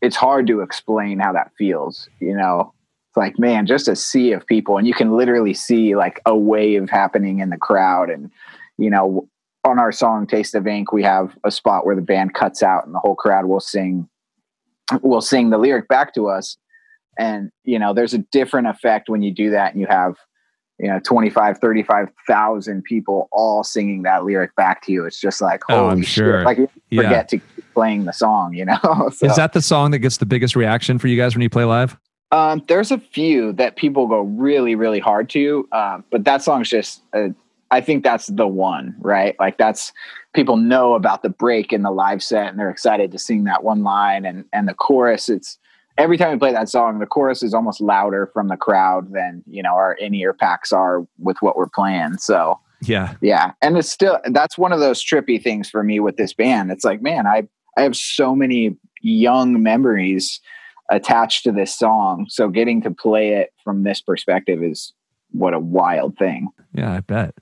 it's 0.00 0.16
hard 0.16 0.48
to 0.48 0.60
explain 0.62 1.20
how 1.20 1.32
that 1.32 1.52
feels 1.56 2.08
you 2.18 2.36
know 2.36 2.72
it's 3.12 3.16
like 3.18 3.38
man 3.38 3.66
just 3.66 3.88
a 3.88 3.94
sea 3.96 4.32
of 4.32 4.46
people 4.46 4.78
and 4.78 4.86
you 4.86 4.94
can 4.94 5.14
literally 5.14 5.52
see 5.52 5.94
like 5.94 6.18
a 6.24 6.34
wave 6.34 6.88
happening 6.88 7.40
in 7.40 7.50
the 7.50 7.58
crowd 7.58 8.08
and 8.08 8.30
you 8.78 8.88
know 8.88 9.28
on 9.64 9.78
our 9.78 9.92
song 9.92 10.26
taste 10.26 10.54
of 10.54 10.66
ink 10.66 10.92
we 10.92 11.02
have 11.02 11.36
a 11.44 11.50
spot 11.50 11.84
where 11.84 11.94
the 11.94 12.00
band 12.00 12.32
cuts 12.32 12.62
out 12.62 12.86
and 12.86 12.94
the 12.94 12.98
whole 12.98 13.14
crowd 13.14 13.44
will 13.44 13.60
sing 13.60 14.08
will 15.02 15.20
sing 15.20 15.50
the 15.50 15.58
lyric 15.58 15.88
back 15.88 16.14
to 16.14 16.26
us 16.26 16.56
and 17.18 17.50
you 17.64 17.78
know 17.78 17.92
there's 17.92 18.14
a 18.14 18.18
different 18.32 18.66
effect 18.66 19.10
when 19.10 19.20
you 19.22 19.30
do 19.30 19.50
that 19.50 19.72
and 19.72 19.80
you 19.80 19.86
have 19.86 20.16
you 20.78 20.88
know 20.88 20.98
25 21.04 21.58
35,000 21.58 22.82
people 22.82 23.28
all 23.30 23.62
singing 23.62 24.02
that 24.04 24.24
lyric 24.24 24.54
back 24.56 24.82
to 24.82 24.90
you 24.90 25.04
it's 25.04 25.20
just 25.20 25.42
like 25.42 25.60
Oh, 25.68 25.88
I'm 25.88 25.98
shit 26.00 26.08
sure. 26.08 26.44
like 26.44 26.56
you 26.56 26.68
Yeah. 26.88 27.02
forget 27.02 27.28
to 27.28 27.36
keep 27.38 27.64
playing 27.74 28.06
the 28.06 28.12
song 28.14 28.54
you 28.54 28.64
know 28.64 28.78
So, 29.12 29.26
Is 29.26 29.36
that 29.36 29.52
the 29.52 29.60
song 29.60 29.90
that 29.90 29.98
gets 29.98 30.16
the 30.16 30.24
biggest 30.26 30.56
reaction 30.56 30.98
for 30.98 31.08
you 31.08 31.16
guys 31.18 31.34
when 31.34 31.42
you 31.42 31.50
play 31.50 31.64
live? 31.64 31.98
Um 32.32 32.62
there's 32.66 32.90
a 32.90 32.98
few 32.98 33.52
that 33.52 33.76
people 33.76 34.06
go 34.08 34.22
really 34.22 34.74
really 34.74 35.00
hard 35.00 35.30
to 35.30 35.68
um 35.72 36.04
but 36.10 36.24
that 36.24 36.42
song's 36.42 36.68
just 36.68 37.02
uh, 37.12 37.28
I 37.72 37.80
think 37.80 38.04
that's 38.04 38.26
the 38.26 38.46
one 38.46 38.94
right? 39.00 39.34
Like 39.40 39.56
that's 39.56 39.92
people 40.34 40.56
know 40.58 40.94
about 40.94 41.22
the 41.22 41.30
break 41.30 41.72
in 41.72 41.82
the 41.82 41.90
live 41.90 42.22
set 42.22 42.48
and 42.48 42.58
they're 42.58 42.70
excited 42.70 43.10
to 43.12 43.18
sing 43.18 43.44
that 43.44 43.64
one 43.64 43.82
line 43.82 44.24
and 44.26 44.44
and 44.52 44.68
the 44.68 44.74
chorus 44.74 45.28
it's 45.28 45.58
every 45.98 46.16
time 46.18 46.32
we 46.32 46.38
play 46.38 46.52
that 46.52 46.68
song 46.68 46.98
the 46.98 47.06
chorus 47.06 47.42
is 47.42 47.54
almost 47.54 47.80
louder 47.80 48.30
from 48.32 48.48
the 48.48 48.56
crowd 48.56 49.12
than 49.12 49.42
you 49.46 49.62
know 49.62 49.74
our 49.74 49.94
in-ear 49.94 50.34
packs 50.34 50.70
are 50.72 51.06
with 51.18 51.36
what 51.40 51.56
we're 51.56 51.68
playing 51.68 52.18
so. 52.18 52.60
Yeah. 52.84 53.14
yeah 53.20 53.52
and 53.62 53.78
it's 53.78 53.88
still 53.88 54.18
that's 54.32 54.58
one 54.58 54.72
of 54.72 54.80
those 54.80 55.02
trippy 55.02 55.40
things 55.40 55.70
for 55.70 55.84
me 55.84 56.00
with 56.00 56.16
this 56.16 56.34
band. 56.34 56.72
It's 56.72 56.84
like 56.84 57.00
man 57.00 57.26
i 57.26 57.46
i 57.78 57.82
have 57.82 57.96
so 57.96 58.34
many 58.34 58.76
young 59.00 59.62
memories 59.62 60.40
attached 60.94 61.44
to 61.44 61.52
this 61.52 61.74
song 61.74 62.26
so 62.28 62.48
getting 62.48 62.82
to 62.82 62.90
play 62.90 63.30
it 63.34 63.50
from 63.64 63.82
this 63.82 64.00
perspective 64.00 64.62
is 64.62 64.92
what 65.30 65.54
a 65.54 65.58
wild 65.58 66.16
thing 66.18 66.48
Yeah, 66.74 66.92
I 66.92 67.00
bet. 67.00 67.34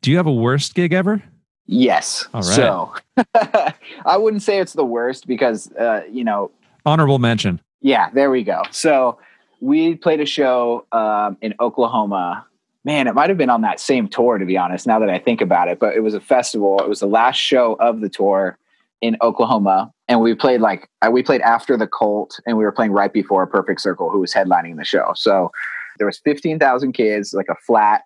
Do 0.00 0.10
you 0.10 0.16
have 0.16 0.26
a 0.26 0.32
worst 0.32 0.74
gig 0.74 0.92
ever? 0.92 1.22
yes 1.66 2.26
All 2.34 2.42
right. 2.42 2.54
so 2.54 2.92
i 4.04 4.16
wouldn't 4.16 4.42
say 4.42 4.58
it's 4.58 4.72
the 4.72 4.84
worst 4.84 5.26
because 5.26 5.70
uh 5.72 6.02
you 6.10 6.24
know 6.24 6.50
Honorable 6.84 7.20
mention. 7.20 7.60
Yeah, 7.80 8.10
there 8.10 8.28
we 8.28 8.42
go. 8.42 8.62
So 8.72 9.18
we 9.60 9.94
played 9.94 10.20
a 10.20 10.26
show 10.26 10.84
um, 10.90 11.36
in 11.40 11.54
Oklahoma. 11.60 12.44
Man, 12.84 13.06
it 13.06 13.14
might 13.14 13.28
have 13.28 13.38
been 13.38 13.50
on 13.50 13.60
that 13.60 13.78
same 13.78 14.08
tour, 14.08 14.36
to 14.38 14.44
be 14.44 14.56
honest, 14.56 14.84
now 14.84 14.98
that 14.98 15.08
I 15.08 15.20
think 15.20 15.40
about 15.40 15.68
it. 15.68 15.78
But 15.78 15.94
it 15.94 16.00
was 16.00 16.14
a 16.14 16.20
festival. 16.20 16.80
It 16.80 16.88
was 16.88 16.98
the 16.98 17.06
last 17.06 17.36
show 17.36 17.74
of 17.78 18.00
the 18.00 18.08
tour 18.08 18.58
in 19.02 19.16
Oklahoma. 19.20 19.92
And 20.08 20.20
we 20.20 20.34
played 20.34 20.60
like, 20.60 20.88
uh, 21.02 21.10
we 21.10 21.22
played 21.22 21.42
after 21.42 21.76
the 21.76 21.88
Colt 21.88 22.38
and 22.46 22.56
we 22.56 22.64
were 22.64 22.72
playing 22.72 22.92
right 22.92 23.12
before 23.12 23.46
Perfect 23.46 23.80
Circle, 23.80 24.10
who 24.10 24.20
was 24.20 24.32
headlining 24.32 24.78
the 24.78 24.84
show. 24.84 25.12
So 25.16 25.50
there 25.98 26.06
was 26.06 26.18
15,000 26.18 26.92
kids, 26.92 27.34
like 27.34 27.48
a 27.50 27.56
flat, 27.66 28.02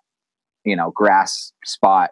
you 0.65 0.75
know, 0.75 0.91
grass 0.91 1.53
spot. 1.63 2.09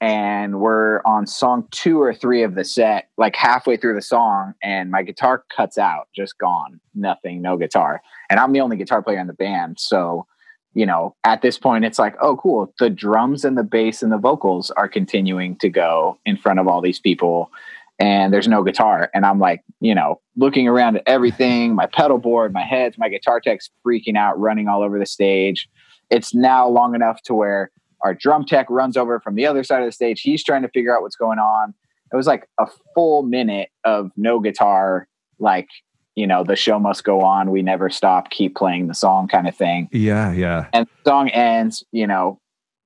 And 0.00 0.60
we're 0.60 1.00
on 1.06 1.26
song 1.26 1.68
two 1.70 2.00
or 2.00 2.12
three 2.12 2.42
of 2.42 2.56
the 2.56 2.64
set, 2.64 3.08
like 3.16 3.36
halfway 3.36 3.76
through 3.76 3.94
the 3.94 4.02
song, 4.02 4.52
and 4.62 4.90
my 4.90 5.02
guitar 5.02 5.44
cuts 5.54 5.78
out, 5.78 6.08
just 6.14 6.36
gone, 6.36 6.80
nothing, 6.94 7.40
no 7.40 7.56
guitar. 7.56 8.02
And 8.28 8.40
I'm 8.40 8.52
the 8.52 8.60
only 8.60 8.76
guitar 8.76 9.02
player 9.02 9.18
in 9.18 9.28
the 9.28 9.32
band. 9.32 9.78
So, 9.78 10.26
you 10.74 10.84
know, 10.84 11.14
at 11.24 11.40
this 11.40 11.56
point, 11.56 11.84
it's 11.84 11.98
like, 11.98 12.16
oh, 12.20 12.36
cool. 12.36 12.74
The 12.78 12.90
drums 12.90 13.44
and 13.44 13.56
the 13.56 13.62
bass 13.62 14.02
and 14.02 14.12
the 14.12 14.18
vocals 14.18 14.70
are 14.72 14.88
continuing 14.88 15.56
to 15.58 15.68
go 15.68 16.18
in 16.26 16.36
front 16.36 16.58
of 16.58 16.66
all 16.66 16.82
these 16.82 16.98
people, 16.98 17.50
and 17.98 18.32
there's 18.32 18.48
no 18.48 18.62
guitar. 18.62 19.10
And 19.14 19.24
I'm 19.24 19.38
like, 19.38 19.62
you 19.80 19.94
know, 19.94 20.20
looking 20.36 20.66
around 20.68 20.96
at 20.96 21.02
everything 21.06 21.74
my 21.74 21.86
pedal 21.86 22.18
board, 22.18 22.52
my 22.52 22.62
heads, 22.62 22.96
my 22.98 23.08
guitar 23.08 23.40
tech's 23.40 23.70
freaking 23.86 24.16
out, 24.16 24.38
running 24.38 24.68
all 24.68 24.82
over 24.82 24.98
the 24.98 25.06
stage. 25.06 25.68
It's 26.10 26.34
now 26.34 26.68
long 26.68 26.94
enough 26.94 27.22
to 27.22 27.34
where 27.34 27.70
our 28.02 28.14
drum 28.14 28.44
tech 28.44 28.66
runs 28.68 28.96
over 28.96 29.20
from 29.20 29.34
the 29.34 29.46
other 29.46 29.64
side 29.64 29.80
of 29.80 29.86
the 29.86 29.92
stage. 29.92 30.20
He's 30.20 30.44
trying 30.44 30.62
to 30.62 30.68
figure 30.68 30.94
out 30.94 31.02
what's 31.02 31.16
going 31.16 31.38
on. 31.38 31.74
It 32.12 32.16
was 32.16 32.26
like 32.26 32.48
a 32.60 32.66
full 32.94 33.22
minute 33.22 33.70
of 33.84 34.10
no 34.16 34.40
guitar, 34.40 35.08
like 35.38 35.68
you 36.14 36.26
know, 36.26 36.44
the 36.44 36.56
show 36.56 36.78
must 36.78 37.04
go 37.04 37.22
on. 37.22 37.50
We 37.50 37.62
never 37.62 37.90
stop, 37.90 38.30
keep 38.30 38.54
playing 38.54 38.86
the 38.86 38.94
song 38.94 39.26
kind 39.26 39.48
of 39.48 39.56
thing. 39.56 39.88
Yeah, 39.90 40.32
yeah. 40.32 40.68
And 40.72 40.86
the 40.86 41.10
song 41.10 41.28
ends, 41.30 41.82
you 41.90 42.06
know, 42.06 42.40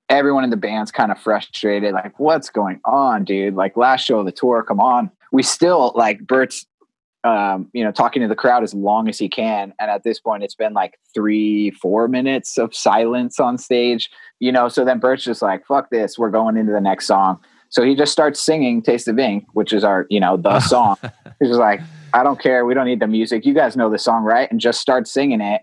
everyone 0.09 0.43
in 0.43 0.49
the 0.49 0.57
band's 0.57 0.91
kind 0.91 1.11
of 1.11 1.19
frustrated, 1.19 1.93
like, 1.93 2.19
what's 2.19 2.49
going 2.49 2.81
on, 2.85 3.23
dude? 3.23 3.55
Like 3.55 3.77
last 3.77 4.05
show 4.05 4.19
of 4.19 4.25
the 4.25 4.31
tour, 4.31 4.63
come 4.63 4.79
on. 4.79 5.11
We 5.31 5.43
still 5.43 5.91
like 5.95 6.25
Bert's 6.25 6.65
um, 7.23 7.69
you 7.73 7.83
know, 7.83 7.91
talking 7.91 8.21
to 8.21 8.27
the 8.27 8.35
crowd 8.35 8.63
as 8.63 8.73
long 8.73 9.09
as 9.09 9.19
he 9.19 9.27
can. 9.27 9.73
And 9.79 9.91
at 9.91 10.03
this 10.03 10.19
point, 10.19 10.43
it's 10.43 10.55
been 10.55 10.73
like 10.73 10.97
three, 11.13 11.71
four 11.71 12.07
minutes 12.07 12.57
of 12.57 12.73
silence 12.73 13.39
on 13.39 13.57
stage, 13.57 14.09
you 14.39 14.51
know. 14.51 14.69
So 14.69 14.85
then 14.85 14.99
Bert's 14.99 15.25
just 15.25 15.41
like, 15.41 15.65
fuck 15.65 15.89
this, 15.89 16.17
we're 16.17 16.29
going 16.29 16.55
into 16.55 16.71
the 16.71 16.81
next 16.81 17.07
song. 17.07 17.39
So 17.69 17.83
he 17.83 17.93
just 17.95 18.11
starts 18.11 18.41
singing 18.41 18.81
Taste 18.81 19.07
of 19.07 19.19
Ink, 19.19 19.45
which 19.53 19.73
is 19.73 19.83
our, 19.83 20.07
you 20.09 20.19
know, 20.19 20.37
the 20.37 20.59
song. 20.61 20.97
He's 21.39 21.49
just 21.49 21.59
like, 21.59 21.81
I 22.13 22.23
don't 22.23 22.39
care. 22.39 22.65
We 22.65 22.73
don't 22.73 22.85
need 22.85 22.99
the 22.99 23.07
music. 23.07 23.45
You 23.45 23.53
guys 23.53 23.75
know 23.75 23.89
the 23.89 23.99
song, 23.99 24.23
right? 24.23 24.49
And 24.49 24.59
just 24.59 24.79
start 24.79 25.07
singing 25.07 25.41
it. 25.41 25.61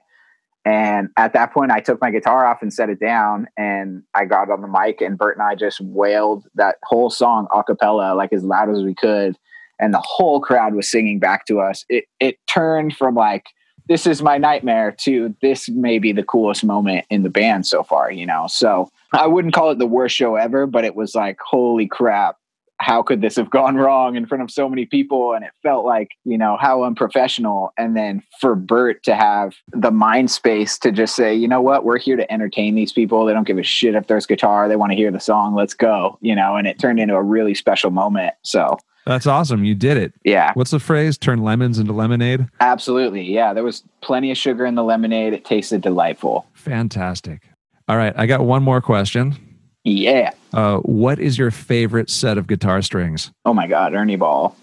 And 0.67 1.11
at 1.17 1.33
that 1.35 1.55
point, 1.55 1.71
I 1.71 1.79
took 1.79 2.01
my 2.01 2.11
guitar 2.11 2.45
off 2.45 2.61
and 2.61 2.73
set 2.73 2.91
it 2.91 2.99
down, 2.99 3.47
and 3.57 4.03
I 4.17 4.25
got 4.25 4.51
on 4.51 4.63
the 4.63 4.69
mic, 4.69 5.01
and 5.01 5.17
Bert 5.17 5.37
and 5.37 5.47
I 5.47 5.55
just 5.55 5.81
wailed 5.81 6.45
that 6.57 6.79
whole 6.83 7.09
song 7.09 7.47
a 7.55 7.63
cappella, 7.63 8.17
like 8.17 8.33
as 8.33 8.43
loud 8.43 8.69
as 8.69 8.83
we 8.83 8.93
could. 8.93 9.37
And 9.79 9.95
the 9.95 10.03
whole 10.05 10.41
crowd 10.41 10.75
was 10.75 10.91
singing 10.91 11.21
back 11.21 11.47
to 11.47 11.61
us. 11.61 11.85
It 11.89 12.07
it 12.19 12.39
turned 12.49 12.97
from 12.97 13.15
like 13.15 13.47
this 13.89 14.09
is 14.09 14.23
my 14.23 14.39
nightmare 14.39 14.91
to 15.03 15.37
this 15.41 15.69
may 15.69 16.01
be 16.01 16.11
the 16.11 16.25
coolest 16.25 16.65
moment 16.65 17.07
in 17.11 17.23
the 17.23 17.31
band 17.31 17.65
so 17.65 17.85
far, 17.85 18.11
you 18.11 18.27
know. 18.27 18.47
So 18.49 18.91
I 19.13 19.29
wouldn't 19.29 19.55
call 19.55 19.71
it 19.71 19.79
the 19.79 19.87
worst 19.87 20.17
show 20.17 20.35
ever, 20.35 20.67
but 20.67 20.85
it 20.85 20.97
was 20.97 21.15
like, 21.15 21.39
holy 21.39 21.87
crap, 21.87 22.39
how 22.79 23.03
could 23.03 23.21
this 23.21 23.37
have 23.37 23.51
gone 23.51 23.77
wrong 23.77 24.17
in 24.17 24.27
front 24.27 24.43
of 24.43 24.51
so 24.51 24.69
many 24.69 24.87
people? 24.87 25.33
And 25.33 25.45
it 25.45 25.53
felt 25.63 25.85
like, 25.85 26.11
you 26.25 26.39
know, 26.39 26.57
how 26.61 26.85
unprofessional. 26.85 27.73
And 27.77 27.97
then 27.97 28.23
for 28.41 28.55
Bert 28.55 29.03
to 29.05 29.15
have 29.15 29.55
the 29.73 29.91
mind 29.91 30.31
space 30.31 30.79
to 30.81 30.93
just 30.93 31.17
say, 31.17 31.35
you 31.35 31.49
know 31.49 31.63
what, 31.63 31.85
we're 31.85 31.99
here 31.99 32.17
to 32.17 32.33
entertain 32.33 32.75
these 32.75 32.93
people. 32.93 33.25
They 33.25 33.33
don't 33.33 33.47
give 33.47 33.59
a 33.59 33.63
shit 33.63 33.95
if 33.95 34.07
there's 34.07 34.27
guitar. 34.27 34.69
They 34.69 34.77
want 34.77 34.93
to 34.93 34.97
hear 34.97 35.11
the 35.11 35.21
song. 35.21 35.55
Let's 35.55 35.75
go, 35.75 36.19
you 36.21 36.35
know, 36.35 36.57
and 36.57 36.67
it 36.67 36.79
turned 36.79 37.01
into 37.01 37.15
a 37.15 37.23
really 37.23 37.55
special 37.55 37.91
moment. 37.91 38.35
So 38.43 38.79
that's 39.07 39.27
awesome. 39.27 39.65
You 39.65 39.77
did 39.77 39.97
it. 39.97 40.13
Yeah. 40.25 40.51
What's 40.55 40.73
the 40.73 40.81
phrase? 40.81 41.17
Turn 41.17 41.43
lemons 41.43 41.79
into 41.79 41.93
lemonade? 41.93 42.49
Absolutely. 42.59 43.23
Yeah. 43.23 43.55
There 43.55 43.63
was 43.63 43.85
plenty 44.01 44.33
of 44.33 44.37
sugar 44.37 44.67
in 44.67 44.75
the 44.75 44.83
lemonade. 44.83 45.33
It 45.33 45.45
tasted 45.45 45.81
delightful. 45.81 46.45
Fantastic. 46.55 47.49
All 47.89 47.97
right. 47.97 48.13
I 48.17 48.27
got 48.27 48.45
one 48.45 48.65
more 48.65 48.81
question. 48.81 49.37
Yeah. 49.87 50.33
Uh, 50.53 50.79
what 50.79 51.21
is 51.21 51.39
your 51.39 51.53
favorite 51.53 52.11
set 52.11 52.39
of 52.39 52.49
guitar 52.49 52.83
strings? 52.83 53.31
Oh 53.45 53.55
my 53.55 53.69
God, 53.69 53.95
Ernie 53.95 54.17
Ball. 54.17 54.57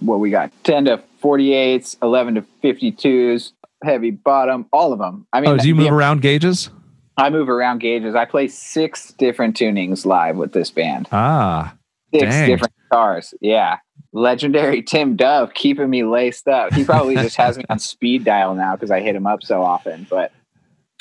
What 0.00 0.20
we 0.20 0.30
got? 0.30 0.52
10 0.64 0.84
to 0.84 1.02
48s, 1.22 1.96
11 2.02 2.34
to 2.34 2.44
52s, 2.62 3.52
heavy 3.82 4.10
bottom, 4.10 4.66
all 4.74 4.92
of 4.92 4.98
them. 4.98 5.26
I 5.32 5.40
mean, 5.40 5.50
oh, 5.50 5.56
do 5.56 5.66
you 5.66 5.74
move 5.74 5.90
around 5.90 6.20
gauges? 6.20 6.68
I 7.16 7.30
move 7.30 7.48
around 7.48 7.78
gauges. 7.78 8.14
I 8.14 8.26
play 8.26 8.48
six 8.48 9.14
different 9.14 9.56
tunings 9.56 10.04
live 10.04 10.36
with 10.36 10.52
this 10.52 10.70
band. 10.70 11.08
Ah, 11.10 11.74
six 12.12 12.24
dang. 12.24 12.46
different 12.46 12.74
guitars. 12.82 13.32
Yeah. 13.40 13.78
Legendary 14.12 14.82
Tim 14.82 15.16
Dove 15.16 15.54
keeping 15.54 15.88
me 15.88 16.04
laced 16.04 16.48
up. 16.48 16.74
He 16.74 16.84
probably 16.84 17.14
just 17.14 17.36
has 17.36 17.56
me 17.56 17.64
on 17.70 17.78
speed 17.78 18.24
dial 18.24 18.54
now 18.54 18.76
because 18.76 18.90
I 18.90 19.00
hit 19.00 19.16
him 19.16 19.26
up 19.26 19.42
so 19.42 19.62
often. 19.62 20.06
But 20.10 20.32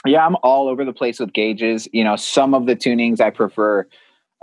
yeah, 0.05 0.25
I'm 0.25 0.35
all 0.43 0.67
over 0.67 0.85
the 0.85 0.93
place 0.93 1.19
with 1.19 1.33
gauges. 1.33 1.87
You 1.91 2.03
know, 2.03 2.15
some 2.15 2.53
of 2.53 2.65
the 2.65 2.75
tunings 2.75 3.19
I 3.19 3.29
prefer 3.29 3.87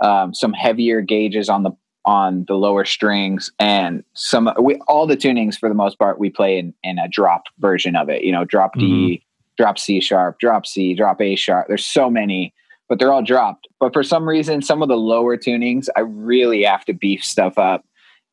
um, 0.03 0.33
some 0.33 0.53
heavier 0.53 1.01
gauges 1.01 1.49
on 1.49 1.63
the 1.63 1.71
on 2.05 2.43
the 2.49 2.55
lower 2.55 2.83
strings 2.83 3.49
and 3.59 4.03
some 4.13 4.49
we 4.61 4.75
all 4.89 5.07
the 5.07 5.15
tunings 5.15 5.57
for 5.57 5.69
the 5.69 5.75
most 5.75 5.97
part 5.97 6.19
we 6.19 6.29
play 6.29 6.57
in 6.57 6.73
in 6.83 6.99
a 6.99 7.07
drop 7.07 7.43
version 7.59 7.95
of 7.95 8.09
it. 8.09 8.23
You 8.23 8.31
know, 8.31 8.43
drop 8.45 8.73
D, 8.73 8.81
mm-hmm. 8.85 9.61
drop 9.61 9.79
C 9.79 10.01
sharp, 10.01 10.39
drop 10.39 10.65
C, 10.65 10.93
drop 10.93 11.21
A 11.21 11.35
sharp. 11.35 11.67
There's 11.67 11.85
so 11.85 12.09
many, 12.09 12.53
but 12.89 12.99
they're 12.99 13.13
all 13.13 13.23
dropped. 13.23 13.67
But 13.79 13.93
for 13.93 14.03
some 14.03 14.27
reason, 14.27 14.61
some 14.61 14.81
of 14.81 14.89
the 14.89 14.97
lower 14.97 15.37
tunings, 15.37 15.87
I 15.95 16.01
really 16.01 16.63
have 16.63 16.83
to 16.85 16.93
beef 16.93 17.23
stuff 17.23 17.57
up. 17.57 17.85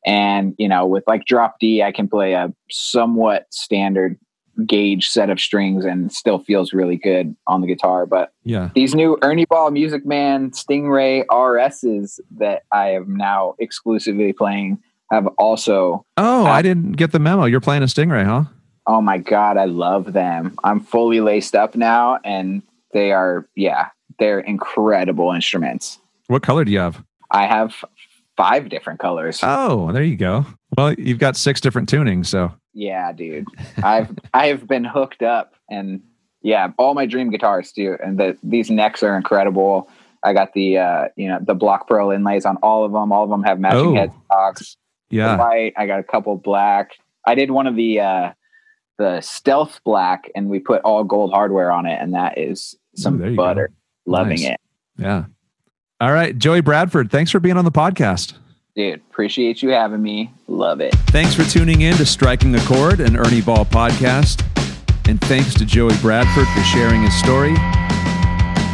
And 0.05 0.53
you 0.57 0.67
know, 0.67 0.85
with 0.85 1.05
like 1.07 1.25
drop 1.25 1.55
D, 1.59 1.81
I 1.81 1.91
can 1.91 2.09
play 2.09 2.33
a 2.33 2.53
somewhat 2.69 3.45
standard 3.51 4.19
gauge 4.65 5.07
set 5.07 5.29
of 5.29 5.39
strings 5.39 5.85
and 5.85 6.11
still 6.11 6.39
feels 6.39 6.73
really 6.73 6.97
good 6.97 7.35
on 7.47 7.61
the 7.61 7.67
guitar. 7.67 8.05
But 8.05 8.33
yeah, 8.43 8.69
these 8.75 8.93
new 8.93 9.17
Ernie 9.21 9.45
Ball 9.45 9.71
Music 9.71 10.05
Man 10.05 10.51
Stingray 10.51 11.25
RSs 11.27 12.19
that 12.37 12.63
I 12.71 12.91
am 12.91 13.15
now 13.15 13.55
exclusively 13.59 14.33
playing 14.33 14.81
have 15.11 15.27
also. 15.37 16.05
Oh, 16.17 16.45
I 16.45 16.61
didn't 16.61 16.93
get 16.93 17.11
the 17.11 17.19
memo. 17.19 17.45
You're 17.45 17.61
playing 17.61 17.83
a 17.83 17.87
Stingray, 17.87 18.25
huh? 18.25 18.43
Oh 18.87 19.01
my 19.01 19.17
god, 19.17 19.57
I 19.57 19.65
love 19.65 20.13
them. 20.13 20.55
I'm 20.63 20.79
fully 20.79 21.21
laced 21.21 21.55
up 21.55 21.75
now, 21.75 22.19
and 22.23 22.61
they 22.93 23.11
are 23.11 23.47
yeah, 23.55 23.89
they're 24.19 24.39
incredible 24.39 25.31
instruments. 25.31 25.99
What 26.27 26.43
color 26.43 26.63
do 26.65 26.71
you 26.71 26.79
have? 26.79 27.03
I 27.31 27.45
have 27.45 27.83
five 28.37 28.69
different 28.69 28.99
colors. 28.99 29.39
Oh, 29.43 29.91
there 29.91 30.03
you 30.03 30.15
go. 30.15 30.45
Well, 30.77 30.93
you've 30.93 31.19
got 31.19 31.35
six 31.35 31.61
different 31.61 31.89
tunings, 31.89 32.27
so 32.27 32.51
yeah, 32.73 33.11
dude. 33.11 33.47
I've 33.83 34.09
I've 34.33 34.67
been 34.67 34.83
hooked 34.83 35.23
up 35.23 35.53
and 35.69 36.01
yeah, 36.41 36.71
all 36.77 36.93
my 36.93 37.05
dream 37.05 37.29
guitars 37.29 37.71
too. 37.71 37.97
And 38.03 38.19
the 38.19 38.37
these 38.43 38.69
necks 38.69 39.03
are 39.03 39.15
incredible. 39.15 39.89
I 40.23 40.33
got 40.33 40.53
the 40.53 40.77
uh, 40.77 41.05
you 41.15 41.27
know, 41.27 41.39
the 41.41 41.55
block 41.55 41.87
pearl 41.87 42.11
inlays 42.11 42.45
on 42.45 42.57
all 42.57 42.85
of 42.85 42.91
them. 42.91 43.11
All 43.11 43.23
of 43.23 43.29
them 43.29 43.43
have 43.43 43.59
matching 43.59 43.97
oh, 43.97 44.07
headstocks. 44.07 44.75
Yeah. 45.09 45.37
White. 45.37 45.73
I 45.77 45.85
got 45.87 45.99
a 45.99 46.03
couple 46.03 46.35
black. 46.37 46.91
I 47.25 47.35
did 47.35 47.51
one 47.51 47.67
of 47.67 47.75
the 47.75 47.99
uh 47.99 48.31
the 48.97 49.21
stealth 49.21 49.81
black 49.83 50.29
and 50.35 50.47
we 50.49 50.59
put 50.59 50.81
all 50.83 51.03
gold 51.03 51.31
hardware 51.31 51.71
on 51.71 51.87
it 51.87 51.99
and 51.99 52.13
that 52.13 52.37
is 52.37 52.75
some 52.95 53.21
Ooh, 53.21 53.35
butter. 53.35 53.69
Go. 53.69 54.11
Loving 54.11 54.41
nice. 54.41 54.53
it. 54.53 54.59
Yeah. 54.97 55.25
All 55.99 56.11
right, 56.11 56.35
Joey 56.37 56.61
Bradford, 56.61 57.11
thanks 57.11 57.29
for 57.29 57.39
being 57.39 57.57
on 57.57 57.65
the 57.65 57.71
podcast. 57.71 58.33
Dude, 58.75 58.95
appreciate 58.95 59.61
you 59.61 59.69
having 59.69 60.01
me. 60.01 60.31
Love 60.47 60.79
it. 60.79 60.93
Thanks 61.07 61.33
for 61.33 61.43
tuning 61.43 61.81
in 61.81 61.95
to 61.97 62.05
Striking 62.05 62.55
a 62.55 62.61
Chord, 62.61 63.01
an 63.01 63.17
Ernie 63.17 63.41
Ball 63.41 63.65
podcast. 63.65 64.45
And 65.09 65.19
thanks 65.21 65.53
to 65.55 65.65
Joey 65.65 65.95
Bradford 66.01 66.47
for 66.47 66.63
sharing 66.63 67.01
his 67.01 67.17
story. 67.19 67.53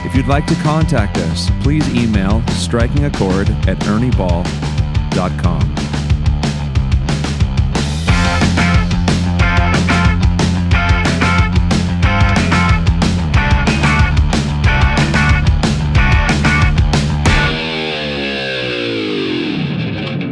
If 0.06 0.16
you'd 0.16 0.28
like 0.28 0.46
to 0.48 0.56
contact 0.56 1.18
us, 1.18 1.50
please 1.62 1.88
email 1.94 2.42
strikingachord 2.42 3.50
at 3.68 3.78
ernieball.com. 3.80 5.87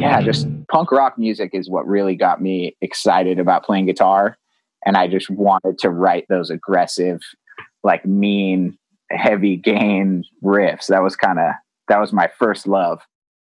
yeah, 0.06 0.22
just 0.22 0.48
punk 0.68 0.92
rock 0.92 1.18
music 1.18 1.52
is 1.54 1.70
what 1.70 1.88
really 1.88 2.16
got 2.16 2.42
me 2.42 2.76
excited 2.82 3.40
about 3.40 3.66
playing 3.66 3.88
guitar. 3.88 4.38
And 4.86 4.96
I 4.96 5.08
just 5.08 5.30
wanted 5.32 5.80
to 5.80 5.90
write 5.90 6.26
those 6.30 6.52
aggressive, 6.52 7.22
like 7.84 8.06
mean, 8.06 8.78
heavy 9.10 9.56
gain 9.56 10.24
riffs. 10.44 10.88
That 10.88 11.02
was 11.02 11.16
kind 11.16 11.40
of, 11.40 11.54
that 11.88 12.00
was 12.00 12.14
my 12.14 12.30
first 12.38 12.68
love. 12.68 13.02